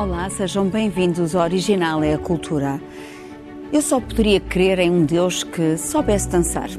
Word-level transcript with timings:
Olá, 0.00 0.30
sejam 0.30 0.66
bem-vindos 0.66 1.34
ao 1.34 1.42
Original 1.42 2.02
é 2.02 2.14
a 2.14 2.18
Cultura. 2.18 2.80
Eu 3.70 3.82
só 3.82 4.00
poderia 4.00 4.40
crer 4.40 4.78
em 4.78 4.90
um 4.90 5.04
Deus 5.04 5.44
que 5.44 5.76
soubesse 5.76 6.26
dançar. 6.26 6.70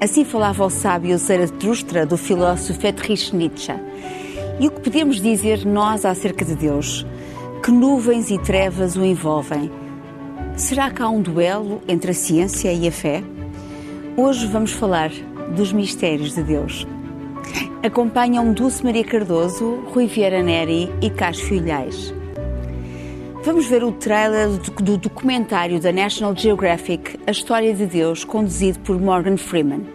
Assim 0.00 0.24
falava 0.24 0.64
o 0.64 0.70
sábio 0.70 1.18
Zaratustra 1.18 2.06
do 2.06 2.16
filósofo 2.16 2.80
Friedrich 2.80 3.36
Nietzsche. 3.36 3.74
E 4.58 4.66
o 4.66 4.70
que 4.70 4.80
podemos 4.80 5.20
dizer 5.20 5.66
nós 5.66 6.06
acerca 6.06 6.42
de 6.42 6.54
Deus? 6.54 7.04
Que 7.62 7.70
nuvens 7.70 8.30
e 8.30 8.38
trevas 8.38 8.96
o 8.96 9.04
envolvem? 9.04 9.70
Será 10.56 10.90
que 10.90 11.02
há 11.02 11.10
um 11.10 11.20
duelo 11.20 11.82
entre 11.86 12.12
a 12.12 12.14
ciência 12.14 12.72
e 12.72 12.88
a 12.88 12.90
fé? 12.90 13.22
Hoje 14.16 14.46
vamos 14.46 14.72
falar 14.72 15.10
dos 15.54 15.74
mistérios 15.74 16.34
de 16.34 16.42
Deus. 16.42 16.86
Acompanham 17.82 18.54
Dulce 18.54 18.82
Maria 18.82 19.04
Cardoso, 19.04 19.74
Rui 19.92 20.06
Vieira 20.06 20.42
Neri 20.42 20.90
e 21.02 21.10
Cássio 21.10 21.56
Ilhais. 21.56 22.18
Vamos 23.42 23.66
ver 23.66 23.82
o 23.82 23.90
trailer 23.90 24.50
do 24.82 24.98
documentário 24.98 25.80
da 25.80 25.90
National 25.90 26.36
Geographic, 26.36 27.18
A 27.26 27.30
História 27.30 27.74
de 27.74 27.86
Deus, 27.86 28.22
conduzido 28.22 28.78
por 28.80 29.00
Morgan 29.00 29.38
Freeman. 29.38 29.86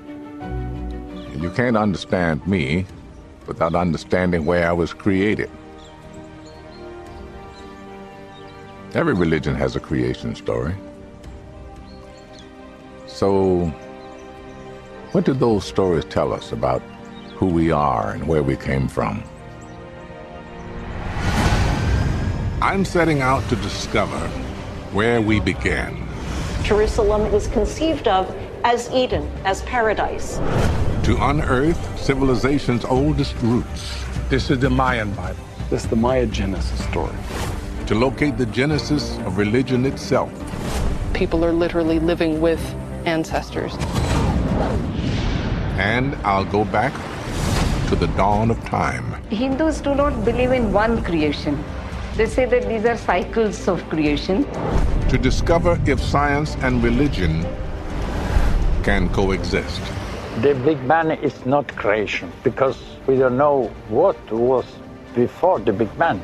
You 1.40 1.52
can't 1.52 1.77
understand 1.77 2.41
me 2.48 2.88
without 3.48 3.76
understanding 3.76 4.48
where 4.48 4.67
I 4.67 4.73
was 4.73 4.94
created. 4.94 5.52
Every 8.95 9.13
religion 9.13 9.53
has 9.53 9.75
a 9.75 9.80
creation 9.80 10.34
story. 10.34 10.73
So, 13.06 13.72
what 15.12 15.25
do 15.25 15.36
those 15.36 15.66
stories 15.66 16.06
tell 16.06 16.34
us 16.34 16.52
about 16.52 16.81
who 17.36 17.45
we 17.45 17.72
are 17.72 18.14
and 18.14 18.28
where 18.28 18.41
we 18.41 18.56
came 18.56 18.88
from? 18.88 19.22
I'm 22.61 22.86
setting 22.86 23.22
out 23.22 23.48
to 23.50 23.58
discover 23.58 24.17
where 24.94 25.22
we 25.22 25.42
began. 25.42 26.08
Jerusalem 26.64 27.25
is 27.34 27.47
conceived 27.47 28.08
of 28.08 28.34
as 28.64 28.89
Eden, 28.92 29.30
as 29.44 29.62
paradise. 29.64 30.38
To 31.03 31.17
unearth 31.20 32.00
civilization's 32.00 32.86
oldest 32.86 33.36
roots. 33.42 34.02
This 34.30 34.50
is 34.50 34.59
the 34.59 34.70
Mayan 34.70 35.14
Bible. 35.16 35.44
This 35.70 35.84
is 35.84 35.89
the 35.89 35.97
Maya 35.97 36.25
Genesis 36.28 36.81
story. 36.86 37.14
To 37.88 37.95
locate 37.95 38.38
the 38.38 38.45
genesis 38.45 39.17
of 39.19 39.38
religion 39.38 39.86
itself. 39.86 40.31
People 41.14 41.44
are 41.44 41.53
literally 41.53 42.00
living 42.00 42.40
with 42.40 42.62
ancestors. 43.06 43.75
And 45.78 46.16
I'll 46.23 46.45
go 46.45 46.64
back 46.64 46.94
to 47.90 47.97
the 47.97 48.08
dawn 48.16 48.50
of 48.50 48.64
time. 48.64 49.22
Hindus 49.30 49.81
do 49.81 49.94
not 49.94 50.23
believe 50.23 50.53
in 50.53 50.72
one 50.72 51.03
creation. 51.03 51.62
They 52.17 52.27
say 52.27 52.45
that 52.45 52.69
these 52.69 52.85
are 52.85 52.95
cycles 52.95 53.67
of 53.67 53.83
creation. 53.89 54.45
To 55.09 55.17
discover 55.17 55.77
if 55.85 55.99
science 55.99 56.55
and 56.61 56.81
religion 56.81 57.45
can 58.83 59.09
coexist. 59.09 59.81
The 60.41 60.53
Big 60.63 60.77
Bang 60.88 61.11
is 61.11 61.45
not 61.45 61.67
creation 61.75 62.31
because 62.41 62.77
we 63.05 63.17
don't 63.17 63.35
know 63.35 63.69
what 63.89 64.16
was 64.31 64.63
before 65.13 65.59
the 65.59 65.73
Big 65.73 65.89
Bang. 65.97 66.22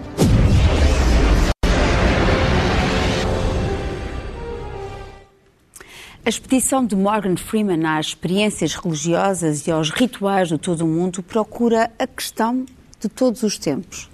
A 6.23 6.29
expedição 6.29 6.85
de 6.85 6.95
Morgan 6.95 7.35
Freeman 7.35 7.85
às 7.85 8.05
experiências 8.07 8.75
religiosas 8.75 9.67
e 9.67 9.71
aos 9.71 9.89
rituais 9.89 10.47
de 10.47 10.57
todo 10.57 10.85
o 10.85 10.87
mundo 10.87 11.21
procura 11.21 11.91
a 11.99 12.07
questão 12.07 12.65
de 12.97 13.09
todos 13.09 13.43
os 13.43 13.57
tempos: 13.57 14.09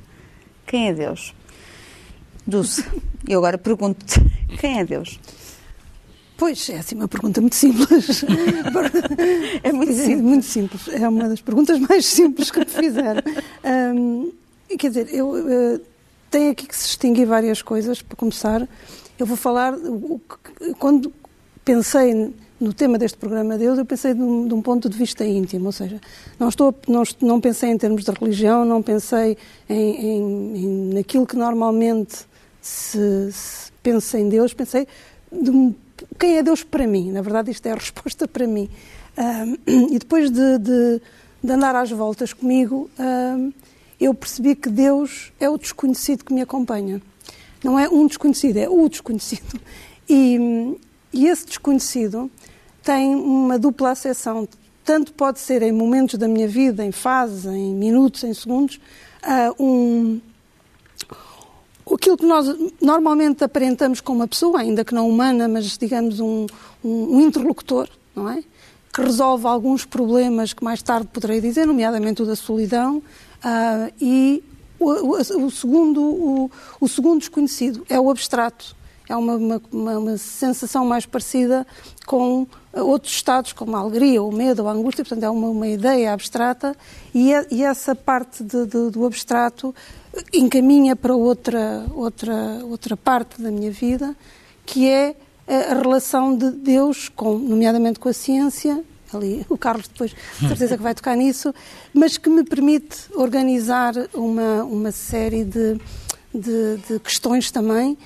quem 0.65 0.87
é 0.87 0.93
Deus? 0.93 1.36
Dulce, 2.47 2.85
eu 3.27 3.39
agora 3.39 3.57
pergunto-te: 3.57 4.21
quem 4.57 4.79
é 4.79 4.85
Deus? 4.85 5.19
Pois, 6.37 6.69
é 6.69 6.77
assim 6.77 6.95
uma 6.95 7.07
pergunta 7.07 7.41
muito 7.41 7.55
simples. 7.55 8.23
é 9.63 9.73
muito 9.73 9.93
simples. 9.93 10.21
muito 10.21 10.45
simples. 10.45 10.87
É 10.87 11.09
uma 11.09 11.27
das 11.27 11.41
perguntas 11.41 11.79
mais 11.79 12.05
simples 12.05 12.49
que 12.49 12.59
me 12.59 12.65
fizeram. 12.65 13.21
Um, 13.95 14.31
quer 14.77 14.89
dizer, 14.89 15.13
eu 15.13 15.31
uh, 15.31 15.81
tenho 16.29 16.51
aqui 16.51 16.67
que 16.67 16.75
se 16.75 16.85
distinguir 16.85 17.25
várias 17.25 17.63
coisas. 17.63 18.03
Para 18.03 18.15
começar, 18.15 18.67
eu 19.17 19.25
vou 19.25 19.35
falar. 19.35 19.73
O, 19.73 20.21
quando 20.77 21.11
pensei 21.65 22.31
no 22.59 22.71
tema 22.71 22.99
deste 22.99 23.17
programa 23.17 23.57
Deus, 23.57 23.79
eu 23.79 23.85
pensei 23.85 24.13
de 24.13 24.21
um, 24.21 24.47
de 24.47 24.53
um, 24.53 24.61
ponto 24.61 24.87
de 24.87 24.97
vista 24.97 25.25
íntimo, 25.25 25.65
ou 25.65 25.71
seja, 25.71 25.99
não, 26.39 26.49
estou, 26.49 26.73
não, 26.87 27.03
não 27.21 27.41
pensei 27.41 27.71
em 27.71 27.77
termos 27.77 28.03
de 28.03 28.11
religião, 28.11 28.63
não 28.63 28.81
pensei 28.81 29.37
em, 29.67 29.75
em, 29.75 30.57
em 30.57 30.93
naquilo 30.93 31.25
que 31.25 31.35
normalmente 31.35 32.26
se, 32.67 33.31
se 33.31 33.71
pensa 33.81 34.19
em 34.19 34.27
Deus, 34.27 34.53
pensei 34.53 34.87
de 35.31 35.73
quem 36.19 36.37
é 36.37 36.43
Deus 36.43 36.63
para 36.63 36.85
mim? 36.85 37.11
Na 37.11 37.21
verdade, 37.21 37.51
isto 37.51 37.65
é 37.65 37.71
a 37.71 37.75
resposta 37.75 38.27
para 38.27 38.45
mim. 38.45 38.69
e 39.65 39.97
depois 39.97 40.29
de, 40.29 40.57
de, 40.59 41.01
de, 41.43 41.51
andar 41.51 41.75
às 41.75 41.89
voltas 41.89 42.33
comigo, 42.33 42.89
eu 43.99 44.13
percebi 44.13 44.55
que 44.55 44.69
Deus 44.69 45.31
é 45.39 45.49
o 45.49 45.57
desconhecido 45.57 46.23
que 46.23 46.33
me 46.33 46.41
acompanha. 46.41 47.01
Não 47.63 47.79
é 47.79 47.89
um 47.89 48.05
desconhecido, 48.05 48.57
é 48.57 48.69
o 48.69 48.87
desconhecido. 48.87 49.59
E, 50.09 50.77
e 51.11 51.27
esse 51.27 51.45
desconhecido 51.45 52.31
tem 52.81 53.13
uma 53.13 53.59
dupla 53.59 53.91
acessão. 53.91 54.47
Tanto 54.85 55.11
pode 55.11 55.37
ser 55.37 55.61
em 55.61 55.73
momentos 55.73 56.17
da 56.17 56.29
minha 56.29 56.47
vida, 56.47 56.85
em 56.85 56.93
fases, 56.93 57.43
em 57.43 57.75
minutos, 57.75 58.23
em 58.23 58.33
segundos, 58.33 58.79
uh, 59.21 59.61
um, 59.61 60.21
aquilo 61.95 62.17
que 62.17 62.25
nós 62.25 62.47
normalmente 62.81 63.43
aparentamos 63.43 64.01
com 64.01 64.13
uma 64.13 64.27
pessoa, 64.27 64.59
ainda 64.59 64.83
que 64.83 64.93
não 64.93 65.09
humana, 65.09 65.47
mas 65.47 65.77
digamos 65.77 66.19
um, 66.19 66.45
um, 66.83 67.17
um 67.17 67.21
interlocutor, 67.21 67.89
não 68.15 68.29
é? 68.29 68.43
Que 68.93 69.01
resolve 69.01 69.45
alguns 69.47 69.85
problemas 69.85 70.53
que 70.53 70.63
mais 70.63 70.81
tarde 70.81 71.07
poderei 71.11 71.41
dizer, 71.41 71.65
nomeadamente 71.65 72.21
o 72.21 72.25
da 72.25 72.35
solidão, 72.35 72.97
uh, 72.97 73.93
e 73.99 74.43
o, 74.79 74.89
o, 74.89 75.45
o 75.45 75.51
segundo, 75.51 76.01
o, 76.01 76.51
o, 76.79 76.87
segundo 76.87 77.19
desconhecido 77.19 77.85
é 77.89 77.99
o 77.99 78.09
abstrato. 78.09 78.75
É 79.09 79.15
uma, 79.15 79.35
uma, 79.35 79.61
uma, 79.97 80.17
sensação 80.17 80.85
mais 80.85 81.05
parecida 81.05 81.65
com 82.05 82.45
outros 82.73 83.13
estados, 83.13 83.53
como 83.53 83.75
a 83.75 83.79
alegria, 83.79 84.21
o 84.21 84.31
medo, 84.31 84.67
a 84.67 84.71
angústia, 84.71 85.03
portanto 85.03 85.23
é 85.23 85.29
uma, 85.29 85.47
uma 85.47 85.67
ideia 85.67 86.13
abstrata, 86.13 86.75
e, 87.13 87.33
é, 87.33 87.47
e 87.49 87.63
essa 87.63 87.95
parte 87.95 88.43
de, 88.43 88.65
de, 88.65 88.89
do 88.89 89.05
abstrato 89.05 89.73
encaminha 90.33 90.95
para 90.95 91.15
outra, 91.15 91.85
outra, 91.93 92.35
outra 92.65 92.97
parte 92.97 93.41
da 93.41 93.49
minha 93.49 93.71
vida, 93.71 94.15
que 94.65 94.87
é 94.87 95.15
a 95.47 95.75
relação 95.75 96.35
de 96.35 96.51
Deus, 96.51 97.07
com, 97.09 97.37
nomeadamente 97.37 97.99
com 97.99 98.09
a 98.09 98.13
ciência, 98.13 98.83
ali 99.13 99.45
o 99.49 99.57
Carlos 99.57 99.87
depois, 99.87 100.13
certeza 100.39 100.75
que 100.75 100.83
vai 100.83 100.93
tocar 100.93 101.15
nisso, 101.15 101.53
mas 101.93 102.17
que 102.17 102.29
me 102.29 102.43
permite 102.43 102.97
organizar 103.15 103.93
uma, 104.13 104.63
uma 104.63 104.91
série 104.91 105.45
de, 105.45 105.79
de, 106.33 106.77
de 106.87 106.99
questões 106.99 107.49
também 107.49 107.97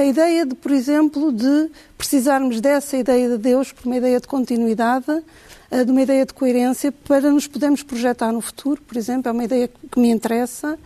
a 0.00 0.04
ideia 0.04 0.46
de, 0.46 0.54
por 0.54 0.70
exemplo, 0.70 1.32
de 1.32 1.70
precisarmos 1.96 2.60
dessa 2.60 2.96
ideia 2.96 3.28
de 3.28 3.38
Deus 3.38 3.72
por 3.72 3.86
uma 3.86 3.96
ideia 3.96 4.20
de 4.20 4.28
continuidade 4.28 5.22
eh, 5.70 5.84
de 5.84 5.90
uma 5.90 6.02
ideia 6.02 6.24
de 6.24 6.32
coerência 6.32 6.92
para 6.92 7.30
nos 7.30 7.46
podermos 7.46 7.82
projetar 7.82 8.32
no 8.32 8.40
futuro, 8.40 8.80
por 8.82 8.96
exemplo, 8.96 9.28
é 9.28 9.32
uma 9.32 9.44
ideia 9.44 9.68
que 9.68 10.00
me 10.00 10.08
interessa 10.10 10.78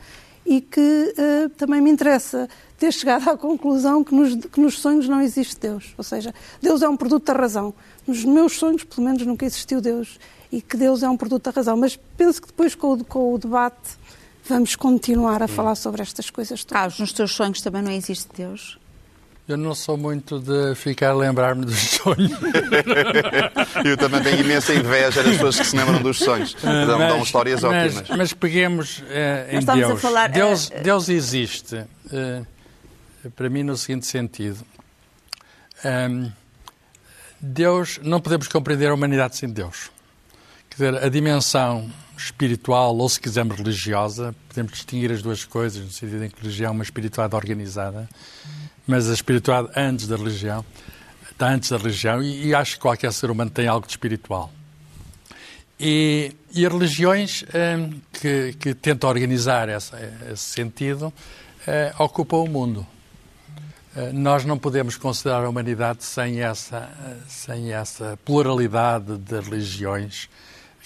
e 0.44 0.60
que 0.60 0.80
uh, 1.16 1.48
também 1.50 1.80
me 1.80 1.88
interessa 1.88 2.48
ter 2.76 2.92
chegado 2.92 3.28
à 3.28 3.36
conclusão 3.36 4.02
que 4.02 4.12
nos, 4.12 4.34
que 4.46 4.60
nos, 4.60 4.80
sonhos 4.80 5.08
não 5.08 5.20
existe 5.20 5.56
Deus. 5.60 5.94
Ou 5.96 6.02
seja, 6.02 6.34
Deus 6.60 6.82
é 6.82 6.88
um 6.88 6.96
produto 6.96 7.26
da 7.26 7.32
razão. 7.32 7.72
Nos 8.04 8.24
meus 8.24 8.58
sonhos, 8.58 8.82
pelo 8.82 9.06
menos, 9.06 9.24
nunca 9.24 9.46
existiu 9.46 9.80
Deus 9.80 10.18
e 10.50 10.60
que 10.60 10.76
Deus 10.76 11.04
é 11.04 11.08
um 11.08 11.16
produto 11.16 11.44
da 11.44 11.52
razão. 11.52 11.76
Mas 11.76 11.96
penso 12.16 12.42
que 12.42 12.48
depois, 12.48 12.74
com 12.74 12.94
o, 12.94 13.04
com 13.04 13.34
o 13.34 13.38
debate, 13.38 13.96
vamos 14.44 14.74
continuar 14.74 15.44
a 15.44 15.46
falar 15.46 15.76
sobre 15.76 16.02
estas 16.02 16.28
coisas 16.28 16.64
todas. 16.64 16.80
Carlos, 16.80 16.98
nos 16.98 17.12
teus 17.12 17.30
sonhos 17.30 17.60
também 17.60 17.82
não 17.82 17.92
existe 17.92 18.28
Deus? 18.36 18.81
Eu 19.48 19.56
não 19.56 19.74
sou 19.74 19.96
muito 19.96 20.38
de 20.38 20.74
ficar 20.76 21.10
a 21.10 21.14
lembrar-me 21.14 21.64
dos 21.64 21.76
sonhos. 21.76 22.30
Eu 23.84 23.96
também 23.96 24.22
tenho 24.22 24.40
imensa 24.40 24.72
inveja 24.72 25.22
das 25.22 25.32
pessoas 25.32 25.58
que 25.58 25.66
se 25.66 25.76
lembram 25.76 26.00
dos 26.00 26.18
sonhos. 26.18 26.54
Dão, 26.62 26.98
mas, 26.98 27.08
dão 27.08 27.22
histórias 27.22 27.62
mas, 27.62 27.96
ótimas. 27.96 28.18
Mas 28.18 28.32
peguemos 28.32 28.98
uh, 29.00 29.02
em 29.50 29.64
Deus. 29.64 30.00
Falar, 30.00 30.28
Deus. 30.28 30.68
Uh, 30.68 30.82
Deus 30.82 31.08
existe, 31.08 31.74
uh, 31.74 32.46
para 33.34 33.50
mim, 33.50 33.64
no 33.64 33.76
seguinte 33.76 34.06
sentido. 34.06 34.64
Um, 35.84 35.88
ehm, 35.88 36.32
Deus, 37.40 37.98
não 38.00 38.20
podemos 38.20 38.46
compreender 38.46 38.90
a 38.90 38.94
humanidade 38.94 39.36
sem 39.36 39.50
Deus. 39.50 39.90
Quer 40.70 40.76
dizer, 40.76 41.04
a 41.04 41.08
dimensão 41.08 41.90
espiritual, 42.16 42.96
ou 42.96 43.08
se 43.08 43.20
quisermos 43.20 43.56
religiosa, 43.56 44.32
podemos 44.48 44.72
distinguir 44.72 45.10
as 45.10 45.20
duas 45.20 45.44
coisas, 45.44 45.82
no 45.82 45.90
sentido 45.90 46.24
em 46.24 46.30
que 46.30 46.36
a 46.38 46.42
religião 46.42 46.68
é 46.68 46.70
uma 46.70 46.84
espiritualidade 46.84 47.34
organizada 47.34 48.08
mas 48.86 49.08
a 49.08 49.14
espiritualidade 49.14 49.78
antes 49.78 50.06
da 50.06 50.16
religião, 50.16 50.64
está 51.30 51.48
antes 51.48 51.70
da 51.70 51.76
religião, 51.76 52.22
e, 52.22 52.48
e 52.48 52.54
acho 52.54 52.74
que 52.74 52.80
qualquer 52.80 53.12
ser 53.12 53.30
humano 53.30 53.50
tem 53.50 53.66
algo 53.66 53.86
de 53.86 53.92
espiritual. 53.92 54.52
E, 55.78 56.32
e 56.54 56.64
as 56.64 56.72
religiões 56.72 57.44
um, 57.52 58.00
que, 58.12 58.52
que, 58.52 58.74
tentam 58.74 59.10
organizar 59.10 59.68
essa, 59.68 59.98
esse 60.30 60.44
sentido 60.44 61.06
uh, 61.06 62.02
ocupam 62.02 62.36
o 62.36 62.48
mundo. 62.48 62.86
Uh, 63.96 64.12
nós 64.12 64.44
não 64.44 64.56
podemos 64.56 64.96
considerar 64.96 65.44
a 65.44 65.48
humanidade 65.48 66.04
sem 66.04 66.40
essa, 66.40 66.88
sem 67.26 67.72
essa 67.72 68.16
pluralidade 68.24 69.18
de 69.18 69.40
religiões 69.40 70.28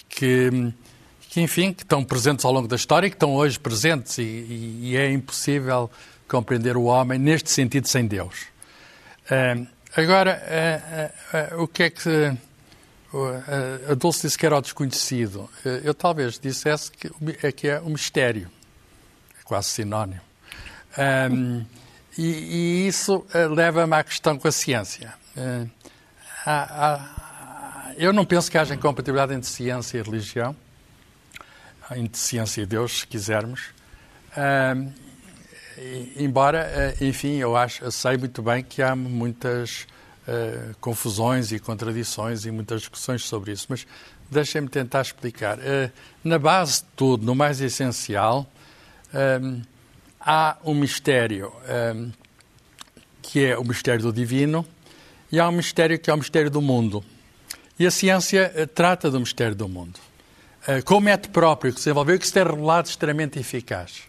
que, 0.08 0.72
que, 1.28 1.42
enfim, 1.42 1.74
que 1.74 1.82
estão 1.82 2.02
presentes 2.02 2.46
ao 2.46 2.52
longo 2.52 2.66
da 2.66 2.76
história 2.76 3.06
e 3.06 3.10
que 3.10 3.16
estão 3.16 3.34
hoje 3.34 3.58
presentes 3.58 4.16
e, 4.16 4.22
e, 4.22 4.78
e 4.82 4.96
é 4.96 5.12
impossível 5.12 5.90
compreender 6.28 6.76
o 6.76 6.84
homem 6.84 7.18
neste 7.18 7.50
sentido 7.50 7.88
sem 7.88 8.06
Deus. 8.06 8.46
Uh, 9.30 9.66
agora, 9.96 10.42
uh, 11.32 11.56
uh, 11.58 11.62
o 11.62 11.68
que 11.68 11.82
é 11.84 11.90
que. 11.90 12.36
a 13.90 13.94
Dulce 13.94 14.22
disse 14.22 14.36
que 14.36 14.44
era 14.44 14.56
o 14.56 14.60
desconhecido. 14.60 15.48
eu 15.82 15.94
talvez 15.94 16.38
dissesse 16.38 16.90
que 16.90 17.10
é, 17.42 17.52
que 17.52 17.68
é 17.68 17.80
o 17.80 17.88
mistério. 17.88 18.50
É 19.40 19.42
quase 19.44 19.68
sinónimo. 19.68 20.20
Um, 20.98 21.64
e, 22.18 22.22
e, 22.22 22.88
isso 22.88 23.24
leva-me 23.54 23.94
à 23.94 24.02
questão 24.02 24.38
com 24.38 24.48
a 24.48 24.52
ciência. 24.52 25.14
Há, 26.44 26.52
há, 26.86 27.92
eu 27.96 28.12
não 28.12 28.24
penso 28.24 28.50
que 28.50 28.58
haja 28.58 28.74
incompatibilidade 28.74 29.34
entre 29.34 29.48
ciência 29.48 29.98
e 29.98 30.02
religião, 30.02 30.56
entre 31.94 32.18
ciência 32.18 32.62
e 32.62 32.66
Deus, 32.66 33.00
se 33.00 33.06
quisermos. 33.06 33.70
Um, 34.36 35.05
embora, 36.16 36.60
eh, 36.60 37.04
enfim, 37.04 37.36
eu 37.36 37.56
acho, 37.56 37.84
eu 37.84 37.90
sei 37.90 38.16
muito 38.16 38.42
bem 38.42 38.62
que 38.62 38.82
há 38.82 38.96
muitas 38.96 39.86
uh, 40.26 40.74
confusões 40.80 41.52
e 41.52 41.58
contradições 41.58 42.44
e 42.44 42.50
muitas 42.50 42.80
discussões 42.80 43.22
sobre 43.22 43.52
isso, 43.52 43.66
mas 43.68 43.86
deixem-me 44.30 44.68
tentar 44.68 45.02
explicar. 45.02 45.58
Uh, 45.58 45.90
na 46.24 46.38
base 46.38 46.80
de 46.80 46.88
tudo, 46.96 47.24
no 47.24 47.34
mais 47.34 47.60
essencial, 47.60 48.46
um, 49.42 49.62
há 50.20 50.56
um 50.64 50.74
mistério 50.74 51.52
um, 51.94 52.10
que 53.22 53.44
é 53.44 53.58
o 53.58 53.64
mistério 53.64 54.02
do 54.02 54.12
divino 54.12 54.66
e 55.30 55.38
há 55.38 55.48
um 55.48 55.52
mistério 55.52 55.98
que 55.98 56.10
é 56.10 56.14
o 56.14 56.16
mistério 56.16 56.50
do 56.50 56.62
mundo. 56.62 57.04
E 57.78 57.86
a 57.86 57.90
ciência 57.90 58.70
trata 58.74 59.10
do 59.10 59.20
mistério 59.20 59.54
do 59.54 59.68
mundo. 59.68 60.00
com 60.86 60.96
o 60.96 61.00
método 61.00 61.32
próprio 61.32 61.72
que 61.72 61.78
se 61.78 61.84
desenvolveu 61.84 62.18
que 62.18 62.26
se 62.26 62.32
tem 62.32 62.42
revelado 62.42 62.88
extremamente 62.88 63.38
eficaz. 63.38 64.04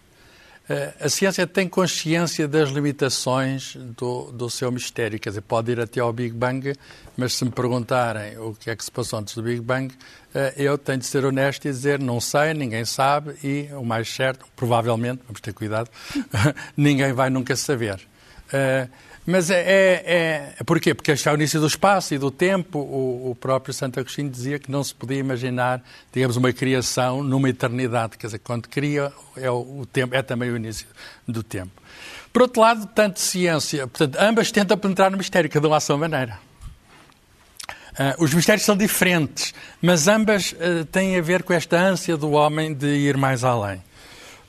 Eh, 0.70 0.94
a 1.00 1.10
ciência 1.10 1.48
tem 1.48 1.68
consciência 1.68 2.48
das 2.48 2.70
limitações 2.70 3.76
do, 3.76 4.32
do 4.32 4.50
seu 4.50 4.70
mistério, 4.70 5.18
quer 5.18 5.30
dizer, 5.30 5.42
pode 5.42 5.72
ir 5.72 5.80
até 5.80 6.02
ao 6.02 6.12
Big 6.12 6.36
Bang, 6.36 6.74
mas 7.16 7.34
se 7.34 7.46
me 7.46 7.52
perguntarem 7.52 8.38
o 8.38 8.54
que 8.54 8.70
é 8.70 8.76
que 8.76 8.84
se 8.84 8.92
passou 8.92 9.20
antes 9.20 9.34
do 9.34 9.42
Big 9.42 9.62
Bang, 9.62 9.94
eh, 10.36 10.54
eu 10.58 10.78
tenho 10.78 10.98
de 10.98 11.06
ser 11.06 11.24
honesto 11.24 11.66
e 11.66 11.72
dizer 11.72 12.00
não 12.00 12.20
sei, 12.20 12.54
ninguém 12.54 12.84
sabe 12.84 13.36
e 13.42 13.70
o 13.74 13.84
mais 13.84 14.10
certo, 14.14 14.46
provavelmente, 14.56 15.22
vamos 15.26 15.40
ter 15.40 15.54
cuidado, 15.54 15.90
ninguém 16.76 17.14
vai 17.14 17.30
nunca 17.30 17.56
saber. 17.56 18.00
Mas 19.30 19.52
é, 19.52 19.60
é, 19.60 20.54
é, 20.58 20.64
Porquê? 20.64 20.94
Porque 20.94 21.12
este 21.12 21.28
é 21.28 21.32
o 21.34 21.36
início 21.36 21.60
do 21.60 21.68
espaço 21.68 22.14
e 22.14 22.18
do 22.18 22.32
tempo. 22.32 22.80
O, 22.80 23.32
o, 23.32 23.36
próprio 23.36 23.74
Santo 23.74 24.00
Agostinho 24.00 24.30
dizia 24.30 24.58
que 24.58 24.72
não 24.72 24.82
se 24.82 24.96
podia 24.96 25.18
imaginar, 25.18 25.84
digamos, 26.14 26.38
uma 26.38 26.54
criação 26.54 27.22
numa 27.22 27.50
eternidade. 27.50 28.18
Quer 28.18 28.28
dizer, 28.28 28.40
quando 28.40 28.70
cria, 28.70 29.12
é, 29.36 29.52
o, 29.52 29.82
o 29.82 29.86
tempo, 29.86 30.16
é 30.16 30.22
também 30.22 30.50
o 30.50 30.56
início 30.56 30.88
do 31.28 31.44
tempo. 31.44 31.74
Por 32.32 32.44
outro 32.44 32.62
lado, 32.62 32.88
tanto 32.96 33.20
ciência, 33.20 33.86
portanto, 33.86 34.16
ambas 34.18 34.50
tentam 34.50 34.78
penetrar 34.78 35.12
no 35.12 35.18
mistério, 35.18 35.50
cada 35.50 35.68
uma 35.68 35.76
à 35.76 35.82
sua 35.82 35.98
maneira. 35.98 36.40
Uh, 38.00 38.24
os 38.24 38.34
mistérios 38.34 38.64
são 38.64 38.78
diferentes, 38.78 39.54
mas 39.82 40.08
ambas 40.08 40.54
uh, 40.54 40.86
têm 40.86 41.18
a 41.18 41.22
ver 41.22 41.44
com 41.44 41.52
esta 41.52 41.78
ânsia 41.78 42.16
do 42.16 42.32
homem 42.32 42.74
de 42.74 42.88
ir 42.88 43.18
mais 43.18 43.44
além. 43.44 43.84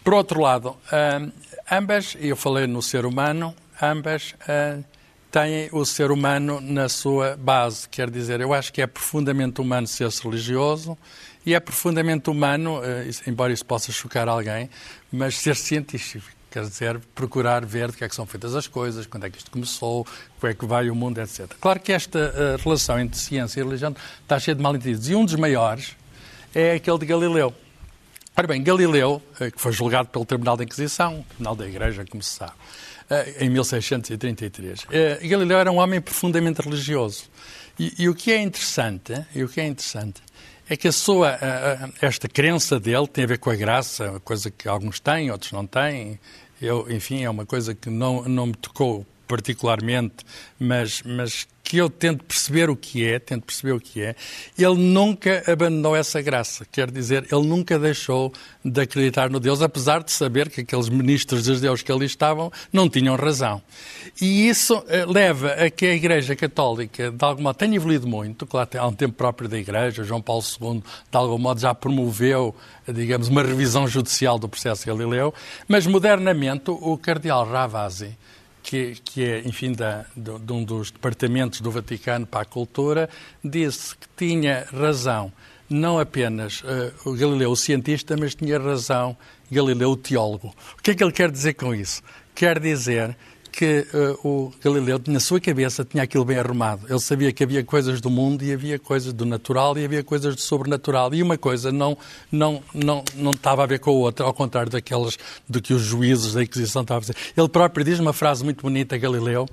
Por 0.05 0.15
outro 0.15 0.41
lado, 0.41 0.69
uh, 0.69 1.33
ambas, 1.69 2.17
eu 2.21 2.37
falei 2.37 2.69
no 2.69 2.81
ser 2.81 3.05
humano, 3.05 3.57
ambas 3.83 4.35
uh, 4.43 4.85
têm 5.31 5.69
o 5.73 5.85
ser 5.85 6.11
humano 6.11 6.61
na 6.61 6.89
sua 6.89 7.37
base. 7.37 7.89
Quer 7.89 8.11
dizer, 8.11 8.41
eu 8.41 8.53
acho 8.53 8.73
que 8.73 8.83
é 8.83 8.87
profundamente 8.87 9.61
humano 9.61 9.87
ser-se 9.87 10.23
religioso 10.23 10.97
e 11.45 11.55
é 11.55 11.61
profundamente 11.61 12.31
humano, 12.31 12.79
uh, 12.79 12.83
embora 13.27 13.53
isso 13.53 13.65
possa 13.65 13.93
chocar 13.93 14.29
alguém, 14.29 14.69
mas 15.11 15.37
ser 15.37 15.57
científico. 15.57 16.27
Quer 16.51 16.63
dizer, 16.63 16.99
procurar 17.15 17.65
ver 17.67 17.91
de 17.91 17.99
que 17.99 18.05
é 18.05 18.09
que 18.09 18.15
são 18.15 18.25
feitas 18.25 18.55
as 18.55 18.67
coisas, 18.67 19.07
quando 19.07 19.27
é 19.27 19.31
que 19.31 19.37
isto 19.37 19.51
começou, 19.51 20.07
como 20.41 20.51
é 20.51 20.55
que 20.55 20.65
vai 20.65 20.89
o 20.89 20.95
mundo, 20.95 21.21
etc. 21.21 21.47
Claro 21.61 21.79
que 21.79 21.93
esta 21.93 22.19
uh, 22.19 22.63
relação 22.63 22.99
entre 22.99 23.19
ciência 23.19 23.61
e 23.61 23.63
religião 23.63 23.95
está 24.23 24.39
cheia 24.39 24.55
de 24.55 24.63
mal-entendidos. 24.63 25.09
E 25.11 25.15
um 25.15 25.27
dos 25.27 25.35
maiores 25.35 25.95
é 26.55 26.73
aquele 26.73 26.99
de 26.99 27.07
Galileu. 27.07 27.55
Ora 28.35 28.47
bem, 28.47 28.63
Galileu, 28.63 29.21
que 29.37 29.61
foi 29.61 29.73
julgado 29.73 30.11
pelo 30.11 30.25
Tribunal 30.25 30.57
da 30.57 30.63
Inquisição, 30.63 31.25
Tribunal 31.29 31.57
da 31.57 31.67
Igreja, 31.67 32.05
como 32.09 32.23
se 32.23 32.31
sabe, 32.37 32.53
em 33.41 33.49
1633. 33.49 34.87
Eh, 34.91 35.19
Galileu 35.29 35.59
era 35.59 35.73
um 35.73 35.77
homem 35.77 36.01
profundamente 36.01 36.61
religioso. 36.61 37.25
E, 37.79 37.95
e, 37.99 38.09
o 38.09 38.15
que 38.15 38.33
é 38.33 38.41
interessante, 38.41 39.25
e 39.35 39.43
o 39.45 39.49
que 39.49 39.61
é 39.61 39.67
interessante 39.67 40.21
é 40.69 40.77
que 40.77 40.89
a 40.89 40.93
sua, 40.93 41.39
esta 42.03 42.29
crença 42.29 42.79
dele 42.79 43.07
tem 43.07 43.25
a 43.25 43.27
ver 43.27 43.39
com 43.39 43.51
a 43.51 43.57
graça, 43.57 44.21
coisa 44.25 44.51
que 44.51 44.69
alguns 44.69 45.01
têm, 45.01 45.31
outros 45.31 45.53
não 45.53 45.67
têm. 45.67 46.19
Eu, 46.61 46.87
enfim, 46.91 47.23
é 47.25 47.31
uma 47.31 47.47
coisa 47.47 47.75
que 47.75 47.89
não, 47.89 48.25
não 48.25 48.47
me 48.49 48.55
tocou 48.55 49.07
particularmente, 49.29 50.17
mas, 50.59 51.03
mas 51.05 51.47
que 51.69 51.77
eu 51.77 51.91
tento 51.91 52.25
perceber 52.25 52.71
o 52.71 52.75
que 52.75 53.05
é, 53.05 53.19
tento 53.19 53.45
perceber 53.45 53.73
o 53.73 53.81
que 53.81 54.01
é, 54.01 54.17
ele 54.57 54.77
nunca 54.77 55.43
abandonou 55.47 55.95
essa 55.95 56.23
graça. 56.23 56.67
Quer 56.73 56.91
dizer, 56.91 57.27
ele 57.31 57.47
nunca 57.47 57.79
deixou 57.79 58.33
de 58.65 58.81
acreditar 58.81 59.29
no 59.29 59.39
Deus, 59.39 59.61
apesar 59.61 60.03
de 60.03 60.11
saber 60.11 60.49
que 60.49 60.63
aqueles 60.63 60.89
ministros 60.89 61.45
de 61.45 61.61
Deus 61.61 61.83
que 61.83 61.93
ali 61.93 62.07
estavam 62.07 62.51
não 62.73 62.89
tinham 62.89 63.17
razão. 63.17 63.61
E 64.19 64.49
isso 64.49 64.83
eh, 64.89 65.05
leva 65.05 65.53
a 65.53 65.69
que 65.69 65.85
a 65.85 65.95
Igreja 65.95 66.35
Católica, 66.35 67.11
de 67.11 67.23
algum 67.23 67.43
modo, 67.43 67.57
tenha 67.57 67.77
evoluído 67.77 68.09
muito. 68.09 68.47
Claro, 68.47 68.71
há 68.79 68.87
um 68.87 68.95
tempo 68.95 69.17
próprio 69.17 69.47
da 69.47 69.59
Igreja, 69.59 70.03
João 70.05 70.23
Paulo 70.23 70.43
II, 70.43 70.81
de 70.81 71.17
algum 71.19 71.37
modo, 71.37 71.61
já 71.61 71.75
promoveu, 71.75 72.57
digamos, 72.91 73.29
uma 73.29 73.43
revisão 73.43 73.87
judicial 73.87 74.39
do 74.39 74.49
processo 74.49 74.87
Galileu, 74.87 75.35
mas 75.69 75.87
modernamente 75.87 76.71
o 76.71 76.97
cardeal 76.97 77.45
Ravasi, 77.47 78.17
que, 78.69 78.97
que 79.03 79.25
é, 79.25 79.39
enfim, 79.47 79.73
da, 79.73 80.05
de, 80.15 80.39
de, 80.39 80.53
um 80.53 80.63
dos 80.63 80.91
departamentos 80.91 81.63
do 81.63 81.71
Vaticano 81.71 82.27
para 82.27 82.43
a 82.43 82.45
cultura, 82.45 83.09
disse 83.43 83.97
que 83.97 84.07
tinha 84.15 84.67
razão 84.71 85.33
não 85.71 85.99
apenas 85.99 86.61
uh, 86.61 87.09
o 87.09 87.15
Galileu 87.15 87.51
o 87.51 87.57
cientista, 87.57 88.15
mas 88.15 88.35
tinha 88.35 88.59
razão 88.59 89.17
Galileu 89.51 89.93
o 89.93 89.97
teólogo. 89.97 90.55
O 90.79 90.83
que 90.83 90.91
é 90.91 90.95
que 90.95 91.03
ele 91.03 91.13
quer 91.13 91.31
dizer 91.31 91.55
com 91.55 91.75
isso? 91.75 92.03
Quer 92.35 92.61
dizer 92.61 93.17
que 93.59 93.85
uh, 93.93 94.29
o 94.29 94.53
Galileu, 94.63 95.01
na 95.09 95.19
sua 95.19 95.41
cabeça, 95.41 95.85
tinha 95.85 96.05
aquilo 96.05 96.25
bem 96.25 96.39
arrumado. 96.39 96.87
Ele 96.89 97.01
sabia 97.01 97.33
que 97.33 97.43
havia 97.43 97.65
coisas 97.65 98.01
do 98.01 98.09
mundo 98.09 98.45
e 98.45 98.53
havia 98.53 98.79
coisas 98.79 99.13
do 99.13 99.27
natural 99.27 99.77
e 99.77 99.85
havia 99.85 100.05
coisas 100.05 100.37
do 100.37 100.41
sobrenatural. 100.41 101.13
E 101.13 101.21
uma 101.21 101.37
coisa 101.37 101.73
não, 101.73 101.99
não, 102.31 102.63
não, 102.73 103.05
não 103.17 103.33
estava 103.33 103.65
a 103.65 103.67
ver 103.67 103.81
com 103.81 103.91
a 103.91 103.95
outra, 103.95 104.25
ao 104.25 104.33
contrário 104.33 104.71
daquelas 104.71 105.19
do 105.49 105.61
que 105.61 105.75
os 105.75 105.83
juízes 105.83 106.35
da 106.35 106.45
Inquisição 106.45 106.83
estavam 106.83 106.99
a 106.99 107.01
dizer. 107.01 107.17
Ele 107.37 107.49
próprio 107.49 107.85
diz 107.85 107.99
uma 107.99 108.13
frase 108.13 108.45
muito 108.45 108.63
bonita, 108.63 108.97
Galileu, 108.97 109.49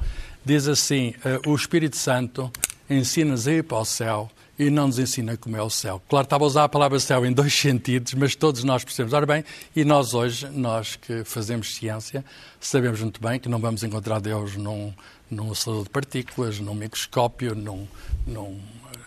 diz 0.45 0.67
assim, 0.67 1.15
uh, 1.25 1.49
o 1.49 1.55
Espírito 1.55 1.97
Santo 1.97 2.51
ensina-nos 2.87 3.47
a 3.47 3.53
ir 3.53 3.63
para 3.63 3.79
o 3.79 3.85
céu 3.85 4.29
e 4.57 4.69
não 4.69 4.87
nos 4.87 4.99
ensina 4.99 5.35
como 5.37 5.57
é 5.57 5.61
o 5.61 5.69
céu. 5.69 6.01
Claro, 6.07 6.25
estava 6.25 6.43
a 6.43 6.47
usar 6.47 6.63
a 6.63 6.69
palavra 6.69 6.99
céu 6.99 7.25
em 7.25 7.31
dois 7.31 7.53
sentidos, 7.57 8.13
mas 8.13 8.35
todos 8.35 8.63
nós 8.63 8.83
percebemos. 8.83 9.13
Ora 9.13 9.25
bem, 9.25 9.43
e 9.75 9.83
nós 9.83 10.13
hoje, 10.13 10.47
nós 10.49 10.95
que 10.95 11.23
fazemos 11.23 11.75
ciência, 11.75 12.23
sabemos 12.59 13.01
muito 13.01 13.21
bem 13.21 13.39
que 13.39 13.49
não 13.49 13.59
vamos 13.59 13.83
encontrar 13.83 14.19
Deus 14.19 14.55
num, 14.55 14.93
num 15.29 15.51
acelerador 15.51 15.83
de 15.83 15.89
partículas, 15.89 16.59
num 16.59 16.73
microscópio, 16.73 17.53
num, 17.53 17.87
num, 18.25 18.59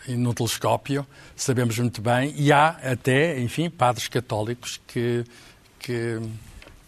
num 0.09 0.33
telescópio, 0.33 1.07
sabemos 1.37 1.79
muito 1.79 2.01
bem, 2.01 2.35
e 2.37 2.53
há 2.53 2.69
até, 2.83 3.41
enfim, 3.41 3.71
padres 3.71 4.09
católicos 4.09 4.81
que, 4.87 5.25
que, 5.79 6.21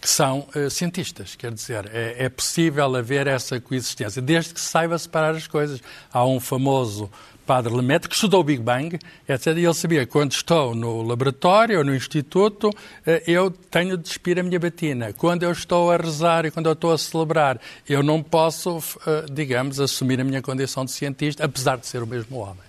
que 0.01 0.09
são 0.09 0.47
uh, 0.55 0.71
cientistas, 0.71 1.35
quer 1.35 1.53
dizer, 1.53 1.91
é, 1.93 2.25
é 2.25 2.29
possível 2.29 2.95
haver 2.97 3.27
essa 3.27 3.61
coexistência, 3.61 4.21
desde 4.21 4.55
que 4.55 4.61
se 4.61 4.69
saiba 4.69 4.99
separar 4.99 5.35
as 5.35 5.47
coisas. 5.47 5.81
Há 6.13 6.25
um 6.25 6.41
famoso 6.41 7.11
padre 7.51 7.75
Lemaitre, 7.75 8.09
que 8.09 8.15
estudou 8.15 8.43
o 8.43 8.45
Big 8.45 8.63
Bang, 8.63 8.97
etc. 9.29 9.47
E 9.49 9.65
ele 9.65 9.75
sabia 9.75 10.07
que 10.07 10.13
quando 10.13 10.31
estou 10.31 10.73
no 10.73 11.03
laboratório 11.03 11.79
ou 11.79 11.85
no 11.85 11.93
instituto, 11.93 12.71
eh, 13.05 13.25
eu 13.27 13.51
tenho 13.51 13.97
de 13.97 14.05
despir 14.05 14.39
a 14.39 14.43
minha 14.45 14.61
batina. 14.61 15.13
Quando 15.13 15.43
eu 15.43 15.51
estou 15.51 15.91
a 15.91 15.97
rezar 15.97 16.47
e 16.47 16.53
quando 16.53 16.67
eu 16.67 16.75
estou 16.75 16.93
a 16.93 16.99
celebrar, 16.99 17.61
eu 17.89 18.05
não 18.05 18.23
posso, 18.23 18.79
eh, 19.05 19.27
digamos, 19.33 19.81
assumir 19.81 20.21
a 20.21 20.25
minha 20.25 20.41
condição 20.41 20.85
de 20.85 20.93
cientista, 20.93 21.45
apesar 21.45 21.79
de 21.79 21.89
ser 21.89 22.05
o 22.05 22.07
mesmo 22.07 22.39
homem. 22.39 22.63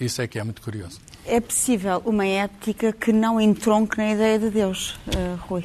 Isso 0.00 0.22
é 0.22 0.28
que 0.28 0.38
é 0.38 0.44
muito 0.44 0.62
curioso. 0.62 1.00
É 1.26 1.40
possível 1.40 2.00
uma 2.06 2.24
ética 2.24 2.92
que 2.92 3.12
não 3.12 3.40
entronque 3.40 3.98
na 3.98 4.12
ideia 4.12 4.38
de 4.38 4.50
Deus, 4.50 4.90
uh, 5.08 5.34
Rui? 5.48 5.64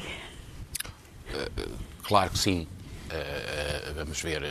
Uh, 1.32 1.70
claro 2.02 2.32
que 2.32 2.38
sim. 2.40 2.66
Uh, 3.06 3.94
vamos 3.94 4.20
ver 4.20 4.42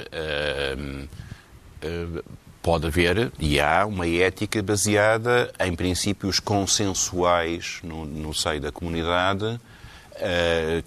pode 2.63 2.88
haver, 2.88 3.32
e 3.38 3.60
há, 3.60 3.86
uma 3.86 4.08
ética 4.08 4.63
baseada 4.63 5.53
em 5.60 5.75
princípios 5.75 6.39
consensuais 6.39 7.82
no, 7.84 8.05
no 8.05 8.34
seio 8.34 8.62
da 8.62 8.72
comunidade 8.72 9.46
uh, 9.46 9.60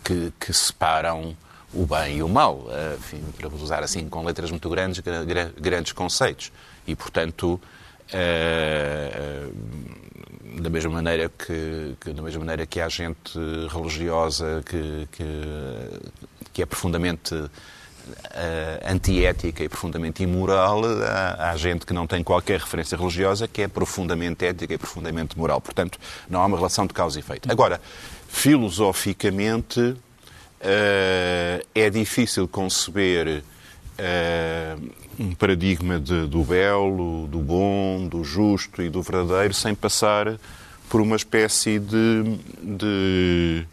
que, 0.02 0.32
que, 0.40 0.54
separam 0.54 1.36
o 1.74 1.84
bem 1.84 2.16
e 2.16 2.22
o 2.22 2.28
mal, 2.30 2.60
uh, 2.60 2.96
enfim, 2.98 3.22
para 3.36 3.48
usar 3.48 3.82
assim 3.84 4.08
com 4.08 4.24
letras 4.24 4.50
muito 4.50 4.70
grandes, 4.70 5.02
grandes 5.60 5.92
conceitos. 5.92 6.50
E, 6.86 6.96
portanto, 6.96 7.60
uh, 8.08 9.52
da 10.58 10.70
mesma 10.70 10.90
maneira 10.90 11.28
que, 11.28 11.94
que, 12.00 12.10
da 12.10 12.22
mesma 12.22 12.38
maneira 12.38 12.64
que 12.64 12.80
há 12.80 12.88
gente 12.88 13.38
religiosa 13.70 14.62
que, 14.64 15.06
que, 15.12 15.24
que 16.54 16.62
é 16.62 16.66
profundamente 16.66 17.34
uh, 18.08 18.92
antiética 18.92 19.64
e 19.64 19.68
profundamente 19.68 20.22
imoral, 20.22 20.82
há, 21.02 21.50
há, 21.50 21.56
gente 21.56 21.84
que 21.84 21.92
não 21.92 22.06
tem 22.06 22.22
qualquer 22.22 22.60
referência 22.60 22.96
religiosa 22.96 23.48
que 23.48 23.62
é 23.62 23.68
profundamente 23.68 24.44
ética 24.44 24.74
e 24.74 24.78
profundamente 24.78 25.38
moral. 25.38 25.60
Portanto, 25.60 25.98
não 26.28 26.40
há 26.40 26.46
uma 26.46 26.56
relação 26.56 26.86
de 26.86 26.94
causa 26.94 27.18
e 27.18 27.20
efeito. 27.20 27.50
Agora, 27.50 27.80
filosoficamente, 28.28 29.80
uh, 29.80 29.96
é 31.74 31.90
difícil 31.90 32.46
conceber 32.48 33.42
uh, 33.98 34.90
um 35.18 35.34
paradigma 35.34 35.98
de, 35.98 36.26
do 36.26 36.42
belo, 36.42 37.26
do 37.26 37.38
bom, 37.38 38.06
do 38.06 38.22
justo 38.22 38.82
e 38.82 38.88
do 38.88 39.02
verdadeiro 39.02 39.54
sem 39.54 39.74
passar 39.74 40.38
por 40.88 41.00
uma 41.00 41.16
espécie 41.16 41.78
de, 41.78 42.38
de 42.62 43.66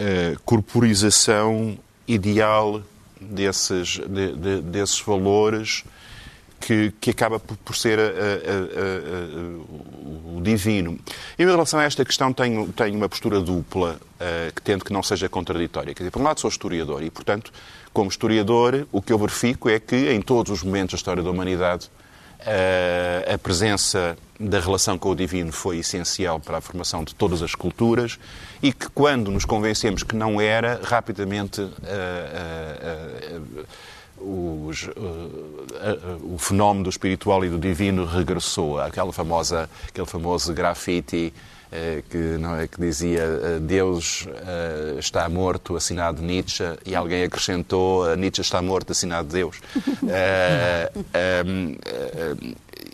uh, 0.00 0.40
corporização 0.44 1.78
ideal 2.06 2.82
desses, 3.20 3.98
de, 3.98 4.32
de, 4.32 4.60
desses 4.62 5.00
valores 5.00 5.84
que, 6.60 6.92
que 7.00 7.10
acaba 7.10 7.38
por, 7.38 7.76
ser 7.76 7.98
a, 7.98 8.02
a, 8.02 8.06
a, 8.06 8.10
o 10.36 10.40
divino. 10.42 10.98
Em 11.38 11.46
relação 11.46 11.80
a 11.80 11.84
esta 11.84 12.04
questão, 12.04 12.32
tenho, 12.32 12.72
tenho 12.72 12.96
uma 12.96 13.08
postura 13.08 13.40
dupla 13.40 13.96
uh, 13.96 14.54
que 14.54 14.62
tento 14.62 14.84
que 14.84 14.92
não 14.92 15.02
seja 15.02 15.28
contraditória. 15.28 15.94
Quer 15.94 16.02
dizer, 16.02 16.10
por 16.10 16.20
um 16.20 16.24
lado, 16.24 16.40
sou 16.40 16.50
historiador 16.50 17.02
e, 17.02 17.10
portanto, 17.10 17.52
como 17.92 18.10
historiador, 18.10 18.86
o 18.92 19.00
que 19.00 19.12
eu 19.12 19.18
verifico 19.18 19.68
é 19.68 19.78
que 19.78 20.12
em 20.12 20.20
todos 20.20 20.52
os 20.52 20.62
momentos 20.62 20.92
da 20.92 20.96
história 20.96 21.22
da 21.22 21.30
humanidade 21.30 21.90
uh, 22.40 23.34
a 23.34 23.38
presença 23.38 24.16
da 24.38 24.60
relação 24.60 24.96
com 24.96 25.10
o 25.10 25.16
divino 25.16 25.50
foi 25.52 25.78
essencial 25.78 26.38
para 26.38 26.58
a 26.58 26.60
formação 26.60 27.02
de 27.02 27.14
todas 27.14 27.42
as 27.42 27.54
culturas 27.54 28.18
e 28.62 28.72
que 28.72 28.88
quando 28.90 29.30
nos 29.30 29.44
convencemos 29.44 30.02
que 30.04 30.14
não 30.14 30.40
era, 30.40 30.80
rapidamente 30.82 31.60
uh, 31.60 31.70
uh, 34.20 34.66
os, 34.68 34.84
uh, 34.84 34.90
uh, 34.90 36.34
o 36.34 36.38
fenómeno 36.38 36.84
do 36.84 36.90
espiritual 36.90 37.44
e 37.44 37.48
do 37.48 37.58
divino 37.58 38.04
regressou. 38.04 38.80
Aquela 38.80 39.12
famosa, 39.12 39.68
aquele 39.88 40.06
famoso 40.06 40.52
grafite 40.52 41.32
que, 42.08 42.16
não 42.40 42.56
é, 42.56 42.66
que 42.66 42.80
dizia 42.80 43.60
Deus 43.60 44.26
está 44.98 45.28
morto, 45.28 45.76
assinado 45.76 46.22
Nietzsche, 46.22 46.64
e 46.86 46.96
alguém 46.96 47.24
acrescentou 47.24 48.16
Nietzsche 48.16 48.40
está 48.40 48.62
morto, 48.62 48.92
assinado 48.92 49.28
Deus. 49.28 49.60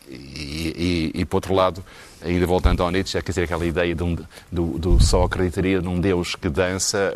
E, 0.08 1.12
e, 1.14 1.20
e, 1.20 1.24
por 1.24 1.38
outro 1.38 1.54
lado, 1.54 1.84
ainda 2.22 2.46
voltando 2.46 2.82
ao 2.82 2.90
Nietzsche, 2.90 3.20
quer 3.22 3.30
dizer, 3.30 3.44
aquela 3.44 3.64
ideia 3.64 3.94
de 3.94 4.02
um, 4.02 4.16
do, 4.52 4.78
do 4.78 5.02
só 5.02 5.24
acreditaria 5.24 5.80
num 5.80 6.00
Deus 6.00 6.34
que 6.34 6.48
dança 6.48 7.14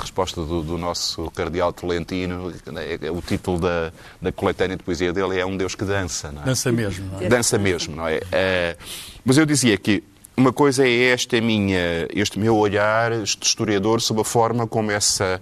resposta 0.00 0.42
do, 0.42 0.62
do, 0.62 0.78
nosso 0.78 1.30
cardeal 1.30 1.72
Tolentino, 1.72 2.52
é, 2.76 3.10
o 3.10 3.20
título 3.22 3.58
da, 3.58 3.92
da 4.20 4.30
coletânea 4.30 4.76
de 4.76 4.82
poesia 4.82 5.12
dele 5.12 5.38
é 5.38 5.46
Um 5.46 5.56
Deus 5.56 5.74
que 5.74 5.84
dança. 5.84 6.30
Não 6.30 6.42
é? 6.42 6.44
Dança 6.44 6.70
mesmo, 6.70 7.10
não 7.10 7.20
é? 7.20 7.28
Dança 7.28 7.58
mesmo, 7.58 7.96
não 7.96 8.08
é? 8.08 8.20
é? 8.30 8.76
Mas 9.24 9.38
eu 9.38 9.46
dizia 9.46 9.76
que 9.76 10.04
uma 10.36 10.52
coisa 10.52 10.86
é 10.86 11.04
esta 11.10 11.40
minha, 11.40 12.06
este 12.10 12.38
meu 12.38 12.56
olhar, 12.56 13.12
este 13.12 13.46
historiador, 13.46 14.00
sobre 14.00 14.22
a 14.22 14.24
forma 14.24 14.66
como 14.66 14.90
essa, 14.90 15.40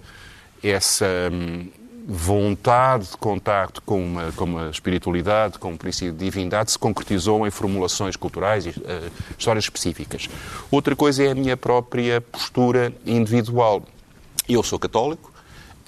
essa 0.63 1.05
hum, 1.31 1.67
vontade 2.07 3.09
de 3.09 3.17
contacto 3.17 3.81
com 3.81 4.03
uma, 4.03 4.31
com 4.33 4.45
uma 4.45 4.69
espiritualidade, 4.69 5.57
com 5.57 5.71
um 5.71 5.77
princípio 5.77 6.13
de 6.13 6.23
divindade, 6.23 6.71
se 6.71 6.77
concretizou 6.77 7.47
em 7.47 7.49
formulações 7.49 8.15
culturais 8.15 8.67
e 8.67 8.69
uh, 8.69 9.11
histórias 9.37 9.63
específicas. 9.63 10.29
Outra 10.69 10.95
coisa 10.95 11.23
é 11.23 11.31
a 11.31 11.35
minha 11.35 11.57
própria 11.57 12.21
postura 12.21 12.93
individual. 13.05 13.83
Eu 14.47 14.61
sou 14.61 14.77
católico 14.77 15.31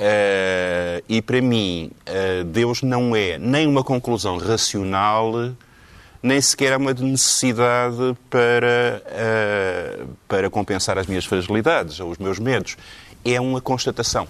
uh, 0.02 1.04
e, 1.08 1.22
para 1.22 1.40
mim, 1.40 1.92
uh, 2.10 2.44
Deus 2.46 2.82
não 2.82 3.16
é 3.16 3.38
nem 3.38 3.68
uma 3.68 3.84
conclusão 3.84 4.38
racional, 4.38 5.54
nem 6.24 6.42
sequer 6.42 6.74
é 6.74 6.78
uma 6.78 6.94
necessidade 6.94 8.18
para, 8.28 9.04
uh, 9.06 10.08
para 10.28 10.50
compensar 10.50 10.98
as 10.98 11.06
minhas 11.06 11.26
fragilidades 11.26 12.00
ou 12.00 12.10
os 12.10 12.18
meus 12.18 12.40
medos. 12.40 12.76
É 13.24 13.40
uma 13.40 13.62
constatação. 13.62 14.28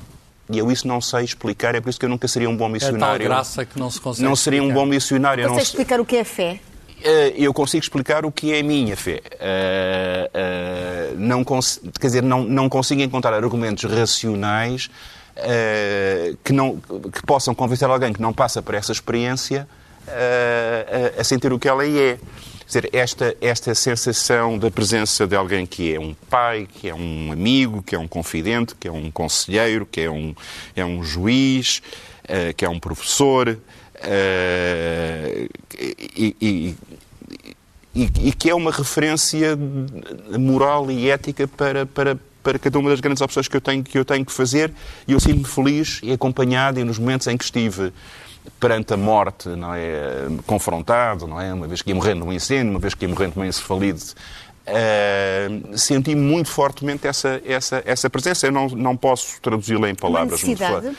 E 0.49 0.57
eu 0.57 0.71
isso 0.71 0.87
não 0.87 1.01
sei 1.01 1.23
explicar, 1.25 1.75
é 1.75 1.81
por 1.81 1.89
isso 1.89 1.99
que 1.99 2.05
eu 2.05 2.09
nunca 2.09 2.27
seria 2.27 2.49
um 2.49 2.55
bom 2.55 2.69
missionário. 2.69 3.25
É 3.25 3.27
tal 3.27 3.37
graça 3.37 3.65
que 3.65 3.77
não 3.77 3.91
se 3.91 3.99
consegue 3.99 4.27
Não 4.27 4.35
seria 4.35 4.59
explicar. 4.59 4.79
um 4.79 4.81
bom 4.81 4.85
missionário. 4.85 5.43
Consegue 5.43 5.57
não 5.57 5.63
explicar 5.63 5.99
o 5.99 6.05
que 6.05 6.15
é 6.15 6.23
fé? 6.23 6.59
Eh, 7.03 7.33
eu 7.37 7.53
consigo 7.53 7.83
explicar 7.83 8.25
o 8.25 8.31
que 8.31 8.53
é 8.53 8.59
a 8.59 8.63
minha 8.63 8.97
fé. 8.97 9.21
Uh, 9.33 11.13
uh, 11.13 11.17
não 11.17 11.43
quer 11.43 12.07
dizer, 12.07 12.23
não, 12.23 12.43
não 12.43 12.67
consigo 12.67 13.01
encontrar 13.01 13.33
argumentos 13.33 13.83
racionais 13.89 14.89
uh, 15.37 16.37
que, 16.43 16.51
não, 16.51 16.77
que 17.11 17.21
possam 17.25 17.53
convencer 17.53 17.87
alguém 17.87 18.13
que 18.13 18.21
não 18.21 18.33
passa 18.33 18.61
por 18.61 18.73
essa 18.73 18.91
experiência 18.91 19.67
a 21.19 21.23
sentir 21.23 21.51
o 21.51 21.59
que 21.59 21.67
ela 21.67 21.85
é. 21.85 22.17
Quer 22.69 22.81
dizer, 22.81 22.89
esta, 22.91 23.37
esta 23.39 23.73
sensação 23.73 24.57
da 24.59 24.69
presença 24.69 25.25
de 25.25 25.35
alguém 25.35 25.65
que 25.65 25.93
é 25.93 25.99
um 25.99 26.13
pai, 26.29 26.67
que 26.71 26.89
é 26.89 26.93
um 26.93 27.31
amigo, 27.31 27.81
que 27.81 27.95
é 27.95 27.99
um 27.99 28.07
confidente, 28.07 28.75
que 28.75 28.89
é 28.89 28.91
um 28.91 29.09
conselheiro, 29.09 29.85
que 29.85 30.01
é 30.01 30.11
um, 30.11 30.35
é 30.75 30.83
um 30.83 31.01
juiz, 31.01 31.81
que 32.57 32.65
é 32.65 32.69
um 32.69 32.79
professor, 32.79 33.57
Uh, 33.97 35.49
e, 35.75 36.35
e, 36.39 36.75
e, 37.95 38.09
e, 38.27 38.31
que 38.31 38.47
é 38.47 38.53
uma 38.53 38.71
referência 38.71 39.57
moral 40.37 40.91
e 40.91 41.09
ética 41.09 41.47
para, 41.47 41.83
para, 41.87 42.15
para 42.43 42.59
cada 42.59 42.77
uma 42.77 42.91
das 42.91 42.99
grandes 42.99 43.21
opções 43.21 43.47
que 43.47 43.57
eu 43.57 43.61
tenho 43.61 43.83
que, 43.83 43.97
eu 43.97 44.05
tenho 44.05 44.23
que 44.23 44.31
fazer. 44.31 44.71
E 45.07 45.13
eu 45.13 45.19
sinto-me 45.19 45.45
feliz 45.45 45.99
e 46.03 46.11
acompanhado 46.11 46.79
e 46.79 46.83
nos 46.83 46.99
momentos 46.99 47.25
em 47.25 47.35
que 47.35 47.43
estive 47.43 47.91
perante 48.59 48.93
a 48.93 48.97
morte, 48.97 49.49
não 49.49 49.73
é, 49.73 50.27
confrontado, 50.45 51.27
não 51.27 51.39
é, 51.39 51.53
uma 51.53 51.67
vez 51.67 51.81
que 51.81 51.89
ia 51.89 51.95
morrendo 51.95 52.25
num 52.25 52.33
incêndio, 52.33 52.71
uma 52.71 52.79
vez 52.79 52.93
que 52.93 53.05
ia 53.05 53.09
morrendo 53.09 53.35
numa 53.35 53.47
encefalite, 53.47 54.13
Uh, 54.69 55.77
senti 55.77 56.13
muito 56.13 56.49
fortemente 56.49 57.07
essa, 57.07 57.41
essa, 57.45 57.81
essa 57.85 58.09
presença. 58.09 58.47
Eu 58.47 58.51
não, 58.51 58.67
não 58.67 58.97
posso 58.97 59.39
traduzi-la 59.41 59.89
em 59.89 59.95
palavras 59.95 60.43
muito 60.43 60.59
fortes 60.59 60.93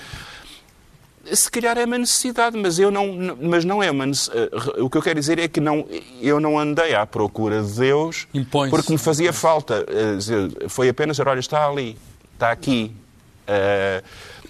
se 1.33 1.51
calhar 1.51 1.77
é 1.77 1.85
uma 1.85 1.99
necessidade, 1.99 2.57
mas 2.57 2.79
eu 2.79 2.91
não, 2.91 3.37
mas 3.41 3.65
não 3.65 3.83
é 3.83 3.91
uma 3.91 4.07
uh, 4.07 4.85
o 4.85 4.91
que 4.91 4.97
eu 4.97 5.03
quero 5.03 5.19
dizer 5.19 5.39
é 5.39 5.49
que 5.49 5.61
não 5.61 5.87
eu 6.21 6.41
não 6.41 6.59
andei 6.59 6.95
à 6.95 7.07
procura 7.07 7.63
de 7.63 7.73
Deus 7.73 8.27
porque 8.71 8.93
me 8.93 8.99
fazia 8.99 9.33
falta. 9.33 9.85
Uh, 9.85 10.69
foi 10.69 10.89
apenas 10.89 11.19
olha 11.19 11.39
está 11.39 11.67
ali 11.67 11.97
está 12.35 12.51
aqui. 12.51 12.93
Uh, 13.49 14.05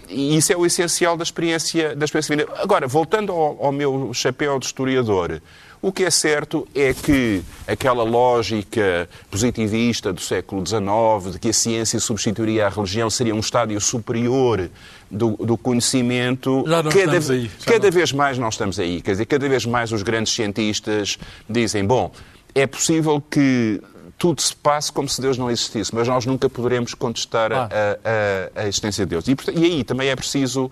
e 0.09 0.35
isso 0.35 0.51
é 0.51 0.57
o 0.57 0.65
essencial 0.65 1.15
da 1.15 1.23
experiência 1.23 1.95
da 1.95 2.05
experiência 2.05 2.47
agora 2.57 2.87
voltando 2.87 3.31
ao, 3.31 3.65
ao 3.65 3.71
meu 3.71 4.11
chapéu 4.13 4.59
de 4.59 4.65
historiador 4.65 5.41
o 5.81 5.93
que 5.93 6.03
é 6.03 6.09
certo 6.09 6.67
é 6.75 6.93
que 6.93 7.41
aquela 7.65 8.03
lógica 8.03 9.07
positivista 9.31 10.11
do 10.11 10.19
século 10.19 10.61
XIX, 10.65 11.33
de 11.33 11.39
que 11.39 11.49
a 11.49 11.53
ciência 11.53 11.99
substituiria 12.01 12.65
a 12.65 12.69
religião, 12.69 13.09
seria 13.09 13.33
um 13.33 13.39
estádio 13.39 13.79
superior 13.79 14.69
do, 15.09 15.37
do 15.37 15.57
conhecimento. 15.57 16.65
Já 16.67 16.83
não 16.83 16.91
cada, 16.91 17.17
estamos 17.17 17.29
aí. 17.29 17.51
cada 17.65 17.87
não. 17.87 17.91
vez 17.91 18.11
mais 18.11 18.37
não 18.37 18.49
estamos 18.49 18.77
aí. 18.77 19.01
Quer 19.01 19.11
dizer, 19.11 19.25
cada 19.25 19.47
vez 19.47 19.65
mais 19.65 19.93
os 19.93 20.03
grandes 20.03 20.33
cientistas 20.33 21.17
dizem: 21.49 21.85
bom, 21.85 22.11
é 22.53 22.67
possível 22.67 23.23
que 23.29 23.81
tudo 24.19 24.41
se 24.41 24.55
passe 24.55 24.91
como 24.91 25.09
se 25.09 25.19
Deus 25.21 25.37
não 25.37 25.49
existisse, 25.49 25.95
mas 25.95 26.07
nós 26.07 26.25
nunca 26.25 26.49
poderemos 26.49 26.93
contestar 26.93 27.51
ah. 27.51 27.69
a, 27.71 28.59
a, 28.59 28.63
a, 28.63 28.67
existência 28.67 29.05
de 29.05 29.09
Deus. 29.09 29.27
E, 29.27 29.35
e 29.57 29.65
aí 29.65 29.83
também 29.83 30.09
é 30.09 30.15
preciso, 30.15 30.69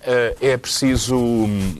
eh, 0.00 0.36
é 0.40 0.56
preciso 0.56 1.14
hum, 1.14 1.76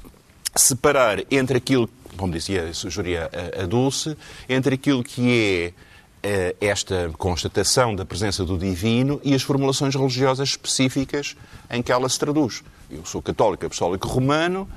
separar 0.55 1.25
entre 1.31 1.57
aquilo 1.57 1.89
como 2.17 2.33
dizia, 2.33 2.73
sugeria 2.73 3.31
a, 3.33 3.63
a 3.63 3.67
Dulce, 3.67 4.17
entre 4.49 4.75
aquilo 4.75 5.05
que 5.05 5.75
é 6.23 6.53
uh, 6.53 6.57
esta 6.61 7.11
constatação 7.17 7.95
da 7.95 8.05
presença 8.05 8.45
do 8.45 8.59
divino 8.59 9.21
e 9.23 9.35
as 9.35 9.43
formulações 9.43 9.95
religiosas 9.95 10.51
específicas 10.51 11.37
em 11.71 11.83
que 11.83 11.93
ela 11.93 12.09
se 12.09 12.19
traduz. 12.19 12.65
Eu 12.91 13.05
sou 13.05 13.21
católico, 13.21 13.67
apostólico 13.67 14.09
romano, 14.09 14.69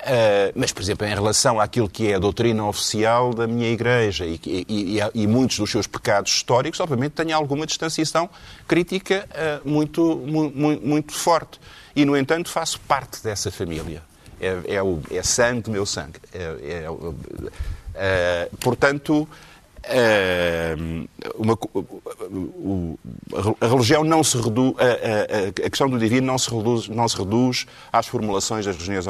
Uh, 0.00 0.52
mas, 0.54 0.72
por 0.72 0.82
exemplo, 0.82 1.06
em 1.06 1.14
relação 1.14 1.58
àquilo 1.58 1.88
que 1.88 2.12
é 2.12 2.14
a 2.14 2.18
doutrina 2.18 2.64
oficial 2.66 3.32
da 3.32 3.46
minha 3.46 3.68
Igreja 3.70 4.24
e, 4.26 4.38
e, 4.46 4.98
e, 4.98 5.22
e 5.22 5.26
muitos 5.26 5.58
dos 5.58 5.70
seus 5.70 5.86
pecados 5.86 6.32
históricos, 6.32 6.78
obviamente 6.80 7.12
tenho 7.12 7.34
alguma 7.34 7.66
distanciação 7.66 8.28
crítica 8.68 9.26
uh, 9.32 9.68
muito, 9.68 10.16
muito, 10.16 10.86
muito 10.86 11.12
forte. 11.12 11.58
E, 11.94 12.04
no 12.04 12.16
entanto, 12.16 12.50
faço 12.50 12.78
parte 12.80 13.22
dessa 13.22 13.50
família. 13.50 14.02
é, 14.40 14.74
é, 14.76 14.82
o, 14.82 15.00
é 15.10 15.22
sangue 15.22 15.62
do 15.62 15.70
meu 15.70 15.86
sangue. 15.86 16.20
É, 16.32 16.38
é, 16.62 16.86
é 17.94 18.50
portanto, 18.60 19.28
uma, 21.38 21.54
o, 21.54 22.98
a 23.60 23.66
religião 23.66 24.04
não 24.04 24.22
se 24.24 24.36
reduz, 24.36 24.74
a, 24.78 24.84
a, 24.84 25.66
a, 25.66 25.70
questão 25.70 25.88
do 25.88 25.98
divino 25.98 26.26
não 26.26 26.38
se, 26.38 26.50
reduz, 26.50 26.88
não 26.88 27.08
se 27.08 27.16
reduz 27.16 27.66
às 27.92 28.06
formulações 28.06 28.66
das 28.66 28.76
religiões 28.76 29.06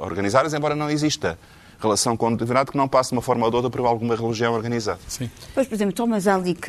organizadas, 0.00 0.54
embora 0.54 0.74
não 0.74 0.90
exista 0.90 1.38
relação 1.80 2.16
com 2.16 2.28
o 2.28 2.36
divindade 2.36 2.70
que 2.70 2.76
não 2.76 2.88
passa 2.88 3.10
de 3.10 3.16
uma 3.16 3.22
forma 3.22 3.44
ou 3.44 3.50
de 3.50 3.56
outra 3.56 3.70
por 3.70 3.86
alguma 3.86 4.16
religião 4.16 4.52
organizada. 4.52 4.98
Sim. 5.06 5.30
Pois, 5.54 5.66
por 5.66 5.74
exemplo, 5.74 5.94
Thomas 5.94 6.26
Alick, 6.26 6.68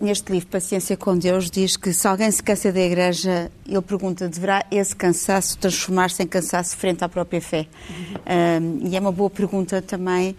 neste 0.00 0.32
livro 0.32 0.48
Paciência 0.48 0.96
com 0.96 1.16
Deus, 1.16 1.50
diz 1.50 1.76
que 1.76 1.92
se 1.92 2.08
alguém 2.08 2.30
se 2.30 2.42
cansa 2.42 2.72
da 2.72 2.80
Igreja, 2.80 3.50
ele 3.66 3.82
pergunta, 3.82 4.28
deverá 4.28 4.64
esse 4.70 4.96
cansaço 4.96 5.58
transformar-se 5.58 6.22
em 6.22 6.26
cansaço 6.26 6.76
frente 6.76 7.04
à 7.04 7.08
própria 7.08 7.40
fé? 7.40 7.66
Uhum. 7.90 8.82
Um, 8.82 8.88
e 8.88 8.96
é 8.96 9.00
uma 9.00 9.12
boa 9.12 9.28
pergunta 9.28 9.82
também. 9.82 10.34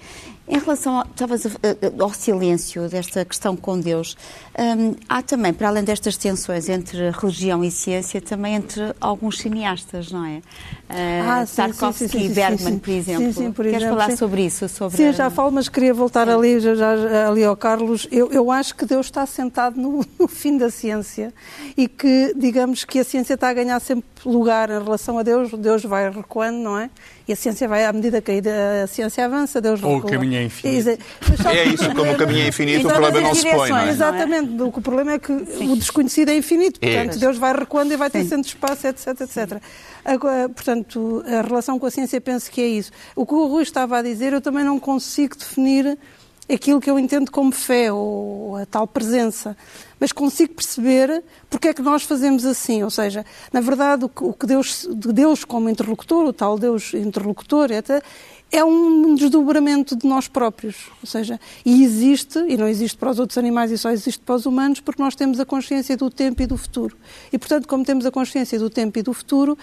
Em 0.47 0.59
relação 0.59 1.03
ao 1.99 2.13
silêncio 2.13 2.87
desta 2.87 3.25
questão 3.25 3.55
com 3.55 3.77
Deus, 3.77 4.15
hum, 4.57 4.95
há 5.09 5.21
também, 5.21 5.53
para 5.53 5.67
além 5.67 5.83
destas 5.83 6.15
tensões 6.15 6.69
entre 6.69 7.11
religião 7.11 7.63
e 7.65 7.69
ciência, 7.69 8.21
também 8.21 8.55
entre 8.55 8.95
alguns 9.01 9.39
cineastas, 9.39 10.09
não 10.09 10.25
é? 10.25 10.37
Uh, 10.37 11.27
ah, 11.27 11.45
Tarkovsky 11.53 12.17
e 12.17 12.29
Bergman, 12.29 12.79
por 12.79 12.91
exemplo. 12.91 13.25
Sim, 13.25 13.33
sim, 13.33 13.51
por 13.51 13.65
Queres 13.65 13.81
exemplo, 13.81 13.99
falar 13.99 14.15
sobre 14.15 14.45
isso? 14.45 14.69
Sobre... 14.69 14.95
Sim, 14.95 15.11
já 15.11 15.29
falo, 15.29 15.51
mas 15.51 15.67
queria 15.67 15.93
voltar 15.93 16.29
ali, 16.29 16.61
já, 16.61 16.75
já, 16.75 17.27
ali 17.27 17.43
ao 17.43 17.57
Carlos. 17.57 18.07
Eu, 18.09 18.31
eu 18.31 18.49
acho 18.49 18.73
que 18.73 18.85
Deus 18.85 19.07
está 19.07 19.25
sentado 19.25 19.77
no, 19.77 20.05
no 20.17 20.27
fim 20.29 20.57
da 20.57 20.69
ciência 20.69 21.33
e 21.75 21.89
que, 21.89 22.33
digamos, 22.37 22.85
que 22.85 22.99
a 22.99 23.03
ciência 23.03 23.33
está 23.33 23.49
a 23.49 23.53
ganhar 23.53 23.81
sempre 23.81 24.07
lugar 24.25 24.69
em 24.69 24.81
relação 24.81 25.19
a 25.19 25.23
Deus, 25.23 25.51
Deus 25.51 25.83
vai 25.83 26.09
recuando, 26.09 26.57
não 26.57 26.77
é? 26.77 26.89
E 27.27 27.33
a 27.33 27.35
ciência 27.35 27.67
vai, 27.67 27.83
à 27.83 27.91
medida 27.91 28.21
que 28.21 28.31
a 28.31 28.87
ciência 28.87 29.25
avança, 29.25 29.59
Deus 29.59 29.83
Ou 29.83 29.95
recua. 29.95 30.09
o 30.09 30.13
caminho 30.13 30.37
é 30.37 30.43
infinito. 30.43 30.89
É 31.53 31.63
isso, 31.65 31.93
como 31.93 32.11
o 32.11 32.15
caminho 32.15 32.43
é 32.43 32.47
infinito, 32.47 32.87
o 32.87 32.89
problema 32.89 33.21
não 33.21 33.35
se 33.35 33.49
põe, 33.49 33.69
não 33.69 33.77
é? 33.79 33.89
Exatamente, 33.89 34.61
o 34.61 34.81
problema 34.81 35.11
é 35.13 35.19
que 35.19 35.45
Sim. 35.45 35.73
o 35.73 35.75
desconhecido 35.75 36.29
é 36.29 36.37
infinito, 36.37 36.79
é. 36.81 36.95
portanto, 36.95 37.15
é. 37.17 37.19
Deus 37.19 37.37
vai 37.37 37.53
recuando 37.53 37.93
e 37.93 37.97
vai 37.97 38.09
ter 38.09 38.23
sempre 38.23 38.47
espaço, 38.47 38.87
etc, 38.87 39.07
etc. 39.21 39.61
Agora, 40.05 40.47
portanto, 40.47 41.23
a 41.27 41.41
relação 41.41 41.77
com 41.77 41.85
a 41.85 41.91
ciência 41.91 42.21
penso 42.21 42.49
que 42.49 42.61
é 42.61 42.67
isso. 42.67 42.91
O 43.13 43.25
que 43.25 43.33
o 43.33 43.45
Rui 43.47 43.63
estava 43.63 43.97
a 43.97 44.01
dizer, 44.01 44.31
eu 44.31 44.39
também 44.39 44.63
não 44.63 44.79
consigo 44.79 45.35
definir 45.37 45.97
aquilo 46.49 46.79
que 46.79 46.89
eu 46.89 46.97
entendo 46.97 47.31
como 47.31 47.51
fé 47.51 47.91
ou 47.91 48.55
a 48.55 48.65
tal 48.65 48.87
presença 48.87 49.55
mas 49.99 50.11
consigo 50.11 50.53
perceber 50.53 51.23
porque 51.49 51.69
é 51.69 51.73
que 51.73 51.81
nós 51.81 52.03
fazemos 52.03 52.45
assim. 52.45 52.83
Ou 52.83 52.89
seja, 52.89 53.25
na 53.51 53.61
verdade, 53.61 54.05
o 54.05 54.33
que 54.33 54.45
Deus, 54.45 54.87
Deus 54.91 55.43
como 55.43 55.69
interlocutor, 55.69 56.25
o 56.25 56.33
tal 56.33 56.57
Deus 56.57 56.93
interlocutor, 56.93 57.69
é, 57.71 57.81
é 58.51 58.63
um 58.63 59.15
desdobramento 59.15 59.95
de 59.95 60.07
nós 60.07 60.27
próprios. 60.27 60.89
Ou 61.01 61.07
seja, 61.07 61.39
e 61.65 61.83
existe, 61.83 62.39
e 62.47 62.57
não 62.57 62.67
existe 62.67 62.97
para 62.97 63.11
os 63.11 63.19
outros 63.19 63.37
animais 63.37 63.71
e 63.71 63.77
só 63.77 63.89
existe 63.89 64.19
para 64.19 64.35
os 64.35 64.45
humanos, 64.45 64.79
porque 64.79 65.01
nós 65.01 65.15
temos 65.15 65.39
a 65.39 65.45
consciência 65.45 65.97
do 65.97 66.09
tempo 66.09 66.41
e 66.41 66.47
do 66.47 66.57
futuro. 66.57 66.95
E, 67.31 67.37
portanto, 67.37 67.67
como 67.67 67.83
temos 67.83 68.05
a 68.05 68.11
consciência 68.11 68.59
do 68.59 68.69
tempo 68.69 68.99
e 68.99 69.01
do 69.01 69.13
futuro, 69.13 69.57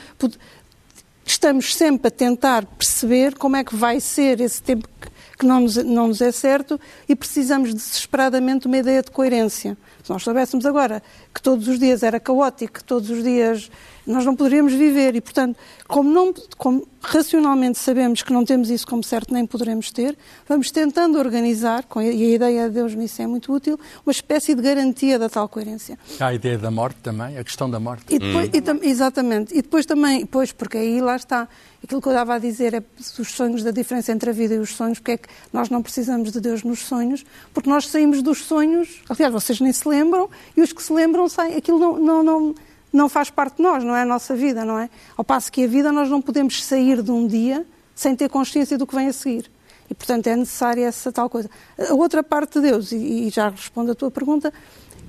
estamos 1.25 1.75
sempre 1.75 2.09
a 2.09 2.11
tentar 2.11 2.67
perceber 2.67 3.37
como 3.37 3.57
é 3.57 3.63
que 3.63 3.75
vai 3.75 4.01
ser 4.01 4.41
esse 4.41 4.61
tempo 4.61 4.89
que 5.01 5.14
não 5.43 5.61
nos, 5.61 5.77
não 5.77 6.09
nos 6.09 6.21
é 6.21 6.31
certo 6.31 6.79
e 7.09 7.17
precisamos 7.17 7.73
desesperadamente 7.73 8.63
de 8.63 8.67
uma 8.69 8.79
ideia 8.79 9.03
de 9.03 9.11
coerência. 9.11 9.77
Se 10.03 10.11
nós 10.11 10.23
soubéssemos 10.23 10.67
agora 10.67 11.03
que 11.35 11.41
todos 11.41 11.67
os 11.67 11.79
dias 11.79 12.03
era 12.03 12.21
caótico, 12.21 12.75
que 12.75 12.85
todos 12.85 13.11
os 13.11 13.23
dias 13.23 13.71
nós 14.07 14.25
não 14.25 14.37
poderíamos 14.37 14.73
viver 14.73 15.15
e, 15.17 15.21
portanto, 15.21 15.57
como, 15.89 16.11
não, 16.11 16.35
como 16.57 16.87
racionalmente 17.01 17.79
sabemos 17.79 18.23
que 18.23 18.33
não 18.33 18.45
temos 18.45 18.71
isso 18.71 18.87
como 18.87 19.03
certo 19.03 19.33
nem 19.33 19.47
poderemos 19.47 19.91
ter, 19.91 20.17
vamos 20.49 20.71
tentando 20.71 21.19
organizar, 21.19 21.85
com, 21.85 22.01
e 22.01 22.09
a 22.09 22.35
ideia 22.35 22.69
de 22.69 22.75
Deus 22.75 22.95
nisso 22.95 23.21
é 23.23 23.27
muito 23.27 23.53
útil, 23.53 23.79
uma 24.05 24.13
espécie 24.13 24.55
de 24.55 24.63
garantia 24.63 25.19
da 25.19 25.29
tal 25.29 25.49
coerência. 25.49 25.99
Há 26.19 26.27
a 26.27 26.35
ideia 26.35 26.59
da 26.59 26.71
morte 26.71 26.99
também, 27.03 27.39
a 27.39 27.45
questão 27.45 27.69
da 27.69 27.81
morte. 27.81 28.05
E 28.09 28.19
depois, 28.19 28.49
hum. 28.49 28.81
e, 28.83 28.89
exatamente. 28.89 29.53
E 29.57 29.63
depois 29.63 29.87
também, 29.87 30.27
pois, 30.27 30.53
porque 30.53 30.79
aí 30.79 31.01
lá 31.01 31.17
está, 31.17 31.49
aquilo 31.83 32.01
que 32.01 32.09
eu 32.09 32.13
estava 32.13 32.35
a 32.35 32.39
dizer 32.39 32.75
é 32.75 32.83
os 33.19 33.29
sonhos, 33.29 33.63
da 33.63 33.71
diferença 33.71 34.13
entre 34.13 34.31
a 34.31 34.33
vida 34.33 34.55
e 34.55 34.59
os 34.59 34.75
sonhos, 34.75 34.99
porque 34.99 35.13
é 35.13 35.17
que 35.19 35.29
nós 35.53 35.69
não 35.69 35.83
precisamos 35.83 36.33
de 36.33 36.41
Deus 36.41 36.63
nos 36.63 36.81
sonhos, 36.81 37.25
porque 37.53 37.69
nós 37.69 37.87
saímos 37.89 38.23
dos 38.23 38.45
sonhos, 38.45 39.03
aliás, 39.09 39.33
vocês 39.33 39.61
nem 39.61 39.73
se 39.73 39.89
lembram, 39.89 40.29
e 40.57 40.63
os 40.63 40.73
que 40.73 40.83
se 40.83 40.93
lembram 40.93 41.29
saem, 41.29 41.57
aquilo 41.57 41.79
não, 41.79 41.99
não, 41.99 42.23
não, 42.23 42.55
não 42.95 43.09
faz 43.09 43.29
parte 43.29 43.57
de 43.57 43.63
nós, 43.63 43.83
não 43.83 43.95
é 43.95 44.03
a 44.03 44.07
nossa 44.07 44.37
vida, 44.37 44.65
não 44.65 44.79
é? 44.79 44.89
Ao 45.17 45.25
passo 45.25 45.51
que 45.51 45.65
a 45.65 45.67
vida 45.67 45.91
nós 45.91 46.09
não 46.09 46.23
podemos 46.23 46.65
sair 46.65 47.03
de 47.03 47.11
um 47.11 47.27
dia 47.27 47.67
sem 47.95 48.15
ter 48.15 48.29
consciência 48.29 48.79
do 48.79 48.87
que 48.87 48.95
vem 48.95 49.09
a 49.09 49.13
seguir. 49.13 49.51
E, 49.91 49.95
portanto, 49.95 50.29
é 50.29 50.37
necessária 50.37 50.87
essa 50.87 51.13
tal 51.13 51.29
coisa. 51.29 51.51
A 51.77 51.93
outra 51.93 52.23
parte 52.23 52.61
de 52.61 52.69
Deus, 52.69 52.93
e, 52.93 53.29
já 53.31 53.49
respondo 53.49 53.91
a 53.91 53.95
tua 53.95 54.11
pergunta, 54.11 54.53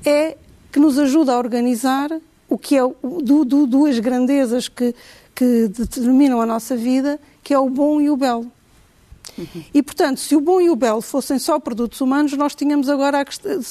é 0.04 0.36
que 0.72 0.80
nos 0.80 0.98
ajuda 0.98 1.34
a 1.34 1.38
organizar 1.38 2.10
o 2.50 2.58
que 2.58 2.76
é 2.76 2.82
do, 2.82 3.46
do, 3.46 3.68
duas 3.68 4.00
grandezas 4.00 4.68
que, 4.68 4.94
que 5.34 5.68
determinam 5.68 6.42
a 6.42 6.46
nossa 6.46 6.76
vida, 6.76 7.20
que 7.44 7.54
é 7.54 7.60
o 7.60 7.70
bom 7.70 8.02
e 8.02 8.10
o 8.10 8.18
belo. 8.18 8.52
E, 9.74 9.84
portanto, 9.84 10.20
se 10.20 10.36
o 10.36 10.42
bom 10.42 10.60
e 10.60 10.70
o 10.70 10.76
belo 10.76 11.02
fossem 11.02 11.38
só 11.40 11.60
produtos 11.60 12.02
humanos, 12.02 12.34
nós 12.34 12.56
tínhamos 12.56 12.90
agora, 12.90 13.22
a, 13.22 13.26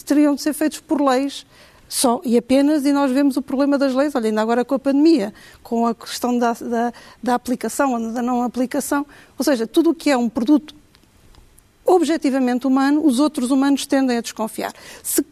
teriam 0.04 0.34
de 0.34 0.42
ser 0.42 0.52
feitos 0.52 0.80
por 0.80 1.00
leis 1.00 1.44
só 1.94 2.20
e 2.24 2.36
apenas, 2.36 2.84
e 2.84 2.92
nós 2.92 3.12
vemos 3.12 3.36
o 3.36 3.42
problema 3.42 3.78
das 3.78 3.94
leis, 3.94 4.12
olha, 4.16 4.26
ainda 4.26 4.42
agora 4.42 4.64
com 4.64 4.74
a 4.74 4.78
pandemia, 4.80 5.32
com 5.62 5.86
a 5.86 5.94
questão 5.94 6.36
da, 6.36 6.52
da, 6.52 6.92
da 7.22 7.34
aplicação 7.36 7.92
ou 7.92 8.12
da 8.12 8.20
não 8.20 8.42
aplicação, 8.42 9.06
ou 9.38 9.44
seja, 9.44 9.64
tudo 9.64 9.90
o 9.90 9.94
que 9.94 10.10
é 10.10 10.16
um 10.16 10.28
produto 10.28 10.74
objetivamente 11.86 12.66
humano, 12.66 13.06
os 13.06 13.20
outros 13.20 13.52
humanos 13.52 13.86
tendem 13.86 14.18
a 14.18 14.20
desconfiar. 14.20 14.72
Se 15.04 15.24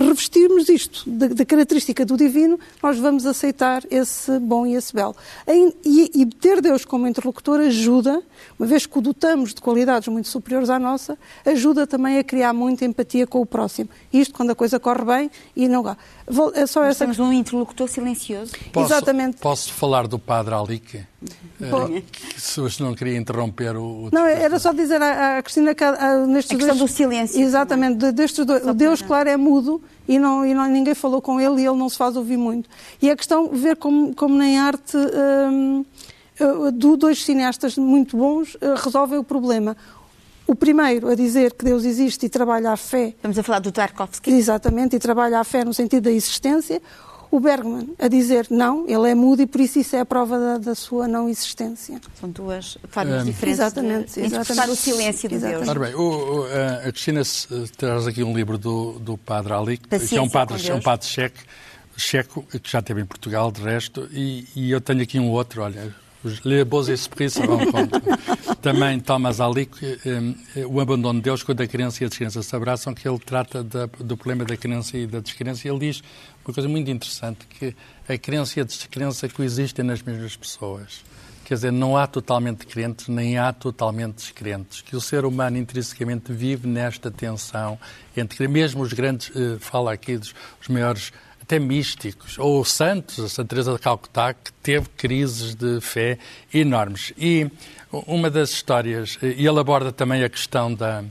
revestirmos 0.00 0.68
isto 0.68 1.08
da, 1.08 1.44
característica 1.44 2.06
do 2.06 2.16
divino, 2.16 2.58
nós 2.82 2.98
vamos 2.98 3.26
aceitar 3.26 3.82
esse 3.90 4.38
bom 4.38 4.66
e 4.66 4.74
esse 4.74 4.94
belo. 4.94 5.14
E, 5.46 6.10
e, 6.14 6.26
ter 6.26 6.62
Deus 6.62 6.84
como 6.84 7.06
interlocutor 7.06 7.60
ajuda, 7.60 8.22
uma 8.58 8.66
vez 8.66 8.86
que 8.86 8.98
o 8.98 9.02
dotamos 9.02 9.52
de 9.52 9.60
qualidades 9.60 10.08
muito 10.08 10.28
superiores 10.28 10.70
à 10.70 10.78
nossa, 10.78 11.18
ajuda 11.44 11.86
também 11.86 12.18
a 12.18 12.24
criar 12.24 12.54
muita 12.54 12.84
empatia 12.84 13.26
com 13.26 13.40
o 13.40 13.46
próximo. 13.46 13.90
Isto 14.12 14.34
quando 14.34 14.50
a 14.50 14.54
coisa 14.54 14.80
corre 14.80 15.04
bem 15.04 15.30
e 15.54 15.68
não 15.68 15.86
há. 15.86 15.96
É 16.54 16.66
só 16.66 16.82
essa... 16.82 17.04
Estamos 17.04 17.18
num 17.18 17.32
interlocutor 17.32 17.88
silencioso. 17.88 18.52
Posso, 18.72 18.92
Exatamente. 18.92 19.36
Posso 19.38 19.72
falar 19.72 20.06
do 20.06 20.18
Padre 20.18 20.54
Alique? 20.54 21.09
Uh, 21.22 22.02
se 22.38 22.60
hoje 22.60 22.82
não 22.82 22.94
queria 22.94 23.18
interromper 23.18 23.76
o. 23.76 24.08
Não, 24.10 24.24
era 24.24 24.58
só 24.58 24.72
dizer 24.72 25.02
à, 25.02 25.38
à 25.38 25.42
Cristina 25.42 25.74
que 25.74 25.84
a, 25.84 26.26
nestes 26.26 26.52
a 26.52 26.56
questão 26.56 26.76
dois, 26.76 26.90
do 26.90 26.96
silêncio. 26.96 27.40
Exatamente, 27.40 27.98
de, 27.98 28.12
destes 28.12 28.44
dois. 28.46 28.66
O 28.66 28.72
Deus, 28.72 29.02
claro, 29.02 29.28
é 29.28 29.36
mudo 29.36 29.82
e, 30.08 30.18
não, 30.18 30.46
e 30.46 30.54
não, 30.54 30.66
ninguém 30.66 30.94
falou 30.94 31.20
com 31.20 31.38
ele 31.38 31.60
e 31.60 31.66
ele 31.66 31.76
não 31.76 31.88
se 31.90 31.98
faz 31.98 32.16
ouvir 32.16 32.38
muito. 32.38 32.70
E 33.02 33.10
a 33.10 33.16
questão, 33.16 33.48
ver 33.48 33.76
como, 33.76 34.14
como 34.14 34.34
nem 34.36 34.58
arte. 34.58 34.96
Um, 34.96 35.84
uh, 36.40 36.72
dois 36.96 37.22
cineastas 37.22 37.76
muito 37.76 38.16
bons 38.16 38.54
uh, 38.54 38.74
resolvem 38.82 39.18
o 39.18 39.24
problema. 39.24 39.76
O 40.46 40.54
primeiro 40.54 41.08
a 41.08 41.14
dizer 41.14 41.52
que 41.52 41.64
Deus 41.64 41.84
existe 41.84 42.26
e 42.26 42.28
trabalha 42.28 42.72
a 42.72 42.76
fé. 42.76 43.08
Estamos 43.08 43.38
a 43.38 43.42
falar 43.42 43.60
do 43.60 43.70
Tarkovsky. 43.70 44.32
Exatamente, 44.32 44.96
e 44.96 44.98
trabalha 44.98 45.38
a 45.38 45.44
fé 45.44 45.64
no 45.64 45.72
sentido 45.74 46.04
da 46.04 46.10
existência. 46.10 46.82
O 47.30 47.38
Bergman 47.38 47.94
a 47.98 48.08
dizer 48.08 48.48
não, 48.50 48.84
ele 48.88 49.08
é 49.08 49.14
mudo 49.14 49.42
e 49.42 49.46
por 49.46 49.60
isso 49.60 49.78
isso 49.78 49.94
é 49.94 50.00
a 50.00 50.04
prova 50.04 50.38
da, 50.38 50.58
da 50.58 50.74
sua 50.74 51.06
não 51.06 51.28
existência. 51.28 52.00
São 52.18 52.28
duas 52.28 52.76
formas 52.88 53.22
um, 53.22 53.26
diferentes 53.26 53.60
exatamente, 53.60 54.14
de 54.14 54.26
exatamente. 54.26 54.70
o 54.70 54.76
silêncio 54.76 55.28
de 55.28 55.38
Deus. 55.38 55.68
Ora 55.68 55.78
bem, 55.78 55.94
o, 55.94 56.00
o, 56.00 56.44
a 56.86 56.90
Cristina 56.90 57.22
traz 57.76 58.06
aqui 58.08 58.24
um 58.24 58.34
livro 58.34 58.58
do, 58.58 58.98
do 58.98 59.16
padre 59.16 59.52
Ali, 59.52 59.78
que 59.78 60.16
é 60.16 60.20
um 60.20 60.28
padre, 60.28 60.68
é 60.68 60.74
um 60.74 60.80
padre 60.80 61.06
checo, 61.06 61.38
checo, 61.96 62.42
que 62.42 62.70
já 62.70 62.80
esteve 62.80 63.00
em 63.00 63.06
Portugal, 63.06 63.52
de 63.52 63.62
resto, 63.62 64.08
e, 64.10 64.46
e 64.56 64.70
eu 64.70 64.80
tenho 64.80 65.02
aqui 65.02 65.20
um 65.20 65.30
outro, 65.30 65.62
olha, 65.62 65.94
os 66.22 66.40
Les 66.44 66.64
Beaux 66.64 66.88
Esprits 66.88 67.34
se 67.34 67.40
rencontrent. 67.40 68.02
Também 68.60 69.00
Thomas 69.00 69.40
Ali, 69.40 69.70
um, 70.04 70.34
o 70.66 70.80
abandono 70.80 71.18
de 71.18 71.24
Deus, 71.24 71.42
quando 71.42 71.62
a 71.62 71.66
criança 71.66 72.02
e 72.02 72.06
a 72.06 72.08
descrença 72.08 72.42
se 72.42 72.54
abraçam, 72.54 72.92
que 72.92 73.08
ele 73.08 73.18
trata 73.18 73.64
da, 73.64 73.86
do 73.86 74.16
problema 74.16 74.44
da 74.44 74.56
criança 74.56 74.98
e 74.98 75.06
da 75.06 75.20
descrença. 75.20 75.66
Ele 75.66 75.78
diz 75.78 76.02
uma 76.44 76.54
coisa 76.54 76.68
muito 76.68 76.90
interessante, 76.90 77.46
que 77.46 77.74
a 78.08 78.16
crença 78.18 78.58
e 78.58 78.62
a 78.62 78.64
descrença 78.64 79.28
coexistem 79.28 79.84
nas 79.84 80.02
mesmas 80.02 80.36
pessoas. 80.36 81.02
Quer 81.44 81.54
dizer, 81.54 81.72
não 81.72 81.96
há 81.96 82.06
totalmente 82.06 82.64
crentes, 82.64 83.08
nem 83.08 83.36
há 83.36 83.52
totalmente 83.52 84.14
descrentes. 84.14 84.82
Que 84.82 84.94
o 84.94 85.00
ser 85.00 85.24
humano 85.24 85.58
intrinsecamente 85.58 86.32
vive 86.32 86.68
nesta 86.68 87.10
tensão 87.10 87.78
entre, 88.16 88.46
mesmo 88.46 88.82
os 88.82 88.92
grandes, 88.92 89.32
eh, 89.34 89.58
fala 89.58 89.92
aqui 89.92 90.16
dos 90.16 90.32
os 90.60 90.68
maiores 90.68 91.12
até 91.42 91.58
místicos, 91.58 92.38
ou 92.38 92.64
santos, 92.64 93.18
a 93.18 93.28
Santa 93.28 93.48
Teresa 93.48 93.72
de 93.72 93.80
Calcutá, 93.80 94.32
que 94.32 94.52
teve 94.62 94.88
crises 94.90 95.56
de 95.56 95.80
fé 95.80 96.16
enormes. 96.54 97.12
E 97.18 97.50
uma 97.90 98.30
das 98.30 98.50
histórias, 98.50 99.18
e 99.20 99.44
ele 99.44 99.58
aborda 99.58 99.90
também 99.90 100.22
a 100.22 100.28
questão 100.28 100.72
da, 100.72 101.02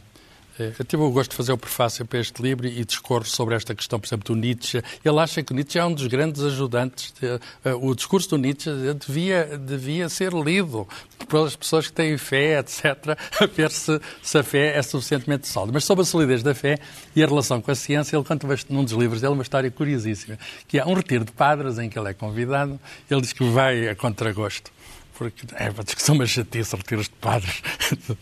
É, 0.60 0.74
eu 0.78 0.86
tive 0.86 1.02
o 1.02 1.10
gosto 1.10 1.32
de 1.32 1.38
fazer 1.38 1.54
o 1.54 1.58
prefácio 1.58 2.06
para 2.06 2.19
este 2.19 2.41
livro 2.41 2.67
e 2.67 2.84
discorro 2.84 3.24
sobre 3.24 3.56
esta 3.56 3.74
questão, 3.74 3.98
por 3.98 4.08
exemplo, 4.08 4.36
do 4.36 4.39
Nietzsche. 4.39 4.84
Ele 5.04 5.19
acha 5.19 5.41
que 5.41 5.54
Nietzsche 5.54 5.80
é 5.80 5.86
um 5.86 5.93
dos 5.93 6.06
grandes 6.08 6.43
ajudantes. 6.43 7.13
De, 7.13 7.28
uh, 7.69 7.88
o 7.89 7.95
discurso 7.95 8.30
do 8.32 8.38
Nietzsche 8.38 8.69
devia, 9.08 9.58
devia 9.58 10.10
ser 10.10 10.34
lido 10.34 10.86
pelas 11.30 11.56
pessoas 11.56 11.88
que 11.88 11.93
têm 11.93 12.17
fé, 12.17 12.60
etc., 12.60 13.17
a 13.39 13.45
ver 13.45 13.72
se, 13.72 14.02
se 14.22 14.38
a 14.38 14.43
fé 14.43 14.78
é 14.78 14.82
suficientemente 14.82 15.48
sólida. 15.48 15.72
Mas 15.74 15.86
sobre 15.86 16.02
a 16.02 16.06
solidez 16.06 16.43
da 16.43 16.54
fé 16.54 16.78
e 17.15 17.24
a 17.24 17.26
relação 17.28 17.62
com 17.62 17.72
a 17.72 17.76
ciência, 17.76 18.17
ele 18.17 18.26
conta 18.26 18.45
num 18.69 18.84
dos 18.84 18.93
livros 18.93 19.22
dele 19.22 19.34
uma 19.34 19.43
história 19.43 19.72
curiosíssima, 19.72 20.38
que 20.67 20.78
é 20.78 20.86
um 20.86 20.93
retiro 20.93 21.24
de 21.24 21.32
padres 21.32 21.80
em 21.80 21.89
que 21.89 21.98
ele 21.98 22.10
é 22.10 22.13
convidado. 22.13 22.78
Ele 23.10 23.22
diz 23.22 23.32
que 23.32 23.43
vai 23.50 23.88
a 23.88 23.95
contragosto 23.95 24.72
porque 25.19 25.45
é 25.53 25.69
uma 25.69 25.84
discussão 25.84 26.15
uma 26.15 26.25
chatice, 26.25 26.73
retiros 26.77 27.08
de 27.08 27.15
padres, 27.15 27.62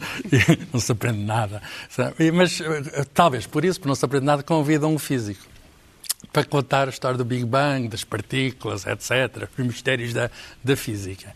não 0.74 0.80
se 0.80 0.92
aprende 0.92 1.20
nada. 1.20 1.62
Mas 2.34 2.60
eh, 2.60 3.06
talvez 3.14 3.46
por 3.46 3.64
isso, 3.64 3.80
por 3.80 3.88
não 3.88 3.94
se 3.94 4.04
aprende 4.04 4.26
nada, 4.26 4.42
convida 4.42 4.88
um 4.88 4.98
físico 4.98 5.46
para 6.34 6.44
contar 6.44 6.88
a 6.88 6.90
história 6.90 7.16
do 7.16 7.24
Big 7.24 7.46
Bang, 7.46 7.88
das 7.88 8.04
partículas, 8.04 8.88
etc., 8.88 9.48
os 9.56 9.66
mistérios 9.66 10.12
da, 10.12 10.32
da 10.64 10.76
física. 10.76 11.36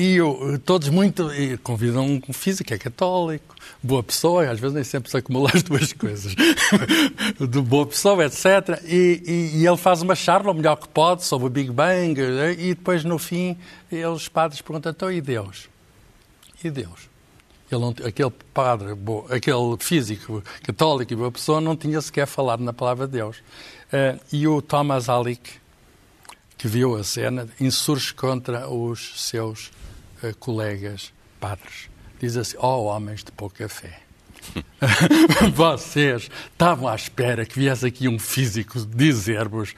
E 0.00 0.16
eu, 0.16 0.58
todos 0.64 0.88
muito 0.88 1.28
convidam 1.62 2.22
um 2.26 2.32
físico, 2.32 2.68
que 2.68 2.72
é 2.72 2.78
católico, 2.78 3.54
boa 3.82 4.02
pessoa, 4.02 4.50
às 4.50 4.58
vezes 4.58 4.74
nem 4.74 4.82
sempre 4.82 5.10
se 5.10 5.16
acumulam 5.18 5.50
as 5.54 5.62
duas 5.62 5.92
coisas, 5.92 6.34
de 7.38 7.60
boa 7.60 7.84
pessoa, 7.84 8.24
etc. 8.24 8.82
E, 8.86 9.22
e, 9.26 9.58
e, 9.58 9.66
ele 9.66 9.76
faz 9.76 10.00
uma 10.00 10.14
charla 10.14 10.52
o 10.52 10.54
melhor 10.54 10.76
que 10.76 10.88
pode 10.88 11.22
sobre 11.22 11.48
o 11.48 11.50
Big 11.50 11.70
Bang, 11.70 12.18
e 12.18 12.74
depois 12.74 13.04
no 13.04 13.18
fim 13.18 13.58
eles, 13.92 14.06
os 14.06 14.26
padres 14.26 14.62
perguntam, 14.62 14.90
então 14.90 15.12
e 15.12 15.20
Deus? 15.20 15.68
E 16.64 16.70
Deus? 16.70 17.10
Ele 17.70 17.82
não, 17.82 17.94
aquele 18.02 18.32
padre, 18.54 18.96
aquele 19.28 19.76
físico 19.80 20.42
católico 20.62 21.12
e 21.12 21.16
boa 21.16 21.30
pessoa 21.30 21.60
não 21.60 21.76
tinha 21.76 22.00
sequer 22.00 22.26
falado 22.26 22.64
na 22.64 22.72
palavra 22.72 23.06
de 23.06 23.12
Deus. 23.12 23.36
Uh, 23.36 24.18
e 24.32 24.48
o 24.48 24.62
Thomas 24.62 25.10
Alick, 25.10 25.50
que 26.56 26.66
viu 26.66 26.96
a 26.96 27.04
cena, 27.04 27.46
insurge 27.60 28.14
contra 28.14 28.66
os 28.66 29.28
seus 29.28 29.70
uh, 30.22 30.36
colegas 30.38 31.12
padres. 31.38 31.88
Diz 32.18 32.36
assim: 32.36 32.56
Ó 32.58 32.76
oh, 32.76 32.84
homens 32.84 33.24
de 33.24 33.32
pouca 33.32 33.68
fé. 33.68 34.00
Vocês 35.54 36.30
estavam 36.50 36.88
à 36.88 36.94
espera 36.94 37.44
que 37.44 37.58
viesse 37.58 37.86
aqui 37.86 38.08
um 38.08 38.18
físico 38.18 38.78
dizer-vos 38.86 39.74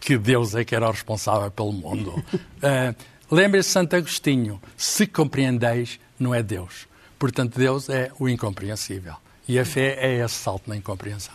que 0.00 0.16
Deus 0.16 0.54
é 0.54 0.64
que 0.64 0.74
era 0.74 0.88
o 0.88 0.90
responsável 0.90 1.50
pelo 1.50 1.72
mundo. 1.72 2.12
Uh, 2.56 2.94
Lembre-se 3.30 3.68
de 3.68 3.72
Santo 3.72 3.96
Agostinho: 3.96 4.60
se 4.76 5.06
compreendeis, 5.06 5.98
não 6.18 6.34
é 6.34 6.42
Deus. 6.42 6.86
Portanto, 7.18 7.58
Deus 7.58 7.88
é 7.88 8.10
o 8.18 8.28
incompreensível. 8.28 9.14
E 9.48 9.58
a 9.58 9.64
fé 9.64 9.96
é 9.98 10.24
esse 10.24 10.34
salto 10.34 10.68
na 10.68 10.76
incompreensão. 10.76 11.34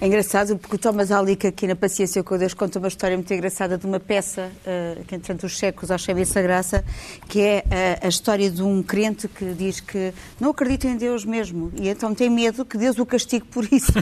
É 0.00 0.06
engraçado 0.06 0.56
porque 0.56 0.76
o 0.76 0.78
Thomas 0.78 1.10
Alick 1.10 1.44
aqui 1.44 1.66
na 1.66 1.74
Paciência 1.74 2.22
com 2.22 2.38
Deus 2.38 2.54
conta 2.54 2.78
uma 2.78 2.86
história 2.86 3.16
muito 3.16 3.34
engraçada 3.34 3.76
de 3.76 3.84
uma 3.84 3.98
peça 3.98 4.48
uh, 4.64 5.04
que 5.04 5.16
entretanto 5.16 5.44
os 5.44 5.58
checos 5.58 5.90
acham 5.90 6.16
essa 6.16 6.40
graça, 6.40 6.84
que 7.28 7.40
é 7.40 7.64
uh, 7.66 8.06
a 8.06 8.08
história 8.08 8.48
de 8.48 8.62
um 8.62 8.80
crente 8.80 9.26
que 9.26 9.44
diz 9.54 9.80
que 9.80 10.12
não 10.40 10.50
acredita 10.50 10.86
em 10.86 10.96
Deus 10.96 11.24
mesmo 11.24 11.72
e 11.74 11.88
então 11.88 12.14
tem 12.14 12.30
medo 12.30 12.64
que 12.64 12.78
Deus 12.78 12.96
o 12.96 13.04
castigue 13.04 13.44
por 13.46 13.64
isso. 13.64 13.92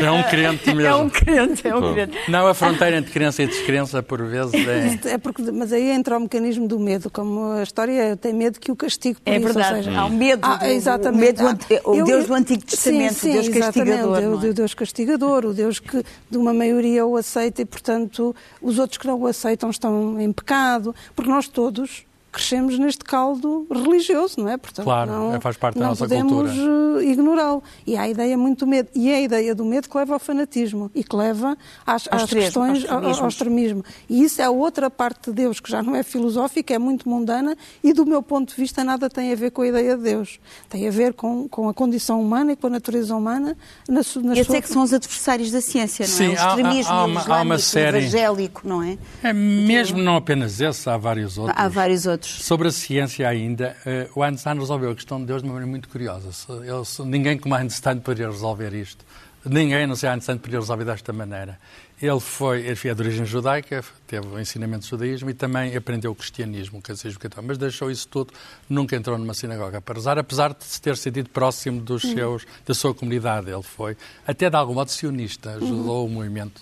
é 0.00 0.10
um 0.10 0.22
crente 0.22 0.74
mesmo. 0.74 0.90
É 0.90 0.94
um 0.94 1.10
crente, 1.10 1.68
é 1.68 1.76
um 1.76 1.92
crente. 1.92 2.16
Não, 2.30 2.46
a 2.46 2.54
fronteira 2.54 2.96
entre 2.96 3.12
crença 3.12 3.42
e 3.42 3.46
descrença 3.46 4.02
por 4.02 4.24
vezes 4.24 4.54
é... 4.54 5.12
é 5.12 5.18
porque, 5.18 5.42
mas 5.52 5.70
aí 5.70 5.90
entra 5.90 6.16
o 6.16 6.20
mecanismo 6.20 6.66
do 6.66 6.78
medo, 6.78 7.10
como 7.10 7.52
a 7.52 7.62
história 7.62 8.16
tem 8.16 8.32
medo 8.32 8.58
que 8.58 8.72
o 8.72 8.76
castigue 8.76 9.20
por 9.20 9.30
é 9.30 9.36
isso. 9.36 9.48
É 9.48 9.52
verdade, 9.52 9.84
seja, 9.84 9.98
há 9.98 10.06
um 10.06 10.10
medo. 10.10 10.40
Ah, 10.42 10.70
exatamente. 10.70 11.42
Medo, 11.42 11.58
o 11.90 11.96
eu, 11.96 12.04
Deus 12.04 12.26
do 12.26 12.34
Antigo 12.34 12.64
Testamento, 12.64 13.14
sim, 13.14 13.20
sim, 13.20 13.30
o 13.30 13.42
Deus 13.42 13.48
castigador. 13.48 14.22
É? 14.22 14.28
O 14.28 14.54
Deus 14.54 14.74
castigador, 14.74 15.46
o 15.46 15.54
Deus 15.54 15.78
que 15.78 16.02
de 16.30 16.38
uma 16.38 16.52
maioria 16.52 17.06
o 17.06 17.16
aceita 17.16 17.62
e, 17.62 17.64
portanto, 17.64 18.34
os 18.60 18.78
outros 18.78 18.98
que 18.98 19.06
não 19.06 19.18
o 19.18 19.26
aceitam 19.26 19.70
estão 19.70 20.20
em 20.20 20.32
pecado, 20.32 20.94
porque 21.14 21.30
nós 21.30 21.48
todos 21.48 22.04
crescemos 22.30 22.78
neste 22.78 23.04
caldo 23.04 23.66
religioso, 23.70 24.36
não 24.38 24.48
é? 24.48 24.56
Portanto, 24.56 24.84
claro, 24.84 25.10
não, 25.10 25.34
é, 25.34 25.40
faz 25.40 25.56
parte 25.56 25.78
da 25.78 25.88
nossa 25.88 26.06
cultura. 26.06 26.24
Não 26.24 26.36
podemos 26.36 27.02
ignorá-lo. 27.02 27.62
E 27.86 27.96
há 27.96 28.02
a 28.02 28.08
ideia 28.08 28.38
muito 28.38 28.60
do 28.60 28.66
medo. 28.66 28.88
E 28.94 29.10
é 29.10 29.16
a 29.16 29.20
ideia 29.20 29.54
do 29.54 29.64
medo 29.64 29.88
que 29.88 29.96
leva 29.96 30.14
ao 30.14 30.20
fanatismo 30.20 30.90
e 30.94 31.02
que 31.02 31.14
leva 31.16 31.56
às, 31.86 32.08
às 32.10 32.30
questões, 32.30 32.88
ao, 32.88 33.04
ao 33.04 33.28
extremismo. 33.28 33.84
E 34.08 34.22
isso 34.22 34.40
é 34.40 34.44
a 34.44 34.50
outra 34.50 34.88
parte 34.88 35.30
de 35.30 35.36
Deus, 35.36 35.60
que 35.60 35.70
já 35.70 35.82
não 35.82 35.94
é 35.94 36.02
filosófica, 36.02 36.74
é 36.74 36.78
muito 36.78 37.08
mundana 37.08 37.56
e, 37.82 37.92
do 37.92 38.06
meu 38.06 38.22
ponto 38.22 38.50
de 38.50 38.56
vista, 38.60 38.84
nada 38.84 39.10
tem 39.10 39.32
a 39.32 39.36
ver 39.36 39.50
com 39.50 39.62
a 39.62 39.68
ideia 39.68 39.96
de 39.96 40.02
Deus. 40.02 40.38
Tem 40.68 40.86
a 40.86 40.90
ver 40.90 41.14
com, 41.14 41.48
com 41.48 41.68
a 41.68 41.74
condição 41.74 42.20
humana 42.20 42.52
e 42.52 42.56
com 42.56 42.68
a 42.68 42.70
natureza 42.70 43.14
humana. 43.14 43.56
Na, 43.88 44.00
na 44.22 44.32
Esses 44.34 44.46
sua... 44.46 44.56
é 44.56 44.60
que 44.60 44.68
são 44.68 44.82
os 44.82 44.92
adversários 44.92 45.50
da 45.50 45.60
ciência, 45.60 46.06
não 46.06 46.12
é? 46.12 46.16
Sim, 46.16 46.24
é? 46.24 46.28
O 46.28 46.48
extremismo 46.48 46.92
há, 46.92 46.96
há, 46.96 47.04
uma, 47.04 47.20
há 47.20 47.42
uma 47.42 47.58
série... 47.58 47.98
evangélico, 47.98 48.62
não 48.64 48.82
é? 48.82 48.98
É 49.22 49.32
mesmo 49.32 49.98
não 49.98 50.16
apenas 50.16 50.60
esse, 50.60 50.88
há 50.88 50.96
vários 50.96 51.36
outros. 51.36 51.58
Há 51.58 51.68
vários 51.68 52.06
outros 52.06 52.19
outros. 52.20 52.44
Sobre 52.44 52.68
a 52.68 52.70
ciência 52.70 53.28
ainda, 53.28 53.76
uh, 53.86 54.18
o 54.18 54.22
Einstein 54.22 54.58
resolveu 54.58 54.90
a 54.90 54.94
questão 54.94 55.18
de 55.18 55.26
Deus 55.26 55.42
de 55.42 55.48
uma 55.48 55.54
maneira 55.54 55.70
muito 55.70 55.88
curiosa. 55.88 56.30
Ele, 56.50 57.10
ninguém 57.10 57.38
como 57.38 57.54
Einstein 57.54 57.98
poderia 57.98 58.30
resolver 58.30 58.74
isto. 58.74 59.04
Ninguém, 59.42 59.86
não 59.86 59.96
sei 59.96 60.10
Einstein, 60.10 60.36
poderia 60.36 60.60
resolver 60.60 60.84
desta 60.84 61.12
maneira. 61.14 61.58
Ele 62.00 62.20
foi, 62.20 62.60
ele 62.60 62.78
é 62.82 62.94
de 62.94 63.02
origem 63.02 63.24
judaica, 63.24 63.82
teve 64.06 64.26
o 64.26 64.38
ensinamento 64.38 64.86
do 64.86 64.88
judaísmo 64.88 65.30
e 65.30 65.34
também 65.34 65.74
aprendeu 65.74 66.12
o 66.12 66.14
cristianismo, 66.14 66.78
o 66.78 66.82
catecismo 66.82 67.18
católico, 67.18 67.48
mas 67.48 67.58
deixou 67.58 67.90
isso 67.90 68.08
tudo, 68.08 68.32
nunca 68.68 68.96
entrou 68.96 69.18
numa 69.18 69.34
sinagoga 69.34 69.80
para 69.80 69.94
rezar, 69.94 70.18
apesar 70.18 70.54
de 70.54 70.64
se 70.64 70.80
ter 70.80 70.96
sentido 70.96 71.28
próximo 71.28 71.80
dos 71.80 72.02
seus, 72.02 72.46
da 72.66 72.74
sua 72.74 72.94
comunidade. 72.94 73.50
Ele 73.50 73.62
foi, 73.62 73.96
até 74.26 74.48
de 74.48 74.56
algum 74.56 74.74
modo, 74.74 74.90
sionista, 74.90 75.52
ajudou 75.52 76.04
uhum. 76.04 76.06
o 76.06 76.08
movimento. 76.08 76.60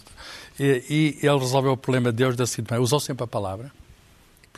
E, 0.59 0.85
e, 0.91 1.27
ele 1.27 1.39
resolveu 1.39 1.73
o 1.73 1.77
problema 1.77 2.11
de 2.11 2.19
Deus 2.19 2.35
da 2.35 2.47
seguinte 2.47 2.71
maneira, 2.71 2.83
usou 2.83 2.99
sempre 2.99 3.23
a 3.23 3.29
palavra, 3.29 3.71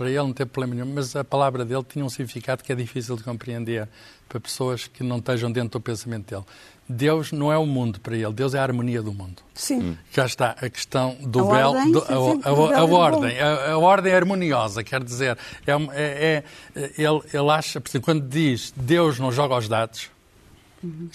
para 0.00 0.08
ele 0.08 0.16
não 0.16 0.32
teve 0.32 0.48
problema 0.48 0.76
nenhum, 0.76 0.94
mas 0.94 1.14
a 1.14 1.22
palavra 1.22 1.62
dele 1.62 1.84
tinha 1.86 2.02
um 2.02 2.08
significado 2.08 2.64
que 2.64 2.72
é 2.72 2.74
difícil 2.74 3.16
de 3.16 3.22
compreender 3.22 3.86
para 4.26 4.40
pessoas 4.40 4.86
que 4.86 5.04
não 5.04 5.18
estejam 5.18 5.52
dentro 5.52 5.78
do 5.78 5.80
pensamento 5.82 6.30
dele. 6.30 6.46
Deus 6.88 7.32
não 7.32 7.52
é 7.52 7.58
o 7.58 7.66
mundo 7.66 8.00
para 8.00 8.16
ele, 8.16 8.32
Deus 8.32 8.54
é 8.54 8.58
a 8.60 8.62
harmonia 8.62 9.02
do 9.02 9.12
mundo. 9.12 9.42
Sim. 9.54 9.98
Já 10.10 10.24
está 10.24 10.56
a 10.58 10.70
questão 10.70 11.18
do 11.20 11.40
a 11.40 11.54
belo, 11.54 11.74
ordem, 11.74 11.92
do, 11.92 11.98
a, 11.98 12.04
a, 12.04 12.78
a, 12.78 12.78
a 12.78 12.84
ordem, 12.86 13.40
a, 13.40 13.76
ordem 13.76 14.14
harmoniosa, 14.14 14.82
quer 14.82 15.04
dizer, 15.04 15.36
é, 15.66 15.72
é, 15.92 16.44
é 16.74 16.90
ele, 16.96 17.20
ele 17.34 17.50
acha, 17.50 17.78
por 17.78 17.90
exemplo, 17.90 18.06
quando 18.06 18.26
diz 18.26 18.72
Deus 18.74 19.18
não 19.18 19.30
joga 19.30 19.54
os 19.54 19.68
dados, 19.68 20.10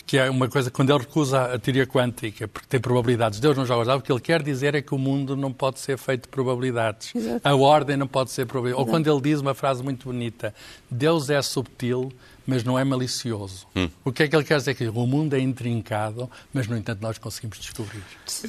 que 0.06 0.18
é 0.18 0.30
uma 0.30 0.48
coisa, 0.48 0.70
quando 0.70 0.92
ele 0.92 1.00
recusa 1.00 1.54
a 1.54 1.60
teoria 1.60 1.88
quântica, 1.88 2.48
porque 2.48 2.68
tem 2.68 2.80
probabilidades, 2.80 3.40
Deus 3.40 3.58
não 3.58 3.66
joga 3.66 3.82
os 3.82 3.88
dados, 3.88 4.02
o 4.02 4.06
que 4.06 4.12
ele 4.12 4.20
quer 4.20 4.42
dizer 4.42 4.76
é 4.76 4.82
que 4.82 4.94
o 4.94 4.98
mundo 4.98 5.36
não 5.36 5.52
pode 5.52 5.80
ser 5.80 5.98
feito 5.98 6.24
de 6.24 6.28
probabilidades. 6.30 7.14
Exato. 7.16 7.42
A 7.44 7.56
ordem 7.56 7.98
não 7.98 8.08
pode 8.08 8.32
ser 8.32 8.46
probabilidade. 8.46 8.86
Ou 8.86 8.92
quando 8.92 9.10
ele 9.10 9.22
diz 9.22 9.42
uma 9.42 9.54
frase 9.54 9.84
muito 9.84 10.06
bonita, 10.06 10.54
Deus 10.90 11.30
é 11.30 11.42
subtil, 11.42 12.12
mas 12.46 12.64
não 12.64 12.78
é 12.78 12.84
malicioso. 12.84 13.68
Hum. 13.76 13.90
O 14.04 14.12
que 14.12 14.24
é 14.24 14.28
que 14.28 14.36
ele 14.36 14.44
quer 14.44 14.58
dizer? 14.58 14.76
Que 14.76 14.88
o 14.88 15.08
mundo 15.08 15.34
é 15.36 15.40
intrincado, 15.40 16.30
mas, 16.54 16.68
no 16.68 16.78
entanto, 16.78 17.02
nós 17.02 17.18
conseguimos 17.18 17.58
descobrir. 17.58 18.04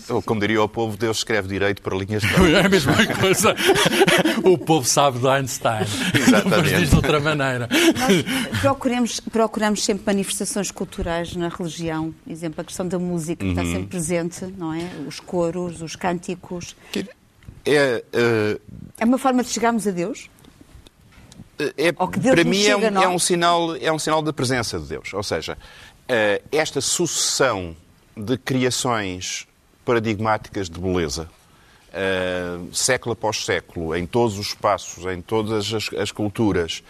Ou, 0.08 0.22
como 0.22 0.40
diria 0.40 0.62
o 0.62 0.68
povo, 0.68 0.96
Deus 0.96 1.18
escreve 1.18 1.48
direito 1.48 1.80
para 1.82 1.96
linhas 1.96 2.22
de 2.22 2.28
É 2.54 2.66
a 2.66 2.68
mesma 2.68 2.94
coisa. 3.18 3.54
o 4.44 4.58
povo 4.58 4.86
sabe 4.86 5.18
de 5.18 5.28
Einstein. 5.28 5.86
Exatamente. 6.14 6.70
Mas 6.70 6.80
diz 6.80 6.90
de 6.90 6.96
outra 6.96 7.20
maneira. 7.20 7.68
Nós 7.70 8.60
procuramos, 8.60 9.20
procuramos 9.20 9.84
sempre 9.84 10.04
manifestações 10.06 10.70
culturais 10.70 11.34
na 11.34 11.48
religião. 11.48 12.14
Por 12.24 12.32
exemplo, 12.32 12.60
a 12.60 12.64
questão 12.64 12.86
da 12.86 12.98
música, 12.98 13.36
que 13.36 13.44
uhum. 13.44 13.50
está 13.50 13.64
sempre 13.64 13.86
presente, 13.86 14.44
não 14.56 14.72
é? 14.72 14.90
Os 15.06 15.20
coros, 15.20 15.80
os 15.82 15.96
cânticos. 15.96 16.76
É, 17.64 18.04
uh... 18.14 18.60
é 18.98 19.04
uma 19.04 19.18
forma 19.18 19.42
de 19.42 19.50
chegarmos 19.50 19.86
a 19.88 19.90
Deus? 19.90 20.30
É, 21.76 21.92
para 21.92 22.44
mim 22.44 22.64
é 22.64 22.76
um, 22.76 23.02
é 23.02 23.08
um, 23.08 23.18
sinal, 23.18 23.76
é 23.76 23.92
um 23.92 23.98
sinal 23.98 24.22
da 24.22 24.32
presença 24.32 24.78
de 24.78 24.86
Deus. 24.86 25.12
Ou 25.14 25.22
seja, 25.22 25.56
eh, 26.08 26.40
esta 26.52 26.80
sucessão 26.80 27.76
de 28.16 28.38
criações 28.38 29.46
paradigmáticas 29.84 30.70
de 30.70 30.80
beleza, 30.80 31.28
uh, 31.92 32.74
século 32.74 33.12
após 33.12 33.44
século, 33.44 33.94
em 33.94 34.06
todos 34.06 34.38
os 34.38 34.48
espaços, 34.48 35.04
em 35.06 35.20
todas 35.22 35.72
as, 35.72 35.90
as 35.94 36.10
culturas, 36.10 36.82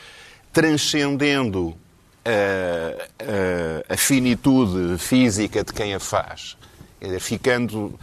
transcendendo 0.52 1.68
uh, 1.68 1.76
uh, 2.24 3.84
a 3.88 3.96
finitude 3.96 4.98
física 4.98 5.62
de 5.62 5.72
quem 5.72 5.94
a 5.94 6.00
faz, 6.00 6.56
ficando 7.20 7.98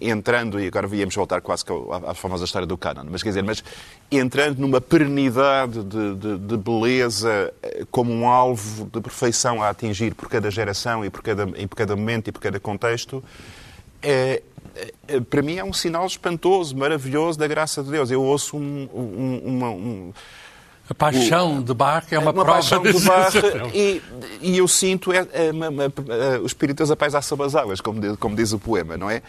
entrando, 0.00 0.60
e 0.60 0.66
agora 0.66 0.86
víamos 0.86 1.14
voltar 1.14 1.40
quase 1.40 1.64
à, 2.06 2.14
famosa 2.14 2.44
história 2.44 2.66
do 2.66 2.76
canon, 2.76 3.04
mas 3.10 3.22
quer 3.22 3.30
dizer, 3.30 3.42
mas 3.42 3.62
entrando 4.10 4.58
numa 4.58 4.80
perenidade 4.80 5.82
de, 5.84 6.14
de, 6.14 6.38
de, 6.38 6.56
beleza 6.56 7.52
eh, 7.62 7.84
como 7.90 8.12
um 8.12 8.26
alvo 8.26 8.88
de 8.92 9.00
perfeição 9.00 9.62
a 9.62 9.68
atingir 9.68 10.14
por 10.14 10.28
cada 10.28 10.50
geração 10.50 11.04
e 11.04 11.10
por 11.10 11.22
cada, 11.22 11.48
e 11.56 11.66
por 11.66 11.76
cada 11.76 11.94
momento 11.94 12.28
e 12.28 12.32
por 12.32 12.40
cada 12.40 12.58
contexto, 12.58 13.22
é, 14.02 14.42
é, 15.06 15.20
para 15.20 15.42
mim 15.42 15.56
é 15.56 15.64
um 15.64 15.72
sinal 15.72 16.06
espantoso, 16.06 16.76
maravilhoso 16.76 17.38
da 17.38 17.46
graça 17.46 17.82
de 17.82 17.90
Deus. 17.90 18.10
Eu 18.10 18.22
ouço 18.22 18.56
um, 18.56 18.88
um, 18.94 19.42
uma, 19.44 19.70
um 19.70 20.12
A 20.88 20.94
paixão 20.94 21.58
o, 21.58 21.62
de 21.62 21.74
Bach 21.74 22.06
é 22.10 22.18
uma, 22.18 22.30
uma 22.30 22.44
prova 22.44 22.52
paixão 22.52 22.82
de 22.82 23.00
Bach 23.00 23.34
e, 23.74 24.02
e 24.40 24.58
eu 24.58 24.66
sinto 24.66 25.12
é, 25.12 25.26
é, 25.32 25.50
uma, 25.50 25.68
uma, 25.68 25.92
o 26.42 26.46
espírito 26.46 26.78
das 26.78 26.90
apais 26.90 27.14
às 27.14 27.30
águas, 27.54 27.80
como, 27.80 28.16
como 28.16 28.34
diz 28.34 28.52
o 28.52 28.58
poema, 28.58 28.96
não 28.96 29.10
é? 29.10 29.22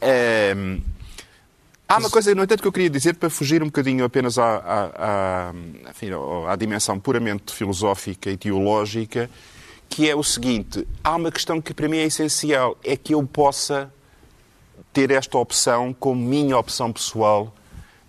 é 0.00 0.54
Há 1.92 1.98
uma 1.98 2.08
coisa, 2.08 2.34
no 2.34 2.42
entanto, 2.42 2.62
que 2.62 2.68
eu 2.68 2.72
queria 2.72 2.88
dizer 2.88 3.16
para 3.16 3.28
fugir 3.28 3.62
um 3.62 3.66
bocadinho 3.66 4.02
apenas 4.02 4.38
à, 4.38 4.56
à, 4.56 5.50
à, 5.50 5.54
enfim, 5.90 6.08
à 6.48 6.56
dimensão 6.56 6.98
puramente 6.98 7.52
filosófica 7.52 8.30
e 8.30 8.36
teológica, 8.38 9.28
que 9.90 10.08
é 10.08 10.16
o 10.16 10.22
seguinte: 10.22 10.88
há 11.04 11.14
uma 11.14 11.30
questão 11.30 11.60
que 11.60 11.74
para 11.74 11.86
mim 11.88 11.98
é 11.98 12.04
essencial, 12.04 12.78
é 12.82 12.96
que 12.96 13.12
eu 13.12 13.22
possa 13.26 13.92
ter 14.90 15.10
esta 15.10 15.36
opção 15.36 15.92
como 15.92 16.18
minha 16.18 16.56
opção 16.56 16.90
pessoal 16.90 17.52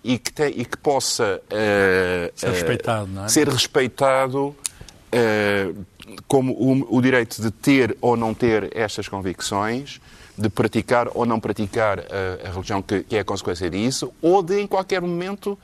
e 0.04 0.18
que, 0.18 0.30
te, 0.30 0.46
e 0.48 0.64
que 0.66 0.76
possa 0.76 1.40
uh, 1.46 2.32
ser 2.38 2.50
respeitado, 2.50 3.06
não 3.08 3.24
é? 3.24 3.28
Ser 3.28 3.48
respeitado 3.48 4.48
uh, 4.48 5.84
como 6.28 6.52
o, 6.52 6.98
o 6.98 7.00
direito 7.00 7.40
de 7.40 7.50
ter 7.50 7.96
ou 8.02 8.14
não 8.14 8.34
ter 8.34 8.70
estas 8.76 9.08
convicções 9.08 10.00
de 10.36 10.48
praticar 10.50 11.08
ou 11.14 11.24
não 11.24 11.40
praticar 11.40 12.00
a, 12.00 12.48
a 12.48 12.50
religião 12.50 12.82
que, 12.82 13.02
que, 13.04 13.16
é 13.16 13.20
a 13.20 13.24
consequência 13.24 13.70
disso, 13.70 14.12
ou 14.20 14.42
de, 14.42 14.60
em 14.60 14.66
qualquer 14.66 15.00
momento, 15.00 15.58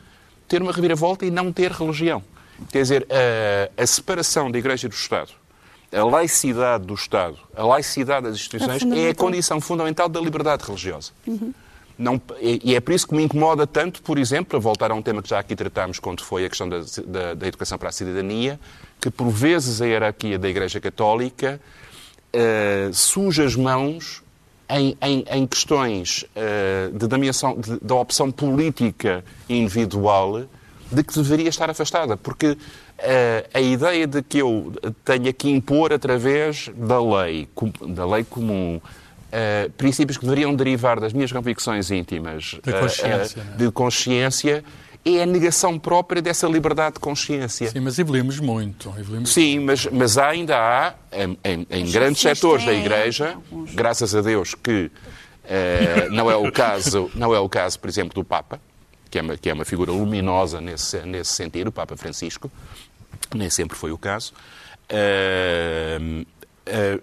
ter 0.48 0.62
uma 0.62 0.72
reviravolta 0.72 1.26
e 1.26 1.30
não 1.30 1.52
ter 1.52 1.70
religião. 1.72 2.22
Quer 2.70 2.82
dizer, 2.82 3.06
a, 3.10 3.82
a 3.82 3.86
separação 3.86 4.50
da 4.50 4.58
Igreja 4.58 4.86
e 4.86 4.88
do 4.88 4.94
Estado, 4.94 5.32
a 5.92 6.04
laicidade 6.04 6.86
do 6.86 6.94
Estado, 6.94 7.36
a 7.54 7.64
laicidade 7.64 8.26
das 8.26 8.36
instituições 8.36 8.82
é, 8.82 9.06
é 9.06 9.10
a 9.10 9.14
condição 9.14 9.60
fundamental 9.60 10.08
da 10.08 10.20
liberdade 10.20 10.64
religiosa. 10.64 11.10
Uhum. 11.26 11.52
Não, 12.00 12.18
e 12.40 12.74
é 12.74 12.80
por 12.80 12.94
isso 12.94 13.06
que 13.06 13.14
me 13.14 13.22
incomoda 13.22 13.66
tanto, 13.66 14.02
por 14.02 14.18
exemplo, 14.18 14.56
a 14.56 14.58
voltar 14.58 14.90
a 14.90 14.94
um 14.94 15.02
tema 15.02 15.20
que 15.22 15.28
já 15.28 15.38
aqui 15.38 15.54
tratámos 15.54 15.98
quando 15.98 16.24
foi 16.24 16.46
a 16.46 16.48
questão 16.48 16.66
da, 16.66 16.78
da, 17.06 17.34
da 17.34 17.46
educação 17.46 17.76
para 17.76 17.90
a 17.90 17.92
cidadania, 17.92 18.58
que 18.98 19.10
por 19.10 19.28
vezes 19.28 19.82
a 19.82 19.86
hierarquia 19.86 20.38
da 20.38 20.48
Igreja 20.48 20.80
Católica 20.80 21.60
uh, 22.34 22.94
suja 22.94 23.44
as 23.44 23.54
mãos 23.54 24.22
em, 24.70 24.96
em, 25.02 25.24
em 25.30 25.46
questões 25.46 26.24
uh, 26.34 26.90
de, 26.90 27.06
de, 27.06 27.80
da 27.82 27.94
opção 27.96 28.30
política 28.30 29.22
individual 29.46 30.46
de 30.90 31.04
que 31.04 31.14
deveria 31.14 31.50
estar 31.50 31.68
afastada, 31.68 32.16
porque 32.16 32.52
uh, 32.52 32.56
a 33.52 33.60
ideia 33.60 34.06
de 34.06 34.22
que 34.22 34.38
eu 34.38 34.72
tenha 35.04 35.34
que 35.34 35.50
impor 35.50 35.92
através 35.92 36.70
da 36.74 36.98
lei, 36.98 37.46
da 37.88 38.06
lei 38.06 38.24
comum, 38.24 38.80
uh, 39.30 39.70
princípios 39.72 40.18
que 40.18 40.24
deveriam 40.24 40.54
derivar 40.54 41.00
das 41.00 41.12
minhas 41.12 41.32
convicções 41.32 41.90
íntimas 41.90 42.58
de 42.62 42.72
consciência, 42.72 43.42
uh, 43.42 43.56
de 43.56 43.70
consciência 43.70 44.64
é 45.04 45.22
a 45.22 45.26
negação 45.26 45.78
própria 45.78 46.20
dessa 46.20 46.46
liberdade 46.46 46.94
de 46.94 47.00
consciência. 47.00 47.70
Sim, 47.70 47.80
mas 47.80 47.98
evoluímos 47.98 48.38
muito. 48.38 48.92
Evoluímos 48.98 49.32
Sim, 49.32 49.60
mas, 49.60 49.86
mas 49.86 50.18
ainda 50.18 50.58
há, 50.58 50.94
em, 51.12 51.38
em, 51.42 51.66
em 51.70 51.90
grandes 51.90 52.20
setores 52.20 52.66
da 52.66 52.72
Igreja, 52.74 53.36
graças 53.72 54.14
a 54.14 54.20
Deus 54.20 54.54
que 54.54 54.90
uh, 55.44 56.10
não, 56.10 56.30
é 56.30 56.36
o 56.36 56.52
caso, 56.52 57.10
não 57.14 57.34
é 57.34 57.40
o 57.40 57.48
caso, 57.48 57.78
por 57.78 57.88
exemplo, 57.88 58.14
do 58.14 58.24
Papa, 58.24 58.60
que 59.10 59.18
é 59.18 59.22
uma, 59.22 59.36
que 59.36 59.48
é 59.48 59.54
uma 59.54 59.64
figura 59.64 59.90
luminosa 59.90 60.60
nesse, 60.60 60.98
nesse 61.00 61.32
sentido, 61.32 61.68
o 61.68 61.72
Papa 61.72 61.96
Francisco, 61.96 62.50
nem 63.34 63.48
sempre 63.48 63.76
foi 63.76 63.92
o 63.92 63.98
caso. 63.98 64.34
Uh, 64.92 66.00
Uh, 66.00 66.26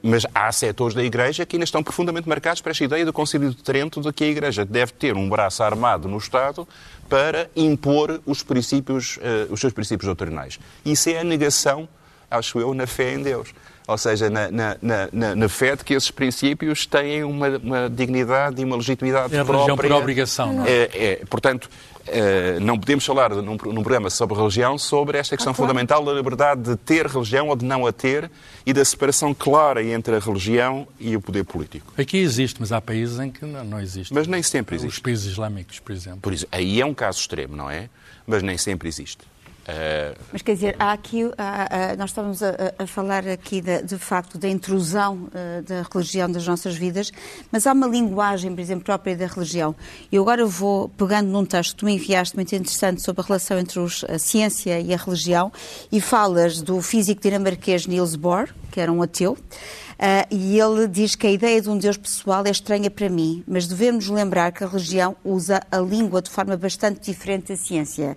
mas 0.02 0.26
há 0.34 0.52
setores 0.52 0.94
da 0.96 1.04
Igreja 1.04 1.46
que 1.46 1.56
ainda 1.56 1.64
estão 1.64 1.84
profundamente 1.84 2.28
marcados 2.28 2.62
para 2.62 2.72
esta 2.72 2.84
ideia 2.84 3.06
do 3.06 3.14
Concílio 3.14 3.50
de 3.50 3.58
Trento 3.58 4.02
de 4.02 4.12
que 4.14 4.24
a 4.24 4.28
Igreja 4.28 4.66
deve 4.66 4.94
ter 4.94 5.16
um 5.16 5.30
braço 5.30 5.64
armado 5.64 6.08
no 6.08 6.18
Estado 6.18 6.68
para 7.10 7.50
impor 7.56 8.22
os, 8.26 8.44
princípios, 8.44 9.18
uh, 9.18 9.52
os 9.52 9.60
seus 9.60 9.74
princípios 9.74 10.08
doutrinais. 10.08 10.60
Isso 10.86 11.10
é 11.10 11.20
a 11.20 11.24
negação, 11.24 11.88
acho 12.30 12.60
eu, 12.60 12.74
na 12.74 12.86
fé 12.86 13.14
em 13.14 13.24
Deus. 13.24 13.54
Ou 13.88 13.98
seja, 13.98 14.30
na, 14.30 14.52
na, 14.52 14.78
na, 14.82 15.36
na 15.36 15.48
fé 15.50 15.76
de 15.78 15.84
que 15.86 15.94
esses 15.94 16.12
princípios 16.12 16.86
têm 16.86 17.24
uma, 17.24 17.48
uma 17.58 17.90
dignidade 17.90 18.62
e 18.62 18.66
uma 18.66 18.76
legitimidade 18.76 19.34
é 19.34 19.40
a 19.40 19.46
própria. 19.46 19.76
por 19.76 19.92
obrigação, 19.94 20.52
não 20.52 20.66
é? 20.66 20.70
é, 20.70 20.90
é 20.94 21.26
portanto, 21.30 21.70
Uh, 22.08 22.60
não 22.62 22.80
podemos 22.80 23.06
falar 23.06 23.30
num, 23.36 23.58
num, 23.58 23.84
programa 23.84 24.10
sobre 24.10 24.38
religião 24.38 24.78
sobre 24.78 25.18
esta 25.18 25.36
questão 25.36 25.52
ah, 25.52 25.56
claro. 25.56 25.70
fundamental 25.70 26.06
da 26.06 26.14
liberdade 26.14 26.62
de 26.62 26.76
ter 26.78 27.06
religião 27.06 27.50
ou 27.50 27.56
de 27.56 27.66
não 27.66 27.86
a 27.86 27.92
ter 27.92 28.32
e 28.66 28.72
da 28.72 28.84
separação 28.86 29.34
clara 29.34 29.84
entre 29.84 30.16
a 30.16 30.20
religião 30.20 30.88
e 31.00 31.16
o 31.16 31.22
poder 31.22 31.44
político. 31.44 31.94
Aqui 31.98 32.18
existe, 32.18 32.62
mas 32.62 32.72
há 32.72 32.80
países 32.80 33.20
em 33.20 33.30
que 33.30 33.46
não, 33.46 33.64
não 33.64 33.80
existe. 33.80 34.14
Mas 34.14 34.26
nem 34.26 34.42
sempre 34.42 34.76
existe. 34.76 34.94
Os 34.96 35.00
países 35.00 35.26
islâmicos, 35.26 35.80
por 35.80 35.92
exemplo. 35.92 36.22
Por 36.22 36.34
isso, 36.34 36.48
aí 36.52 36.80
é 36.80 36.86
um 36.86 36.94
caso 36.94 37.20
extremo, 37.20 37.56
não 37.56 37.70
é? 37.70 37.90
Mas 38.26 38.42
nem 38.42 38.58
sempre 38.58 38.88
existe. 38.88 39.20
Uh... 39.68 40.18
Mas 40.32 40.42
quer 40.42 40.54
dizer, 40.54 40.76
há 40.80 40.94
aqui, 40.94 41.30
há, 41.38 41.92
há, 41.92 41.96
nós 41.98 42.12
estávamos 42.12 42.42
a, 42.42 42.56
a, 42.80 42.88
falar 42.88 43.28
aqui 43.28 43.60
de, 43.60 43.82
de 43.82 43.98
facto 43.98 44.38
da 44.38 44.48
intrusão 44.48 45.28
uh, 45.28 45.62
da 45.62 45.84
religião 45.94 46.32
das 46.32 46.48
nossas 46.48 46.78
vidas, 46.78 47.12
mas 47.52 47.68
há 47.68 47.74
uma 47.74 47.88
linguagem, 47.88 48.56
por 48.56 48.62
exemplo, 48.62 48.86
própria 48.86 49.18
da 49.18 49.28
religião. 49.28 49.76
E 50.10 50.18
agora 50.18 50.46
vou 50.46 50.88
pegando 50.90 51.28
num 51.28 51.44
texto 51.44 51.72
que 51.72 51.80
tu 51.80 51.86
me 51.86 51.96
enviaste 51.96 52.34
muito 52.34 52.56
interessante 52.56 53.02
sobre 53.02 53.22
a 53.22 53.26
relação 53.26 53.60
entre 53.60 53.80
os, 53.80 54.06
a 54.06 54.18
ciência 54.18 54.80
e 54.80 54.94
a 54.94 54.98
religião, 54.98 55.52
e 55.92 56.00
falas 56.00 56.62
do 56.62 56.82
físico 56.82 57.22
dinamarquês 57.22 57.86
Niels 57.86 58.16
Bohr, 58.16 58.48
que 58.72 58.80
era 58.80 58.92
um 58.92 59.02
ateu. 59.02 59.34
Uh, 59.34 60.34
e 60.34 60.58
ele 60.58 60.88
diz 60.88 61.14
que 61.14 61.28
a 61.28 61.32
ideia 61.32 61.62
de 61.62 61.70
um 61.70 61.78
Deus 61.78 61.98
pessoal 61.98 62.44
é 62.46 62.52
estranha 62.52 62.90
para 62.90 63.10
mim, 63.10 63.44
mas 63.46 63.68
devemos 63.68 64.08
lembrar 64.08 64.54
que 64.54 64.64
a 64.64 64.68
religião 64.68 65.14
usa 65.26 65.60
a 65.70 65.80
língua 65.80 66.22
de 66.22 66.30
forma 66.30 66.56
bastante 66.56 67.12
diferente 67.12 67.50
da 67.50 67.58
ciência 67.58 68.16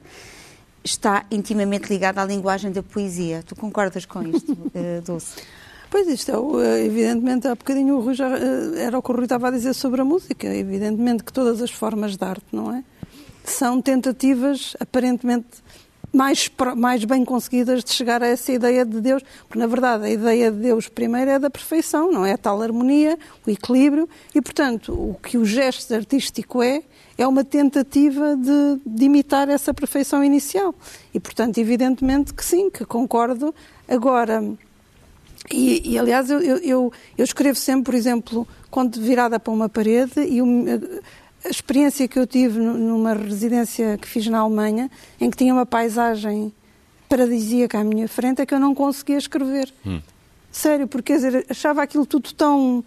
está 0.85 1.25
intimamente 1.31 1.88
ligada 1.88 2.23
à 2.23 2.25
linguagem 2.25 2.73
da 2.73 2.83
poesia. 2.83 3.43
Tu 3.47 3.55
concordas 3.55 4.05
com 4.05 4.23
isto, 4.23 4.53
uh, 4.53 5.03
Dulce? 5.05 5.43
Pois 5.90 6.07
isto 6.07 6.61
é, 6.61 6.85
evidentemente, 6.85 7.49
há 7.49 7.55
bocadinho 7.55 7.97
o 7.97 8.01
Rui 8.01 8.14
já, 8.14 8.29
eh, 8.29 8.85
era 8.85 8.97
o 8.97 9.03
que 9.03 9.11
o 9.11 9.14
Rui 9.14 9.25
estava 9.25 9.49
a 9.49 9.51
dizer 9.51 9.75
sobre 9.75 10.01
a 10.01 10.05
música. 10.05 10.47
Evidentemente 10.47 11.25
que 11.25 11.33
todas 11.33 11.61
as 11.61 11.71
formas 11.73 12.16
de 12.16 12.25
arte, 12.25 12.47
não 12.53 12.73
é? 12.73 12.85
São 13.43 13.83
tentativas 13.83 14.77
aparentemente 14.79 15.49
mais, 16.12 16.51
mais 16.77 17.05
bem 17.05 17.25
conseguidas 17.25 17.83
de 17.83 17.93
chegar 17.93 18.23
a 18.23 18.27
essa 18.27 18.53
ideia 18.53 18.85
de 18.85 19.01
Deus, 19.01 19.23
porque 19.47 19.59
na 19.59 19.66
verdade 19.66 20.05
a 20.05 20.11
ideia 20.11 20.51
de 20.51 20.59
Deus 20.59 20.88
primeiro 20.88 21.31
é 21.31 21.38
da 21.38 21.51
perfeição, 21.51 22.11
não 22.11 22.25
é? 22.25 22.33
A 22.33 22.38
tal 22.38 22.61
harmonia, 22.62 23.19
o 23.47 23.51
equilíbrio, 23.51 24.09
e 24.35 24.40
portanto 24.40 24.93
o 24.93 25.14
que 25.14 25.38
o 25.38 25.45
gesto 25.45 25.93
artístico 25.95 26.62
é, 26.62 26.83
é 27.20 27.26
uma 27.26 27.44
tentativa 27.44 28.35
de, 28.35 28.80
de, 28.85 29.04
imitar 29.04 29.50
essa 29.50 29.74
perfeição 29.74 30.24
inicial. 30.24 30.74
E, 31.12 31.20
portanto, 31.20 31.59
evidentemente 31.59 32.33
que 32.33 32.42
sim, 32.42 32.70
que 32.70 32.83
concordo. 32.87 33.54
Agora, 33.87 34.42
e, 35.52 35.83
e 35.85 35.98
aliás, 35.98 36.30
eu, 36.30 36.40
eu, 36.40 36.92
eu, 37.18 37.24
escrevo 37.24 37.59
sempre, 37.59 37.85
por 37.85 37.94
exemplo, 37.94 38.48
quando 38.70 38.98
virada 38.98 39.38
para 39.38 39.52
uma 39.52 39.68
parede, 39.68 40.18
e 40.18 40.40
a 41.44 41.48
experiência 41.50 42.09
que 42.09 42.18
eu 42.18 42.26
tive 42.26 42.59
numa 42.59 43.12
residência 43.12 43.98
que 43.98 44.09
fiz 44.09 44.26
na 44.26 44.38
Alemanha, 44.38 44.90
em 45.20 45.28
que 45.28 45.37
tinha 45.37 45.52
uma 45.52 45.66
paisagem 45.66 46.50
paradisíaca 47.06 47.80
à 47.80 47.85
minha 47.85 48.09
frente, 48.09 48.40
é 48.40 48.46
que 48.46 48.54
eu 48.54 48.61
não 48.61 48.74
conseguia 48.74 49.18
escrever. 49.18 49.70
Hum. 49.85 50.00
Sério, 50.50 50.88
porque 50.88 51.12
quer 51.12 51.16
dizer, 51.16 51.46
achava 51.50 51.83
aquilo 51.83 52.06
tudo 52.06 52.33
tão 52.33 52.83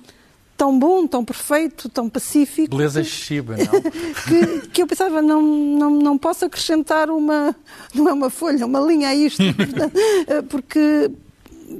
tão 0.63 0.79
bom, 0.79 1.05
tão 1.05 1.25
perfeito, 1.25 1.89
tão 1.89 2.07
pacífico. 2.07 2.73
Beleza 2.73 3.01
excessiva, 3.01 3.57
não? 3.57 3.81
que, 4.61 4.67
que 4.69 4.81
eu 4.81 4.87
pensava, 4.87 5.21
não, 5.21 5.41
não, 5.41 5.89
não 5.89 6.17
posso 6.17 6.45
acrescentar 6.45 7.09
uma, 7.09 7.53
não 7.93 8.07
é 8.07 8.13
uma 8.13 8.29
folha, 8.29 8.65
uma 8.65 8.79
linha 8.79 9.09
a 9.09 9.15
isto, 9.15 9.43
eh, 10.25 10.41
porque, 10.43 11.11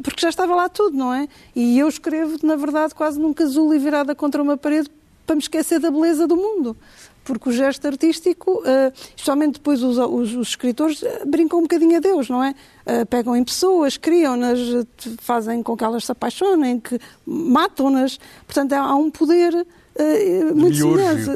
porque 0.04 0.20
já 0.20 0.28
estava 0.28 0.54
lá 0.54 0.68
tudo, 0.68 0.98
não 0.98 1.14
é? 1.14 1.30
E 1.56 1.80
eu 1.80 1.88
escrevo, 1.88 2.38
na 2.44 2.58
verdade, 2.58 2.94
quase 2.94 3.18
num 3.18 3.34
casulo 3.34 3.74
e 3.74 3.80
virada 3.80 4.14
contra 4.14 4.44
uma 4.44 4.58
parede 4.58 4.92
para 5.26 5.38
me 5.38 5.42
esquecer 5.42 5.80
da 5.80 5.90
beleza 5.90 6.28
do 6.28 6.36
mundo 6.36 6.76
porque 7.24 7.50
o 7.50 7.52
gesto 7.52 7.86
artístico, 7.88 8.60
uh, 8.60 8.92
especialmente 9.16 9.54
depois 9.54 9.82
os, 9.82 9.98
os, 9.98 10.36
os, 10.36 10.48
escritores, 10.50 11.02
uh, 11.02 11.26
brincam 11.26 11.60
um 11.60 11.64
bocadinho 11.64 11.98
a 11.98 12.00
Deus, 12.00 12.30
não 12.30 12.44
é? 12.44 12.54
Uh, 12.86 13.06
pegam 13.06 13.36
em 13.36 13.44
pessoas, 13.44 13.98
criam-nas, 13.98 14.60
fazem 15.20 15.64
com 15.64 15.76
que 15.78 15.84
elas 15.84 16.06
se 16.06 16.12
apaixonem, 16.12 16.80
que 16.80 17.00
matam-nas. 17.26 18.20
Portanto, 18.46 18.74
há, 18.74 18.80
há 18.80 18.96
um 18.96 19.10
poder 19.10 19.66
muito 20.56 20.76
semelhante. 20.76 21.30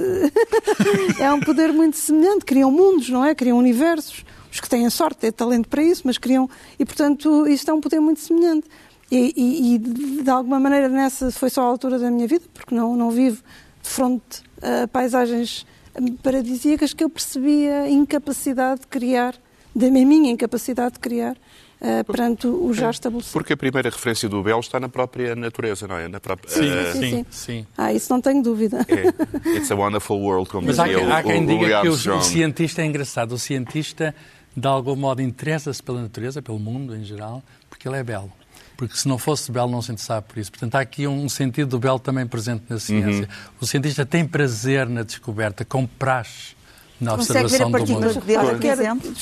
é 1.21 1.32
um 1.32 1.39
poder 1.39 1.71
muito 1.71 1.95
semelhante. 1.95 2.43
Criam 2.43 2.71
mundos, 2.71 3.10
não 3.10 3.23
é? 3.23 3.36
Criam 3.36 3.58
universos. 3.58 4.26
Os 4.52 4.60
que 4.60 4.67
têm 4.67 4.86
a 4.86 4.89
sorte, 4.89 5.19
têm 5.19 5.32
talento 5.32 5.69
para 5.69 5.84
isso, 5.84 6.02
mas 6.06 6.17
criam. 6.17 6.50
E, 6.80 6.84
portanto, 6.84 7.47
isto 7.47 7.69
é 7.69 7.73
um 7.73 7.80
poder 7.80 8.00
muito 8.00 8.19
semelhante. 8.19 8.67
E, 9.12 9.34
e, 9.38 9.76
e 9.76 9.78
de 10.23 10.30
alguma 10.30 10.60
maneira, 10.60 10.89
nessa 10.89 11.32
foi 11.32 11.50
só 11.50 11.62
a 11.62 11.65
altura 11.65 11.97
da 11.97 12.12
minha 12.12 12.28
vida, 12.28 12.45
porque 12.54 12.73
não, 12.76 12.95
não 12.95 13.12
vivo 13.12 13.41
de 13.82 13.89
fronte 13.89 14.41
a 14.62 14.88
paisagens 14.88 15.65
paradisíacas 16.22 16.94
que 16.94 17.04
eu 17.04 17.10
percebia 17.10 17.82
a 17.82 17.90
incapacidade 17.90 18.82
de 18.82 18.88
criar, 18.88 19.36
da 19.76 19.90
minha 19.90 20.32
incapacidade 20.32 20.94
de 20.94 21.00
criar, 21.00 21.36
uh, 21.82 22.04
perante 22.12 22.48
o 22.48 22.74
já 22.74 22.90
estabelecido. 22.90 23.34
Porque 23.34 23.54
a 23.54 23.58
primeira 23.58 23.90
referência 23.90 24.28
do 24.28 24.42
Belo 24.42 24.60
está 24.60 24.80
na 24.80 24.90
própria 24.90 25.36
natureza, 25.36 25.88
não 25.88 25.98
é? 25.98 26.08
Na 26.08 26.20
própria, 26.20 26.50
sim, 26.50 26.62
uh, 26.62 26.94
sim, 26.94 27.00
sim, 27.00 27.26
sim, 27.30 27.68
Ah, 27.78 27.94
isso 27.94 28.12
não 28.12 28.22
tenho 28.22 28.42
dúvida. 28.42 28.86
É. 28.88 29.58
It's 29.58 29.72
a 29.72 29.76
wonderful 29.76 30.20
world, 30.20 30.50
como 30.50 30.68
Mas 30.68 30.78
dizia 30.78 31.06
há, 31.08 31.18
há 31.18 31.24
quem 31.24 31.44
o, 31.44 31.48
diga 31.48 31.82
que 31.82 31.90
o, 31.90 32.18
o, 32.18 32.22
cientista 32.22 32.82
é 32.82 32.86
engraçado. 32.86 33.34
O 33.34 33.38
cientista 33.38 34.14
de 34.56 34.68
algum 34.68 34.96
modo 34.96 35.22
interessa-se 35.22 35.84
pela 35.84 36.02
natureza, 36.02 36.42
pelo 36.42 36.58
mundo 36.58 36.96
em 36.96 37.04
geral, 37.04 37.44
porque 37.70 37.88
ele 37.88 37.98
é 37.98 38.04
belo. 38.04 38.32
Porque 38.78 38.96
se 38.96 39.08
não 39.08 39.18
fosse 39.18 39.52
belo, 39.52 39.72
não 39.72 39.82
se 39.82 39.92
interessava 39.92 40.22
por 40.22 40.38
isso. 40.38 40.52
Portanto, 40.52 40.76
há 40.76 40.80
aqui 40.80 41.08
um 41.08 41.28
sentido 41.28 41.72
do 41.72 41.80
belo 41.80 41.98
também 41.98 42.28
presente 42.28 42.63
na 42.70 42.80
ciência. 42.80 43.24
Uhum. 43.24 43.56
O 43.60 43.66
cientista 43.66 44.06
tem 44.06 44.24
prazer 44.24 44.88
na 44.88 45.02
descoberta, 45.02 45.66
com 45.66 45.88
praxe 45.88 46.56
na 47.00 47.13
observação 47.13 47.72
do 47.72 47.80
mundo. 47.80 48.13
De 48.13 48.20
Deus, 48.22 48.50
por 48.50 48.66
exemplo? 48.66 49.13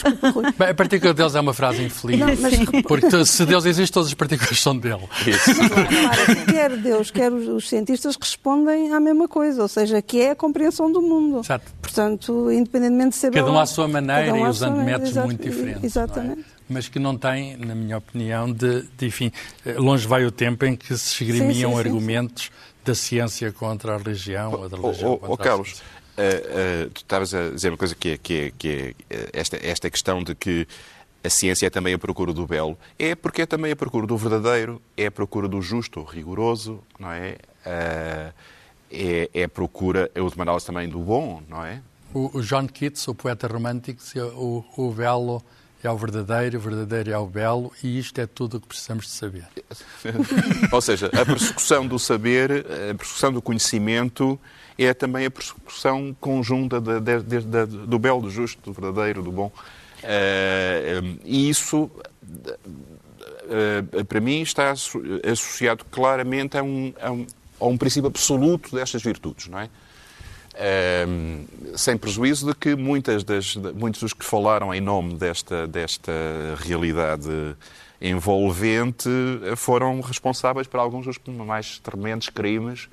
Bem, 0.58 0.70
a 0.70 0.74
partícula 0.74 1.13
de 1.13 1.18
Deus 1.18 1.36
é 1.36 1.39
uma 1.39 1.54
frase 1.54 1.84
infeliz. 1.84 2.20
Não, 2.20 2.28
mas... 2.28 2.84
Porque 2.84 3.26
se 3.26 3.46
Deus 3.46 3.65
existe, 3.65 3.91
todas 3.91 4.10
as 4.10 4.13
partículas 4.13 4.60
são 4.60 4.78
dele. 4.78 5.08
Isso. 5.26 5.52
Mas, 5.58 6.44
quer 6.46 6.78
Deus, 6.78 7.12
quer 7.12 7.32
os 7.32 7.70
cientistas 7.70 8.18
respondem 8.20 8.94
à 8.94 9.00
mesma 9.00 9.28
coisa, 9.28 9.62
ou 9.62 9.68
seja, 9.68 10.02
que 10.02 10.22
é 10.22 10.32
a 10.32 10.36
compreensão 10.36 10.91
do 10.91 11.02
mundo. 11.02 11.39
Exato. 11.39 11.65
Portanto, 11.82 12.52
independentemente 12.52 13.10
de 13.12 13.15
ser 13.15 13.32
Cada 13.32 13.52
um 13.52 13.60
à 13.60 13.65
sua 13.65 13.88
maneira 13.88 14.34
um 14.34 14.46
e 14.46 14.50
usando 14.50 14.78
métodos 14.84 15.15
muito 15.18 15.44
diferentes. 15.44 15.84
É? 15.84 15.86
Exatamente. 15.86 16.55
Mas 16.67 16.88
que 16.88 16.97
não 16.97 17.17
tem, 17.17 17.56
na 17.58 17.75
minha 17.75 17.97
opinião, 17.97 18.51
de, 18.51 18.84
de, 18.97 19.06
enfim, 19.06 19.32
longe 19.78 20.08
vai 20.08 20.25
o 20.25 20.32
tempo 20.32 20.65
em 20.65 20.75
que 20.75 20.97
se 20.97 21.23
esgrimiam 21.23 21.71
sim, 21.71 21.75
sim, 21.75 21.80
argumentos 21.80 22.43
sim, 22.45 22.51
da 22.84 22.95
ciência 22.95 23.51
contra 23.51 23.95
a 23.95 23.97
religião 23.97 24.51
ou 24.51 24.69
da 24.69 24.78
religião 24.78 25.12
oh, 25.12 25.13
oh, 25.13 25.17
contra 25.19 25.34
oh, 25.34 25.38
Carlos, 25.38 25.69
a 25.69 25.71
ciência. 25.71 25.95
Uh, 26.17 26.86
uh, 26.86 26.89
tu 26.91 27.01
estavas 27.01 27.34
a 27.34 27.49
dizer 27.49 27.69
uma 27.69 27.78
coisa 27.78 27.93
que 27.93 28.10
é, 28.10 28.17
que 28.17 28.34
é, 28.34 28.51
que 28.58 28.95
é 29.10 29.15
uh, 29.15 29.30
esta, 29.34 29.60
esta 29.62 29.89
questão 29.89 30.23
de 30.23 30.34
que 30.34 30.67
a 31.23 31.30
ciência 31.30 31.67
é 31.67 31.69
também 31.69 31.93
a 31.93 31.99
procura 31.99 32.34
do 32.34 32.47
belo. 32.47 32.78
É 32.97 33.15
porque 33.15 33.41
é 33.41 33.45
também 33.45 33.71
a 33.71 33.75
procura 33.75 34.08
do 34.08 34.17
verdadeiro, 34.17 34.82
é 34.95 35.08
a 35.08 35.12
procura 35.12 35.47
do 35.47 35.62
justo, 35.62 36.04
rigoroso, 36.04 36.82
não 36.99 37.12
é? 37.12 37.38
é, 38.91 39.30
é 39.34 39.43
a 39.43 39.49
procura, 39.49 40.10
é 40.13 40.21
última 40.21 40.43
análise 40.43 40.65
também 40.65 40.88
do 40.88 40.99
bom, 40.99 41.41
não 41.49 41.65
é? 41.65 41.82
O, 42.13 42.38
o 42.38 42.41
John 42.41 42.67
Keats, 42.67 43.08
o 43.08 43.15
poeta 43.15 43.47
romântico, 43.47 43.99
dizia 43.99 44.25
o, 44.25 44.63
o 44.78 44.91
belo 44.91 45.43
é 45.88 45.91
o 45.91 45.98
verdadeiro, 45.98 46.58
o 46.58 46.62
verdadeiro 46.62 47.12
é 47.12 47.17
o 47.17 47.26
belo 47.26 47.71
e 47.84 48.00
isto 48.00 48.19
é 48.19 48.26
tudo 48.26 48.58
o 48.58 48.62
que 48.62 48.67
precisamos 48.67 49.06
de 49.06 49.12
saber. 49.12 49.45
Ou 50.71 50.82
seja, 50.82 51.08
a 51.08 51.26
persecução 51.26 51.88
do 51.88 52.00
saber, 52.00 52.65
a 52.91 52.95
persecução 52.95 53.32
do 53.32 53.41
conhecimento 53.41 54.39
é 54.78 54.93
também 54.93 55.26
a 55.26 55.32
persecução 55.32 56.15
conjunta 56.19 56.82
de, 56.82 57.00
de, 57.00 57.41
de, 57.41 57.65
do 57.65 58.00
belo, 58.00 58.21
do 58.21 58.30
justo, 58.30 58.62
do 58.62 58.74
verdadeiro, 58.74 59.24
do 59.24 59.32
bom. 59.32 59.52
Uh, 60.04 61.17
e 61.24 61.50
isso, 61.50 61.84
uh, 61.84 64.06
para 64.06 64.19
mim, 64.19 64.41
está 64.41 64.71
associado 64.71 65.86
claramente 65.86 66.58
a 66.58 66.63
um, 66.63 66.93
a 67.02 67.12
um, 67.12 67.26
a 67.60 67.65
um 67.65 67.78
princípio 67.78 68.08
absoluto 68.08 68.76
destas 68.76 69.02
virtudes, 69.02 69.48
não 69.48 69.60
é? 69.60 69.69
Uh, 70.56 71.78
sem 71.78 71.98
prejuízo 71.98 72.48
de 72.48 72.56
que 72.56 72.76
muitas 72.76 73.24
das, 73.24 73.56
muitos 73.76 74.02
dos 74.02 74.13
que 74.13 74.24
falaram 74.24 74.74
em 74.74 74.80
nome 74.80 75.15
desta, 75.15 75.68
desta 75.68 76.12
realidade 76.58 77.30
envolvente 78.02 79.10
foram 79.58 80.00
responsáveis 80.00 80.65
por 80.65 80.80
alguns 80.80 81.06
dos 81.06 81.18
mais 81.46 81.80
tremendos 81.80 82.30
crimes 82.30 82.88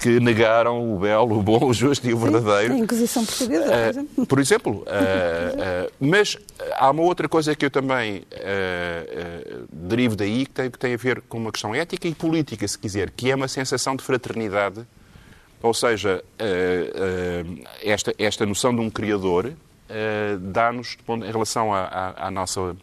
que 0.00 0.18
negaram 0.18 0.94
o 0.94 0.98
belo, 0.98 1.38
o 1.38 1.42
bom, 1.42 1.66
o 1.66 1.74
justo 1.74 2.08
e 2.08 2.14
o 2.14 2.16
verdadeiro. 2.16 2.74
Sim, 2.74 2.80
a 2.80 2.84
Inquisição 2.84 3.24
Portuguesa, 3.24 3.66
por 3.66 3.88
exemplo. 3.88 4.22
Uh, 4.22 4.26
por 4.26 4.38
exemplo. 4.38 4.72
Uh, 4.72 5.88
uh, 5.88 5.92
mas 6.00 6.38
há 6.76 6.90
uma 6.90 7.02
outra 7.02 7.28
coisa 7.28 7.54
que 7.54 7.64
eu 7.64 7.70
também 7.70 8.22
derivo 9.70 10.16
daí, 10.16 10.46
que 10.46 10.52
tem, 10.52 10.70
que 10.70 10.78
tem 10.78 10.94
a 10.94 10.96
ver 10.96 11.20
com 11.22 11.38
uma 11.38 11.52
questão 11.52 11.74
ética 11.74 12.08
e 12.08 12.14
política, 12.14 12.66
se 12.66 12.78
quiser, 12.78 13.10
que 13.10 13.30
é 13.30 13.34
uma 13.34 13.48
sensação 13.48 13.94
de 13.94 14.02
fraternidade. 14.02 14.86
Ou 15.64 15.72
seja, 15.72 16.22
esta, 17.82 18.14
esta 18.18 18.44
noção 18.44 18.74
de 18.74 18.82
um 18.82 18.90
Criador 18.90 19.50
dá-nos, 20.38 20.98
em 21.08 21.32
relação 21.32 21.72
à, 21.72 21.84
à, 21.84 22.26
à 22.26 22.30
nossa 22.30 22.76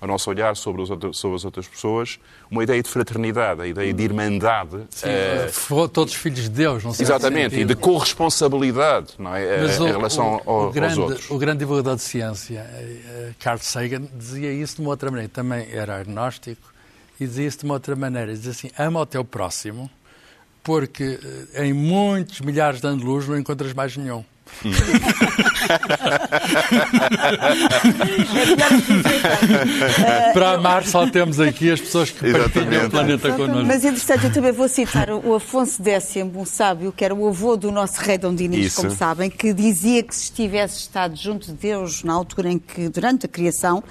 ao 0.00 0.08
nosso 0.08 0.30
olhar 0.30 0.56
sobre, 0.56 0.80
os, 0.80 0.88
sobre 1.16 1.36
as 1.36 1.44
outras 1.44 1.68
pessoas, 1.68 2.18
uma 2.50 2.62
ideia 2.62 2.82
de 2.82 2.88
fraternidade, 2.88 3.60
a 3.60 3.66
ideia 3.66 3.92
de 3.92 4.02
irmandade. 4.02 4.78
Sim, 4.88 5.08
todos 5.92 6.14
filhos 6.14 6.44
de 6.44 6.48
Deus, 6.48 6.82
não 6.82 6.94
sei 6.94 7.04
Exatamente, 7.04 7.60
e 7.60 7.64
de 7.64 7.74
corresponsabilidade 7.74 9.12
não 9.18 9.36
é, 9.36 9.60
Mas 9.60 9.78
em 9.78 9.82
o, 9.82 9.86
relação 9.86 10.42
o, 10.46 10.50
ao, 10.50 10.68
o 10.68 10.72
grande, 10.72 10.98
aos 10.98 11.10
outros. 11.10 11.30
O 11.30 11.36
grande 11.36 11.58
divulgador 11.58 11.96
de 11.96 12.02
ciência, 12.02 12.60
eh, 12.60 13.32
Carl 13.38 13.58
Sagan, 13.58 14.04
dizia 14.14 14.50
isso 14.52 14.76
de 14.76 14.80
uma 14.80 14.90
outra 14.90 15.10
maneira. 15.10 15.30
Também 15.30 15.68
era 15.70 16.00
agnóstico 16.00 16.72
e 17.20 17.26
dizia 17.26 17.46
isso 17.46 17.58
de 17.58 17.64
uma 17.66 17.74
outra 17.74 17.94
maneira. 17.94 18.32
Dizia 18.32 18.52
assim, 18.52 18.70
ama 18.78 19.00
o 19.00 19.06
teu 19.06 19.22
próximo, 19.22 19.90
porque 20.62 21.18
em 21.54 21.72
muitos 21.72 22.40
milhares 22.40 22.80
de 22.80 22.86
anos 22.86 23.00
de 23.00 23.06
luz 23.06 23.28
não 23.28 23.38
encontras 23.38 23.72
mais 23.72 23.96
nenhum. 23.96 24.24
Para 30.34 30.50
amar 30.52 30.84
só 30.84 31.08
temos 31.08 31.40
aqui 31.40 31.70
as 31.70 31.80
pessoas 31.80 32.10
que 32.10 32.30
partilham 32.32 32.86
o 32.86 32.90
planeta 32.90 33.32
connosco. 33.32 33.64
Mas 33.64 33.82
entretanto 33.84 34.24
eu 34.24 34.32
também 34.32 34.50
vou 34.52 34.68
citar 34.68 35.08
o 35.10 35.34
Afonso 35.34 35.82
X, 35.82 36.16
um 36.16 36.44
sábio, 36.44 36.92
que 36.92 37.02
era 37.04 37.14
o 37.14 37.28
avô 37.28 37.56
do 37.56 37.70
nosso 37.70 38.00
rei 38.00 38.18
Dom 38.18 38.34
Dinis, 38.34 38.74
como 38.74 38.90
sabem, 38.90 39.30
que 39.30 39.54
dizia 39.54 40.02
que 40.02 40.14
se 40.14 40.30
tivesse 40.32 40.80
estado 40.80 41.16
junto 41.16 41.46
de 41.46 41.54
Deus 41.54 42.02
na 42.02 42.12
altura 42.12 42.50
em 42.50 42.58
que, 42.58 42.88
durante 42.88 43.26
a 43.26 43.28
criação, 43.28 43.82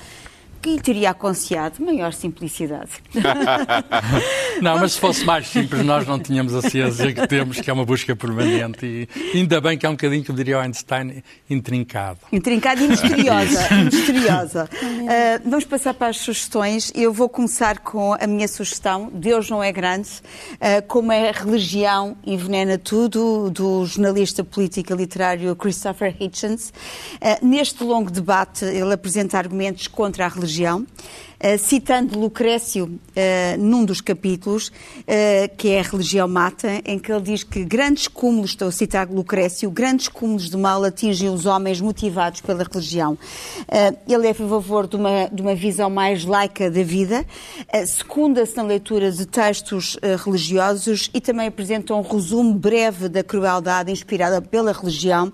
que 0.62 0.70
lhe 0.72 0.82
teria 0.82 1.12
aconselhado 1.12 1.84
maior 1.84 2.14
simplicidade. 2.14 2.92
não, 4.62 4.78
mas 4.78 4.94
se 4.94 5.00
fosse 5.00 5.24
mais 5.26 5.48
simples, 5.48 5.86
nós 5.86 6.06
não 6.06 6.20
tínhamos 6.20 6.54
a 6.54 6.62
ciência 6.62 7.14
que 7.14 7.28
temos, 7.28 7.60
que 7.60 7.70
é 7.70 7.74
uma 7.74 7.86
busca 7.86 8.16
permanente. 8.16 8.86
E 9.34 9.38
ainda 9.38 9.62
bem 9.62 9.78
que 9.78 9.86
é 9.86 9.90
um 9.90 9.94
bocadinho, 9.94 10.26
como 10.26 10.38
diria 10.38 10.58
o 10.58 10.62
Einstein, 10.62 11.24
intrincado. 11.50 12.20
Intrincado 12.32 12.84
e 12.84 12.88
misteriosa. 12.88 13.68
misteriosa. 13.86 14.70
Uh, 15.10 15.42
vamos 15.50 15.66
passar 15.66 15.94
para 15.96 16.08
as 16.08 16.18
sugestões. 16.18 16.92
Eu 16.94 17.12
vou 17.12 17.28
começar 17.28 17.80
com 17.80 18.14
a 18.14 18.28
minha 18.28 18.48
sugestão. 18.48 19.10
Deus 19.12 19.50
não 19.50 19.64
é 19.64 19.72
grande. 19.72 20.10
Uh, 20.54 20.86
como 20.88 21.12
é 21.12 21.32
religião 21.32 22.16
envenena 22.24 22.78
tudo, 22.78 23.50
do 23.50 23.86
jornalista 23.86 24.44
político 24.44 24.94
e 24.94 24.96
literário 24.96 25.56
Christopher 25.56 26.16
Hitchens. 26.20 26.70
Uh, 27.16 27.44
neste 27.44 27.84
longo 27.84 28.12
debate, 28.12 28.66
ele 28.66 28.94
apresenta 28.94 29.38
argumentos 29.38 29.88
contra 29.88 30.26
a 30.26 30.28
religião 30.28 30.49
religião, 30.50 30.82
uh, 30.82 31.58
citando 31.60 32.20
Lucrécio 32.20 32.86
uh, 32.86 33.60
num 33.60 33.86
dos 33.86 34.02
capítulos, 34.02 34.70
uh, 34.70 35.56
que 35.56 35.70
é 35.70 35.80
a 35.80 35.84
religião 35.84 36.28
mata, 36.28 36.82
em 36.84 36.98
que 36.98 37.12
ele 37.12 37.22
diz 37.22 37.44
que 37.44 37.64
grandes 37.64 38.08
cúmulos, 38.08 38.52
estou 38.52 38.68
a 38.68 38.72
citar 38.72 39.08
Lucrécio, 39.08 39.70
grandes 39.70 40.08
cúmulos 40.08 40.50
de 40.50 40.58
mal 40.58 40.84
atingem 40.84 41.30
os 41.30 41.46
homens 41.46 41.80
motivados 41.80 42.42
pela 42.42 42.64
religião. 42.64 43.18
ele 44.08 44.28
é 44.28 44.32
a 44.32 44.34
favor 44.34 44.88
de 44.88 44.96
uma, 44.96 45.28
de 45.32 45.42
uma 45.42 45.56
visão 45.56 45.90
mais 45.90 46.26
laica 46.26 46.70
da 46.70 46.84
vida, 46.84 47.26
secunda-se 47.86 48.56
na 48.58 48.64
leitura 48.64 49.12
de 49.12 49.26
textos 49.26 49.98
religiosos 50.26 51.10
e 51.14 51.22
também 51.22 51.48
apresenta 51.48 51.94
um 51.94 52.02
resumo 52.02 52.54
breve 52.54 53.08
da 53.08 53.24
crueldade 53.24 53.92
inspirada 53.92 54.42
pela 54.42 54.72
religião 54.72 55.32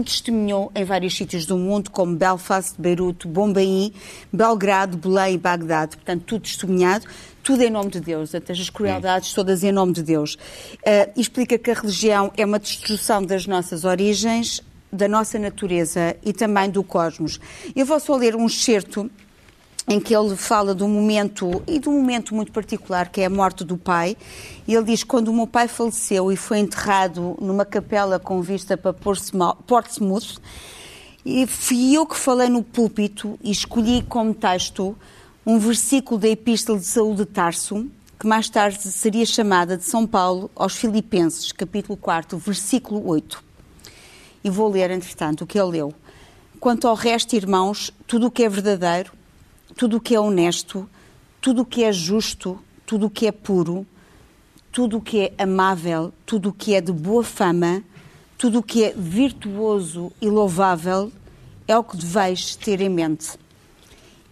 que 0.00 0.10
testemunhou 0.10 0.72
em 0.74 0.84
vários 0.84 1.16
sítios 1.16 1.44
do 1.44 1.56
mundo, 1.56 1.90
como 1.90 2.16
Belfast, 2.16 2.74
Beirute, 2.78 3.26
Bombaim, 3.26 3.92
Belgrado, 4.32 4.96
Belém 4.96 5.34
e 5.34 5.38
Bagdade. 5.38 5.96
Portanto, 5.96 6.22
tudo 6.24 6.42
testemunhado, 6.42 7.06
tudo 7.42 7.62
em 7.62 7.70
nome 7.70 7.90
de 7.90 8.00
Deus, 8.00 8.34
até 8.34 8.52
as 8.52 8.70
crueldades 8.70 9.32
todas 9.32 9.62
em 9.62 9.72
nome 9.72 9.92
de 9.92 10.02
Deus. 10.02 10.34
Uh, 10.34 11.20
explica 11.20 11.58
que 11.58 11.70
a 11.70 11.74
religião 11.74 12.32
é 12.36 12.44
uma 12.44 12.58
destruição 12.58 13.22
das 13.22 13.46
nossas 13.46 13.84
origens, 13.84 14.62
da 14.92 15.08
nossa 15.08 15.38
natureza 15.38 16.16
e 16.22 16.32
também 16.32 16.70
do 16.70 16.82
cosmos. 16.82 17.40
Eu 17.74 17.86
vou 17.86 17.98
só 17.98 18.14
ler 18.16 18.36
um 18.36 18.46
excerto 18.46 19.10
em 19.88 19.98
que 19.98 20.14
ele 20.14 20.36
fala 20.36 20.74
de 20.74 20.82
um 20.82 20.88
momento, 20.88 21.62
e 21.66 21.78
de 21.78 21.88
um 21.88 21.92
momento 21.92 22.34
muito 22.34 22.52
particular, 22.52 23.08
que 23.08 23.20
é 23.20 23.26
a 23.26 23.30
morte 23.30 23.64
do 23.64 23.76
pai. 23.76 24.16
E 24.66 24.74
ele 24.74 24.84
diz, 24.84 25.02
quando 25.02 25.28
o 25.28 25.34
meu 25.34 25.46
pai 25.46 25.68
faleceu 25.68 26.30
e 26.30 26.36
foi 26.36 26.58
enterrado 26.58 27.36
numa 27.40 27.64
capela 27.64 28.18
com 28.18 28.40
vista 28.40 28.76
para 28.76 28.92
Portsmouth, 28.92 30.38
e 31.24 31.46
fui 31.46 31.94
eu 31.94 32.06
que 32.06 32.16
falei 32.16 32.48
no 32.48 32.62
púlpito 32.62 33.38
e 33.42 33.50
escolhi 33.50 34.02
como 34.08 34.34
texto 34.34 34.96
um 35.44 35.58
versículo 35.58 36.20
da 36.20 36.28
Epístola 36.28 36.78
de 36.78 36.86
Saúl 36.86 37.14
de 37.14 37.24
Tarso, 37.24 37.88
que 38.18 38.26
mais 38.26 38.48
tarde 38.48 38.80
seria 38.80 39.26
chamada 39.26 39.76
de 39.76 39.84
São 39.84 40.06
Paulo 40.06 40.48
aos 40.54 40.76
Filipenses, 40.76 41.50
capítulo 41.50 41.96
4, 41.96 42.38
versículo 42.38 43.08
8. 43.08 43.42
E 44.44 44.50
vou 44.50 44.68
ler, 44.70 44.90
entretanto, 44.90 45.42
o 45.42 45.46
que 45.46 45.58
ele 45.58 45.70
leu. 45.70 45.94
Quanto 46.60 46.86
ao 46.86 46.94
resto, 46.94 47.34
irmãos, 47.34 47.92
tudo 48.06 48.28
o 48.28 48.30
que 48.30 48.44
é 48.44 48.48
verdadeiro, 48.48 49.12
tudo 49.76 49.96
o 49.96 50.00
que 50.00 50.14
é 50.14 50.20
honesto, 50.20 50.88
tudo 51.40 51.62
o 51.62 51.66
que 51.66 51.84
é 51.84 51.92
justo, 51.92 52.58
tudo 52.86 53.06
o 53.06 53.10
que 53.10 53.26
é 53.26 53.32
puro, 53.32 53.86
tudo 54.70 54.98
o 54.98 55.00
que 55.00 55.20
é 55.20 55.34
amável, 55.42 56.12
tudo 56.24 56.50
o 56.50 56.52
que 56.52 56.74
é 56.74 56.80
de 56.80 56.92
boa 56.92 57.24
fama, 57.24 57.82
tudo 58.38 58.58
o 58.60 58.62
que 58.62 58.84
é 58.84 58.92
virtuoso 58.92 60.12
e 60.20 60.28
louvável, 60.28 61.12
é 61.66 61.76
o 61.76 61.84
que 61.84 61.96
deveis 61.96 62.56
ter 62.56 62.80
em 62.80 62.88
mente. 62.88 63.38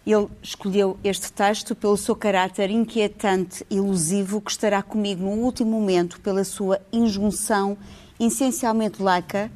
Ele 0.06 0.26
escolheu 0.42 0.98
este 1.04 1.30
texto 1.30 1.74
pelo 1.74 1.96
seu 1.96 2.16
caráter 2.16 2.70
inquietante 2.70 3.64
e 3.70 3.76
ilusivo, 3.76 4.40
que 4.40 4.50
estará 4.50 4.82
comigo 4.82 5.22
no 5.22 5.42
último 5.42 5.70
momento 5.70 6.20
pela 6.20 6.42
sua 6.42 6.80
injunção 6.92 7.76
essencialmente 8.18 9.02
laica 9.02 9.50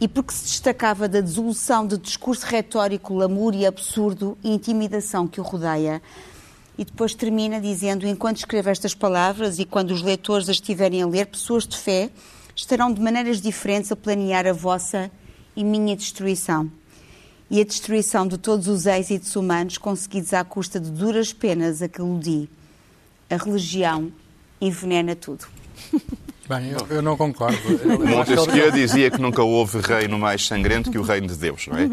e 0.00 0.08
porque 0.08 0.32
se 0.32 0.44
destacava 0.44 1.06
da 1.06 1.20
desolução 1.20 1.86
de 1.86 1.98
discurso 1.98 2.46
retórico, 2.46 3.12
lamúrio, 3.12 3.68
absurdo 3.68 4.38
e 4.42 4.50
intimidação 4.50 5.28
que 5.28 5.40
o 5.40 5.44
rodeia. 5.44 6.00
E 6.78 6.84
depois 6.84 7.14
termina 7.14 7.60
dizendo: 7.60 8.06
Enquanto 8.06 8.38
escrevo 8.38 8.70
estas 8.70 8.94
palavras 8.94 9.58
e 9.58 9.66
quando 9.66 9.90
os 9.90 10.00
leitores 10.00 10.48
as 10.48 10.56
estiverem 10.56 11.02
a 11.02 11.06
ler, 11.06 11.26
pessoas 11.26 11.66
de 11.66 11.76
fé 11.76 12.10
estarão 12.56 12.92
de 12.92 13.00
maneiras 13.00 13.40
diferentes 13.40 13.92
a 13.92 13.96
planear 13.96 14.46
a 14.46 14.52
vossa 14.52 15.10
e 15.54 15.62
minha 15.62 15.94
destruição. 15.94 16.70
E 17.50 17.60
a 17.60 17.64
destruição 17.64 18.26
de 18.26 18.38
todos 18.38 18.68
os 18.68 18.86
êxitos 18.86 19.36
humanos 19.36 19.76
conseguidos 19.76 20.32
à 20.32 20.44
custa 20.44 20.80
de 20.80 20.90
duras 20.90 21.32
penas 21.32 21.82
a 21.82 21.88
que 21.88 22.00
ludi. 22.00 22.48
A 23.28 23.36
religião 23.36 24.10
envenena 24.60 25.14
tudo. 25.14 25.46
Bem, 26.50 26.72
eu, 26.72 26.96
eu 26.96 27.00
não 27.00 27.16
concordo. 27.16 27.56
Montesquieu 28.04 28.72
dizia 28.72 29.08
que 29.08 29.20
nunca 29.20 29.40
houve 29.40 29.78
reino 29.78 30.18
mais 30.18 30.44
sangrento 30.44 30.90
que 30.90 30.98
o 30.98 31.02
reino 31.02 31.28
de 31.28 31.36
Deus, 31.36 31.68
não 31.68 31.78
é? 31.78 31.86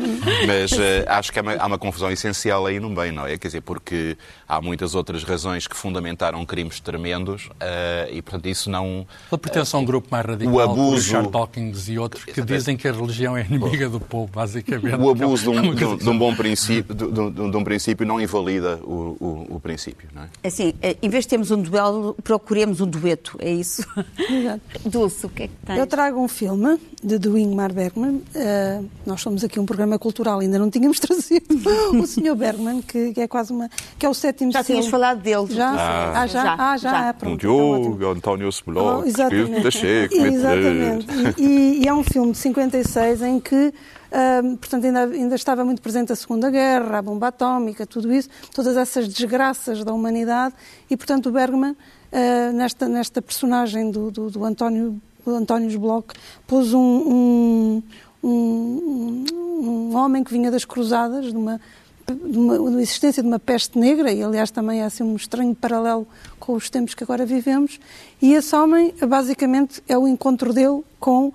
Mas 0.48 0.72
uh, 0.72 1.06
acho 1.06 1.32
que 1.32 1.38
há 1.38 1.44
uma, 1.44 1.54
há 1.58 1.66
uma, 1.68 1.78
confusão 1.78 2.10
essencial 2.10 2.66
aí 2.66 2.80
no 2.80 2.90
bem, 2.90 3.12
não 3.12 3.28
é? 3.28 3.38
Quer 3.38 3.50
dizer, 3.50 3.62
porque 3.62 4.18
há 4.48 4.60
muitas 4.60 4.96
outras 4.96 5.24
razões 5.24 5.68
que 5.68 5.78
fundamentaram 5.78 6.44
crimes 6.44 6.80
tremendos 6.80 7.46
uh, 7.46 8.12
e, 8.12 8.20
portanto, 8.20 8.48
isso 8.48 8.68
não... 8.68 9.06
Ele 9.32 9.40
pertence 9.40 9.76
a 9.76 9.78
um 9.78 9.86
grupo 9.86 10.08
mais 10.10 10.26
radical, 10.26 10.52
o 10.52 10.60
abuso... 10.60 10.96
Richard 10.96 11.30
Dawkins 11.30 11.88
e 11.88 12.00
outros, 12.00 12.26
que 12.26 12.42
dizem 12.42 12.76
que 12.76 12.88
a 12.88 12.92
religião 12.92 13.38
é 13.38 13.46
inimiga 13.46 13.88
do 13.88 14.00
povo, 14.00 14.32
basicamente. 14.34 14.96
O 14.96 15.12
abuso 15.12 15.52
de 15.52 15.60
um, 15.60 15.76
de, 15.76 15.98
de 15.98 16.10
um 16.10 16.18
bom 16.18 16.36
princípio, 16.36 16.96
de, 16.96 17.06
de, 17.12 17.52
de, 17.52 17.58
um 17.58 17.64
princípio 17.64 18.08
não 18.08 18.20
invalida 18.20 18.78
o, 18.78 19.16
o, 19.20 19.56
o 19.58 19.60
princípio, 19.60 20.10
não 20.16 20.24
é? 20.24 20.30
Assim, 20.44 20.74
eh, 20.82 20.98
em 21.00 21.10
vez 21.10 21.26
de 21.26 21.30
termos 21.30 21.52
um 21.52 21.62
duelo, 21.62 22.18
procuremos 22.24 22.82
um 22.82 22.88
dueto, 22.88 23.38
é 23.40 23.52
isso? 23.52 23.86
Dulce, 24.86 25.26
o 25.26 25.30
que 25.30 25.44
é 25.44 25.48
que 25.48 25.54
tens? 25.66 25.78
Eu 25.78 25.88
trago 25.88 26.20
um 26.20 26.28
filme 26.28 26.80
de 27.04 27.18
do 27.18 27.38
Ingmar 27.38 27.74
Bergman. 27.74 28.22
Uh, 28.36 28.86
nós 29.06 29.22
somos 29.22 29.44
aqui 29.44 29.60
um 29.60 29.66
programa 29.66 30.00
cultural, 30.00 30.40
ainda 30.40 30.58
não 30.58 30.70
tínhamos 30.70 31.00
trazido 31.02 31.46
o 31.94 32.08
Sr. 32.08 32.36
Bergman, 32.36 32.82
que, 32.82 33.14
que, 33.14 33.22
é 33.22 33.28
quase 33.28 33.52
uma. 33.52 33.70
que 33.98 34.06
é 34.06 34.10
o 34.10 34.14
sétimo 34.14 34.52
Já 34.52 34.64
tinhas 34.64 34.88
falado 34.88 35.22
dele. 35.22 35.48
Já? 35.50 35.70
Ah, 35.70 36.22
ah 36.22 36.28
já? 36.28 36.44
já? 36.44 36.56
Ah, 36.58 36.78
já. 36.78 36.90
já. 36.90 37.10
Ah, 37.10 37.14
pronto, 37.14 37.34
um 37.34 37.38
Diogo, 37.38 37.96
então, 37.96 38.12
António 38.12 38.50
Smolov, 38.50 39.04
oh, 39.04 39.08
exatamente. 39.08 39.68
exatamente. 39.68 41.42
E, 41.42 41.84
e, 41.84 41.88
é 41.88 41.94
um 41.94 42.04
filme 42.04 42.32
de 42.32 42.38
56 42.38 43.22
em 43.22 43.40
que. 43.40 43.74
Uh, 44.08 44.56
portanto, 44.56 44.86
ainda, 44.86 45.04
ainda 45.04 45.36
estava 45.36 45.66
muito 45.66 45.82
presente 45.82 46.14
a 46.14 46.16
Segunda 46.16 46.50
Guerra, 46.50 47.00
a 47.00 47.02
bomba 47.02 47.28
atómica, 47.28 47.86
tudo 47.86 48.14
isso, 48.14 48.30
todas 48.56 48.78
essas 48.78 49.06
desgraças 49.06 49.84
da 49.84 49.94
humanidade, 49.94 50.56
e, 50.90 50.96
portanto, 50.96 51.28
o 51.28 51.32
Bergman 51.32 51.76
uh, 52.12 52.54
nesta, 52.54 52.88
nesta 52.88 53.22
personagem 53.22 53.92
do, 53.92 54.12
do, 54.12 54.30
do 54.30 54.46
António, 54.46 55.02
do 55.26 55.36
António 55.36 55.80
Bloch, 55.80 56.08
pôs 56.46 56.74
um, 56.74 56.80
um, 56.80 57.84
um, 58.24 59.26
um, 59.34 59.96
homem 59.96 60.24
que 60.24 60.32
vinha 60.32 60.50
das 60.50 60.66
cruzadas, 60.66 61.26
de 61.26 61.38
uma, 61.38 61.60
de 62.08 62.38
uma, 62.38 62.72
de 62.72 62.82
existência 62.82 63.22
de 63.22 63.28
uma 63.28 63.40
peste 63.40 63.78
negra, 63.78 64.12
e 64.12 64.24
aliás 64.24 64.52
também 64.52 64.82
é 64.82 64.86
assim 64.86 65.04
um 65.04 65.16
estranho 65.16 65.54
paralelo 65.54 66.08
com 66.40 66.54
os 66.54 66.70
tempos 66.70 66.94
que 66.94 67.04
agora 67.04 67.26
vivemos, 67.26 67.80
e 68.22 68.34
esse 68.34 68.56
homem 68.56 68.94
basicamente 69.08 69.84
é 69.88 69.98
o 69.98 70.08
encontro 70.08 70.54
dele 70.54 70.84
com, 71.00 71.32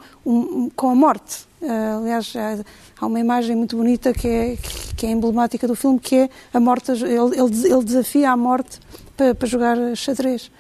com 0.75 0.91
a 0.91 0.95
morte. 0.95 1.51
Uh, 1.61 1.99
aliás, 2.01 2.33
há 3.01 3.07
uma 3.07 3.21
imagem 3.21 3.55
muito 3.55 3.77
bonita 3.77 4.13
que 4.13 4.27
é, 4.27 4.59
que 4.97 5.07
é 5.07 5.11
emblemática 5.11 5.69
do 5.69 5.77
filme, 5.77 6.01
que 6.01 6.17
é 6.17 6.31
a 6.53 6.59
morte, 6.59 6.91
ele, 6.91 7.05
ele, 7.05 7.73
ele 7.73 7.85
desafia 7.85 8.31
a 8.31 8.37
morte 8.37 8.81
para, 9.17 9.35
para 9.35 9.47
jogar 9.47 9.77
xadrez. 9.97 10.51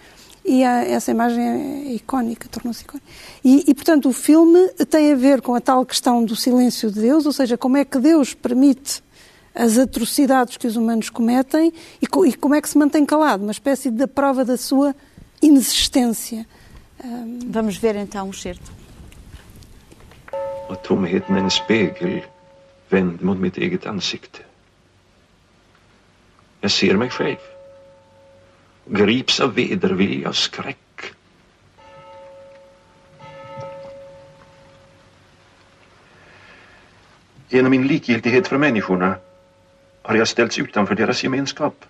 E 0.44 0.64
a, 0.64 0.84
essa 0.84 1.10
imagem 1.10 1.44
é 1.44 1.92
icónica, 1.94 2.48
tornou-se 2.48 2.82
icónica. 2.82 3.08
E, 3.44 3.64
e, 3.68 3.74
portanto, 3.74 4.08
o 4.08 4.12
filme 4.12 4.68
tem 4.90 5.12
a 5.12 5.16
ver 5.16 5.40
com 5.40 5.54
a 5.54 5.60
tal 5.60 5.86
questão 5.86 6.24
do 6.24 6.34
silêncio 6.34 6.90
de 6.90 7.00
Deus, 7.00 7.26
ou 7.26 7.32
seja, 7.32 7.56
como 7.56 7.76
é 7.76 7.84
que 7.84 7.98
Deus 7.98 8.34
permite 8.34 9.02
as 9.54 9.78
atrocidades 9.78 10.56
que 10.56 10.66
os 10.66 10.76
humanos 10.76 11.10
cometem 11.10 11.72
e, 12.00 12.06
e 12.06 12.34
como 12.34 12.54
é 12.54 12.60
que 12.60 12.68
se 12.68 12.78
mantém 12.78 13.04
calado, 13.04 13.42
uma 13.42 13.52
espécie 13.52 13.90
de 13.90 14.06
prova 14.06 14.44
da 14.44 14.56
sua 14.56 14.94
inexistência. 15.40 16.46
Um... 17.04 17.38
Vamos 17.46 17.76
ver 17.76 17.96
então 17.96 18.28
o 18.28 18.32
certo. 18.32 18.72
Och 20.68 20.82
tomheten 20.82 21.36
är 21.36 21.40
en 21.40 21.50
spegel 21.50 22.22
vänd 22.88 23.20
mot 23.20 23.38
mitt 23.38 23.58
eget 23.58 23.86
ansikte. 23.86 24.40
Jag 26.60 26.70
ser 26.70 26.96
mig 26.96 27.10
själv. 27.10 27.51
Grips 28.84 29.40
av 29.40 29.54
vedervilja 29.54 30.28
och 30.28 30.36
skräck. 30.36 30.78
Genom 37.48 37.70
min 37.70 37.86
likgiltighet 37.86 38.48
för 38.48 38.58
människorna 38.58 39.16
har 40.02 40.14
jag 40.14 40.28
ställts 40.28 40.58
utanför 40.58 40.94
deras 40.94 41.24
gemenskap. 41.24 41.84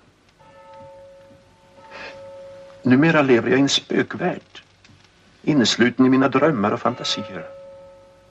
Numera 2.82 3.22
lever 3.22 3.50
jag 3.50 3.58
i 3.58 3.62
en 3.62 3.68
spökvärld, 3.68 4.62
innesluten 5.42 6.06
i 6.06 6.08
mina 6.08 6.28
drömmar 6.28 6.70
och 6.70 6.80
fantasier. 6.80 7.46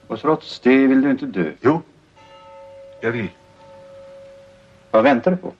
Och 0.06 0.20
trots 0.20 0.60
det 0.60 0.86
vill 0.86 1.02
du 1.02 1.10
inte 1.10 1.26
dö? 1.26 1.52
Jo, 1.60 1.82
jag 3.00 3.10
vill. 3.10 3.28
Vad 4.90 5.02
väntar 5.04 5.30
du 5.30 5.36
på? 5.36 5.52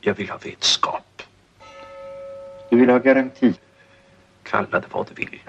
Jag 0.00 0.14
vill 0.14 0.30
ha 0.30 0.38
vetskap. 0.38 1.01
Du 2.72 2.78
vill 2.78 2.90
ha 2.90 2.98
garanti. 2.98 3.54
Kalla 4.42 4.80
det 4.80 4.86
vad 4.90 5.08
du 5.08 5.14
vill. 5.14 5.40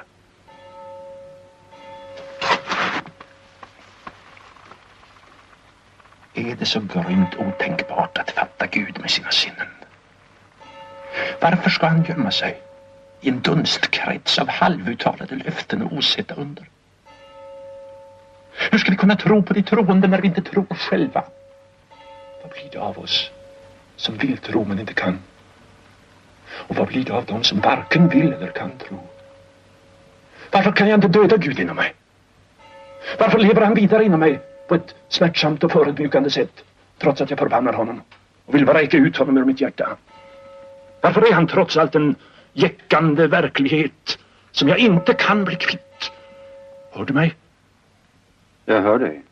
Är 6.33 6.55
det 6.55 6.65
så 6.65 6.79
grymt 6.79 7.35
otänkbart 7.35 8.17
att 8.17 8.31
fatta 8.31 8.67
Gud 8.67 8.99
med 9.01 9.11
sina 9.11 9.31
sinnen? 9.31 9.67
Varför 11.41 11.69
ska 11.69 11.87
han 11.87 12.03
gömma 12.03 12.31
sig 12.31 12.61
i 13.21 13.29
en 13.29 13.41
dunstkrets 13.41 14.39
av 14.39 14.49
halvuttalade 14.49 15.35
löften 15.35 15.81
och 15.81 15.93
osedda 15.93 16.35
under? 16.35 16.69
Hur 18.71 18.77
ska 18.77 18.91
vi 18.91 18.97
kunna 18.97 19.15
tro 19.15 19.43
på 19.43 19.53
de 19.53 19.63
troende 19.63 20.07
när 20.07 20.21
vi 20.21 20.27
inte 20.27 20.41
tror 20.41 20.65
själva? 20.69 21.23
Vad 22.41 22.51
blir 22.51 22.69
det 22.71 22.79
av 22.79 22.99
oss 22.99 23.31
som 23.95 24.17
vill 24.17 24.37
tro 24.37 24.65
men 24.65 24.79
inte 24.79 24.93
kan? 24.93 25.19
Och 26.67 26.75
vad 26.75 26.87
blir 26.87 27.03
det 27.03 27.13
av 27.13 27.25
dem 27.25 27.43
som 27.43 27.59
varken 27.59 28.09
vill 28.09 28.33
eller 28.33 28.51
kan 28.51 28.71
tro? 28.77 28.99
Varför 30.51 30.71
kan 30.71 30.89
jag 30.89 30.97
inte 30.97 31.07
döda 31.07 31.37
Gud 31.37 31.59
inom 31.59 31.75
mig? 31.75 31.93
Varför 33.19 33.39
lever 33.39 33.61
han 33.61 33.73
vidare 33.73 34.03
inom 34.03 34.19
mig 34.19 34.39
på 34.67 34.75
ett 34.75 34.95
smärtsamt 35.09 35.63
och 35.63 35.71
förödmjukande 35.71 36.29
sätt 36.29 36.63
trots 36.97 37.21
att 37.21 37.29
jag 37.29 37.39
förbannar 37.39 37.73
honom 37.73 38.01
och 38.45 38.55
vill 38.55 38.65
vräka 38.65 38.97
ut 38.97 39.17
honom 39.17 39.37
ur 39.37 39.45
mitt 39.45 39.61
hjärta? 39.61 39.97
Varför 41.01 41.27
är 41.27 41.33
han 41.33 41.47
trots 41.47 41.77
allt 41.77 41.95
en 41.95 42.15
jäckande 42.53 43.27
verklighet 43.27 44.19
som 44.51 44.69
jag 44.69 44.77
inte 44.77 45.13
kan 45.13 45.45
bli 45.45 45.55
kvitt? 45.55 46.11
Hör 46.91 47.05
du 47.05 47.13
mig? 47.13 47.35
Jag 48.65 48.81
hör 48.81 48.99
dig. 48.99 49.23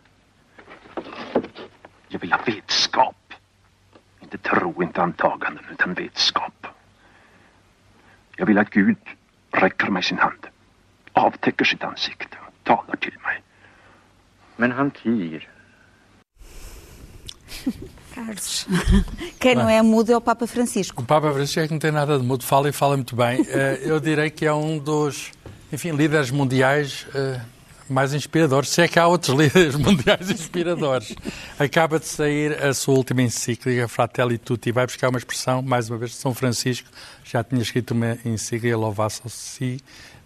Jag 2.08 2.20
vill 2.20 2.32
ha 2.32 2.40
vetskap. 2.46 3.34
Inte 4.22 4.38
tro, 4.38 4.84
inte 4.84 5.02
antaganden, 5.02 5.64
utan 5.72 5.94
vetskap. 5.94 6.61
Jag 8.42 8.46
vill 8.48 8.58
att 8.58 8.70
Gud 8.70 8.98
räcker 9.52 9.90
mig 9.90 10.04
sin 10.04 10.18
hand, 10.18 10.48
avtäcker 11.14 11.66
sitt 11.66 11.84
ansikte 11.84 12.38
och 12.48 12.54
talar 12.64 12.96
till 12.96 13.18
mig. 13.24 13.42
Men 14.56 14.72
han 14.72 14.92
tiger. 14.92 15.50
Carlos, 18.16 18.68
quem 19.40 19.56
não 19.56 19.70
é 19.70 19.84
mudo 19.84 20.12
é 20.12 20.18
o 20.18 20.22
Papa 20.22 20.48
Francisco. 20.48 21.04
O 21.04 21.06
Papa 21.06 21.32
Francisco 21.32 21.60
é 21.60 21.68
que 21.68 21.74
não 21.74 21.80
tem 21.80 21.92
nada 21.92 22.18
de 22.18 22.26
mudo, 22.26 22.44
fala 22.44 22.68
e 22.70 22.72
fala 22.72 22.96
muito 22.96 23.16
bem. 23.16 23.46
Eh, 23.48 23.82
eu 23.84 24.00
direi 24.00 24.32
que 24.32 24.48
é 24.48 24.54
um 24.54 24.80
dos, 24.80 25.32
enfim, 25.72 25.92
líderes 25.92 26.32
mundiais 26.32 27.06
eh, 27.14 27.40
mais 27.90 28.14
inspiradores, 28.14 28.70
se 28.70 28.82
é 28.82 28.88
que 28.88 29.00
há 29.00 29.08
outros 29.08 29.36
líderes 29.38 29.76
mundiais 29.76 30.30
inspiradores. 30.30 31.16
Acaba 31.60 32.00
de 32.00 32.08
sair 32.08 32.64
a 32.64 32.74
sua 32.74 32.96
última 32.96 33.22
encíclica, 33.22 33.88
Fratelli 33.88 34.38
Tutti, 34.38 34.72
vai 34.72 34.86
buscar 34.86 35.10
uma 35.10 35.18
expressão, 35.18 35.62
mais 35.62 35.90
uma 35.90 35.98
vez, 35.98 36.12
de 36.12 36.18
São 36.18 36.34
Francisco, 36.34 36.90
já 37.24 37.44
tinha 37.44 37.62
escrito 37.62 37.92
uma 37.92 38.18
encíclica, 38.26 38.78
Lovato 38.78 39.30
Si, 39.30 39.80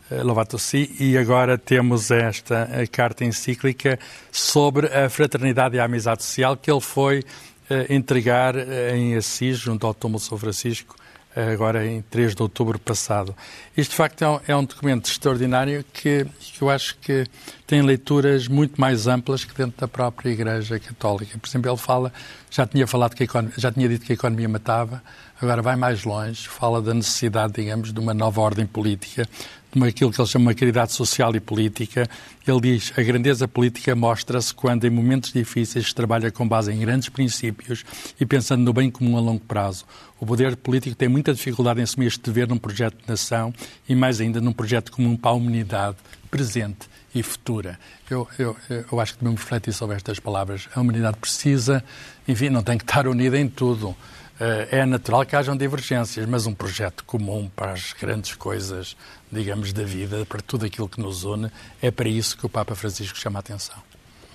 eh, 0.10 0.24
Lovato 0.24 0.58
Si, 0.58 0.96
e 1.00 1.18
agora 1.18 1.58
temos 1.58 2.12
esta 2.12 2.68
carta 2.92 3.24
encíclica 3.24 4.00
sobre 4.32 4.88
a 4.88 5.10
fraternidade 5.10 5.76
e 5.76 5.80
a 5.80 5.86
amizade 5.86 6.24
social 6.24 6.56
que 6.56 6.72
ele 6.72 6.82
foi 6.82 7.20
uh, 7.20 7.94
entregar 7.94 8.56
em 8.94 9.16
Assis, 9.16 9.58
junto 9.58 9.88
ao 9.88 9.94
túmulo 9.94 10.20
de 10.20 10.28
São 10.28 10.38
Francisco, 10.38 10.96
agora 11.36 11.86
em 11.86 12.02
3 12.02 12.34
de 12.36 12.42
outubro 12.42 12.80
passado. 12.80 13.36
Isto, 13.76 13.92
de 13.92 13.98
facto, 13.98 14.22
é 14.24 14.30
um, 14.30 14.40
é 14.48 14.56
um 14.56 14.64
documento 14.64 15.10
extraordinário 15.10 15.84
que, 15.92 16.26
que, 16.40 16.62
eu 16.62 16.70
acho 16.70 16.98
que 16.98 17.26
tem 17.68 17.82
leituras 17.82 18.48
muito 18.48 18.80
mais 18.80 19.08
amplas 19.08 19.44
que 19.44 19.56
dentro 19.56 19.80
da 19.80 19.88
própria 19.88 20.30
Igreja 20.30 20.80
Católica. 20.80 21.38
Por 21.38 21.48
exemplo, 21.48 21.70
ele 21.70 21.78
fala, 21.78 22.14
já 22.50 22.66
tinha 22.66 22.86
falado 22.86 23.16
que 23.16 23.24
economia, 23.24 23.56
já 23.58 23.72
tinha 23.72 23.90
dito 23.90 24.06
que 24.06 24.12
a 24.12 24.16
economia 24.16 24.48
matava, 24.48 25.02
agora 25.42 25.62
vai 25.62 25.76
mais 25.76 26.04
longe, 26.04 26.48
fala 26.48 26.82
da 26.82 26.94
necessidade, 26.94 27.54
digamos, 27.54 27.92
de 27.92 28.00
uma 28.00 28.14
nova 28.14 28.40
ordem 28.40 28.68
política, 28.68 29.28
de 29.72 29.80
uma, 29.80 29.88
aquilo 29.88 30.12
que 30.12 30.22
ele 30.22 30.28
chama 30.28 30.54
de 30.54 30.60
caridade 30.60 30.94
social 30.94 31.36
e 31.36 31.40
política. 31.40 32.08
Ele 32.48 32.62
diz: 32.62 32.94
a 32.96 33.02
grandeza 33.02 33.48
política 33.48 33.96
mostra-se 33.96 34.54
quando, 34.54 34.86
em 34.86 34.92
momentos 34.92 35.34
difíceis, 35.34 35.88
se 35.88 35.96
trabalha 35.96 36.32
com 36.32 36.48
base 36.48 36.72
em 36.72 36.80
grandes 36.80 37.10
princípios 37.10 37.84
e 38.20 38.26
pensando 38.28 38.64
no 38.64 38.74
bem 38.74 38.92
comum 38.92 39.18
a 39.18 39.20
longo 39.20 39.44
prazo. 39.44 39.86
O 40.20 40.26
poder 40.26 40.56
político 40.56 40.96
tem 40.96 41.10
muita 41.10 41.34
dificuldade 41.34 41.80
em 41.80 41.84
assumir 41.84 42.08
este 42.08 42.22
dever 42.22 42.48
num 42.48 42.58
projeto 42.58 42.96
de 43.02 43.10
nação 43.10 43.52
e, 43.90 43.96
mais 43.96 44.22
ainda, 44.22 44.40
num 44.40 44.54
projeto 44.54 44.92
comum 44.92 45.18
para 45.18 45.32
a 45.32 45.34
humanidade 45.34 45.98
presente 46.36 46.90
e 47.14 47.24
futura. 47.24 47.80
Eu, 48.10 48.28
eu, 48.38 48.58
eu 48.92 49.00
acho 49.00 49.14
que 49.14 49.20
devemos 49.20 49.40
refletir 49.40 49.72
sobre 49.72 49.96
estas 49.96 50.20
palavras. 50.20 50.68
A 50.76 50.82
humanidade 50.82 51.16
precisa, 51.16 51.82
enfim, 52.28 52.50
não 52.50 52.62
tem 52.62 52.78
que 52.78 52.84
estar 52.84 53.08
unida 53.08 53.40
em 53.40 53.48
tudo. 53.48 53.96
Eh, 54.38 54.68
é 54.80 54.86
natural 54.86 55.26
que 55.26 55.34
hajam 55.34 55.56
divergências, 55.56 56.28
mas 56.28 56.46
um 56.46 56.54
projeto 56.54 57.06
comum 57.06 57.50
para 57.56 57.72
as 57.72 57.94
grandes 57.94 58.36
coisas, 58.36 58.98
digamos, 59.32 59.72
da 59.72 59.84
vida, 59.84 60.26
para 60.26 60.42
tudo 60.42 60.66
aquilo 60.66 60.90
que 60.90 61.00
nos 61.00 61.24
une, 61.24 61.50
é 61.82 61.90
para 61.90 62.10
isso 62.10 62.38
que 62.38 62.46
o 62.46 62.50
Papa 62.50 62.76
Francisco 62.76 63.18
chama 63.18 63.40
a 63.40 63.42
atenção. 63.42 63.78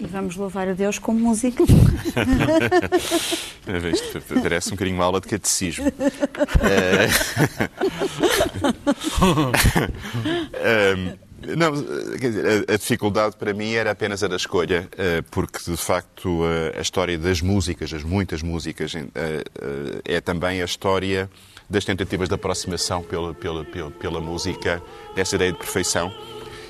E 0.00 0.06
vamos 0.06 0.36
louvar 0.36 0.66
a 0.66 0.72
Deus 0.72 0.98
com 0.98 1.12
música. 1.12 1.62
Isto 3.92 4.22
parece 4.42 4.68
um 4.68 4.70
bocadinho 4.70 4.96
uma 4.96 5.04
aula 5.04 5.20
de 5.20 5.28
catecismo. 5.28 5.84
um, 10.96 11.29
Não, 11.42 11.72
quer 12.18 12.28
dizer, 12.28 12.64
a, 12.68 12.76
dificuldade 12.76 13.36
para 13.36 13.54
mim 13.54 13.72
era 13.72 13.90
apenas 13.90 14.22
a 14.22 14.28
da 14.28 14.36
escolha, 14.36 14.86
eh, 14.98 15.22
porque 15.30 15.58
de 15.70 15.76
facto 15.76 16.42
a 16.76 16.80
história 16.80 17.16
das 17.16 17.40
músicas, 17.40 17.92
as 17.94 18.02
muitas 18.02 18.42
músicas, 18.42 18.94
eh, 18.94 19.04
eh, 19.14 20.16
é 20.16 20.20
também 20.20 20.60
a 20.60 20.66
história 20.66 21.30
das 21.68 21.84
tentativas 21.84 22.28
de 22.28 22.34
aproximação 22.34 23.02
pela, 23.02 23.32
pela, 23.32 23.64
pela, 23.64 23.90
pela 23.90 24.20
música, 24.20 24.82
dessa 25.14 25.36
ideia 25.36 25.52
de 25.52 25.58
perfeição. 25.58 26.12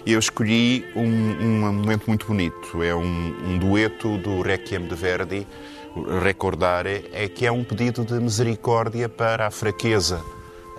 E 0.07 0.13
eu 0.13 0.19
escolhi 0.21 0.87
um, 0.95 1.03
um 1.03 1.73
momento 1.73 2.05
muito 2.07 2.27
bonito, 2.27 2.81
é 2.83 2.95
um, 2.95 3.53
um 3.55 3.59
dueto 3.59 4.19
do 4.19 4.41
Requiem 4.41 4.87
de 4.87 4.95
Verdi, 4.95 5.47
Recordare, 6.23 7.11
é 7.13 7.29
que 7.29 7.45
é 7.45 7.51
um 7.51 7.65
pedido 7.65 8.05
de 8.05 8.15
misericórdia 8.15 9.09
para 9.09 9.49
a 9.49 9.51
fraqueza 9.51 10.23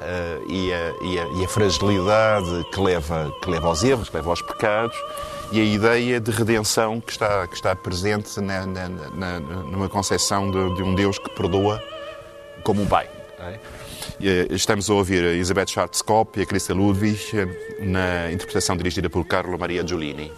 uh, 0.02 0.52
e, 0.52 0.74
a, 0.74 0.94
e, 1.02 1.20
a, 1.20 1.28
e, 1.40 1.46
a, 1.46 1.48
fragilidade 1.48 2.66
que 2.72 2.80
leva, 2.80 3.32
que 3.42 3.50
leva 3.50 3.68
aos 3.68 3.84
erros, 3.84 4.10
que 4.10 4.16
leva 4.16 4.30
aos 4.30 4.42
pecados, 4.42 4.98
e 5.52 5.60
a 5.60 5.64
ideia 5.64 6.20
de 6.20 6.32
redenção 6.32 7.00
que 7.00 7.12
está, 7.12 7.48
que 7.48 7.56
está 7.56 7.76
presente 7.76 8.40
na, 8.40 8.66
na, 8.66 8.90
na, 8.90 9.40
numa 9.40 9.90
concepção 9.90 10.50
de, 10.50 10.76
de, 10.76 10.84
um 10.84 10.96
Deus 10.96 11.20
que 11.20 11.30
perdoa 11.32 11.82
como 12.64 12.82
um 12.82 12.88
pai. 12.88 13.10
É? 13.40 13.60
Eh, 14.24 14.48
estamos 14.52 14.90
a 14.90 14.94
ouvir 14.94 15.24
a 15.24 15.30
Elizabeth 15.30 15.68
Schwarzkopf 15.68 16.38
e 16.38 16.44
a 16.44 16.46
Christa 16.46 16.74
Ludwig 16.74 17.20
na 17.80 18.32
interpretação 18.32 18.78
dirigida 18.78 19.10
por 19.10 19.26
Carlo 19.26 19.58
Maria 19.58 19.86
Giulini. 19.86 20.32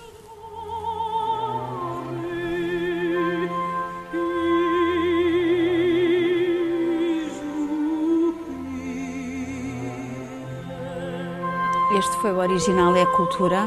Este 12.04 12.18
foi 12.18 12.34
o 12.34 12.40
Original 12.40 12.94
é 12.98 13.04
a 13.04 13.06
Cultura. 13.06 13.66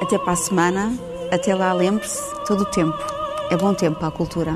Até 0.00 0.16
para 0.16 0.32
a 0.32 0.36
semana. 0.36 0.90
Até 1.30 1.54
lá, 1.54 1.70
lembre-se, 1.74 2.34
todo 2.46 2.62
o 2.62 2.64
tempo. 2.64 2.96
É 3.50 3.58
bom 3.58 3.74
tempo 3.74 3.98
para 3.98 4.08
a 4.08 4.10
cultura. 4.10 4.54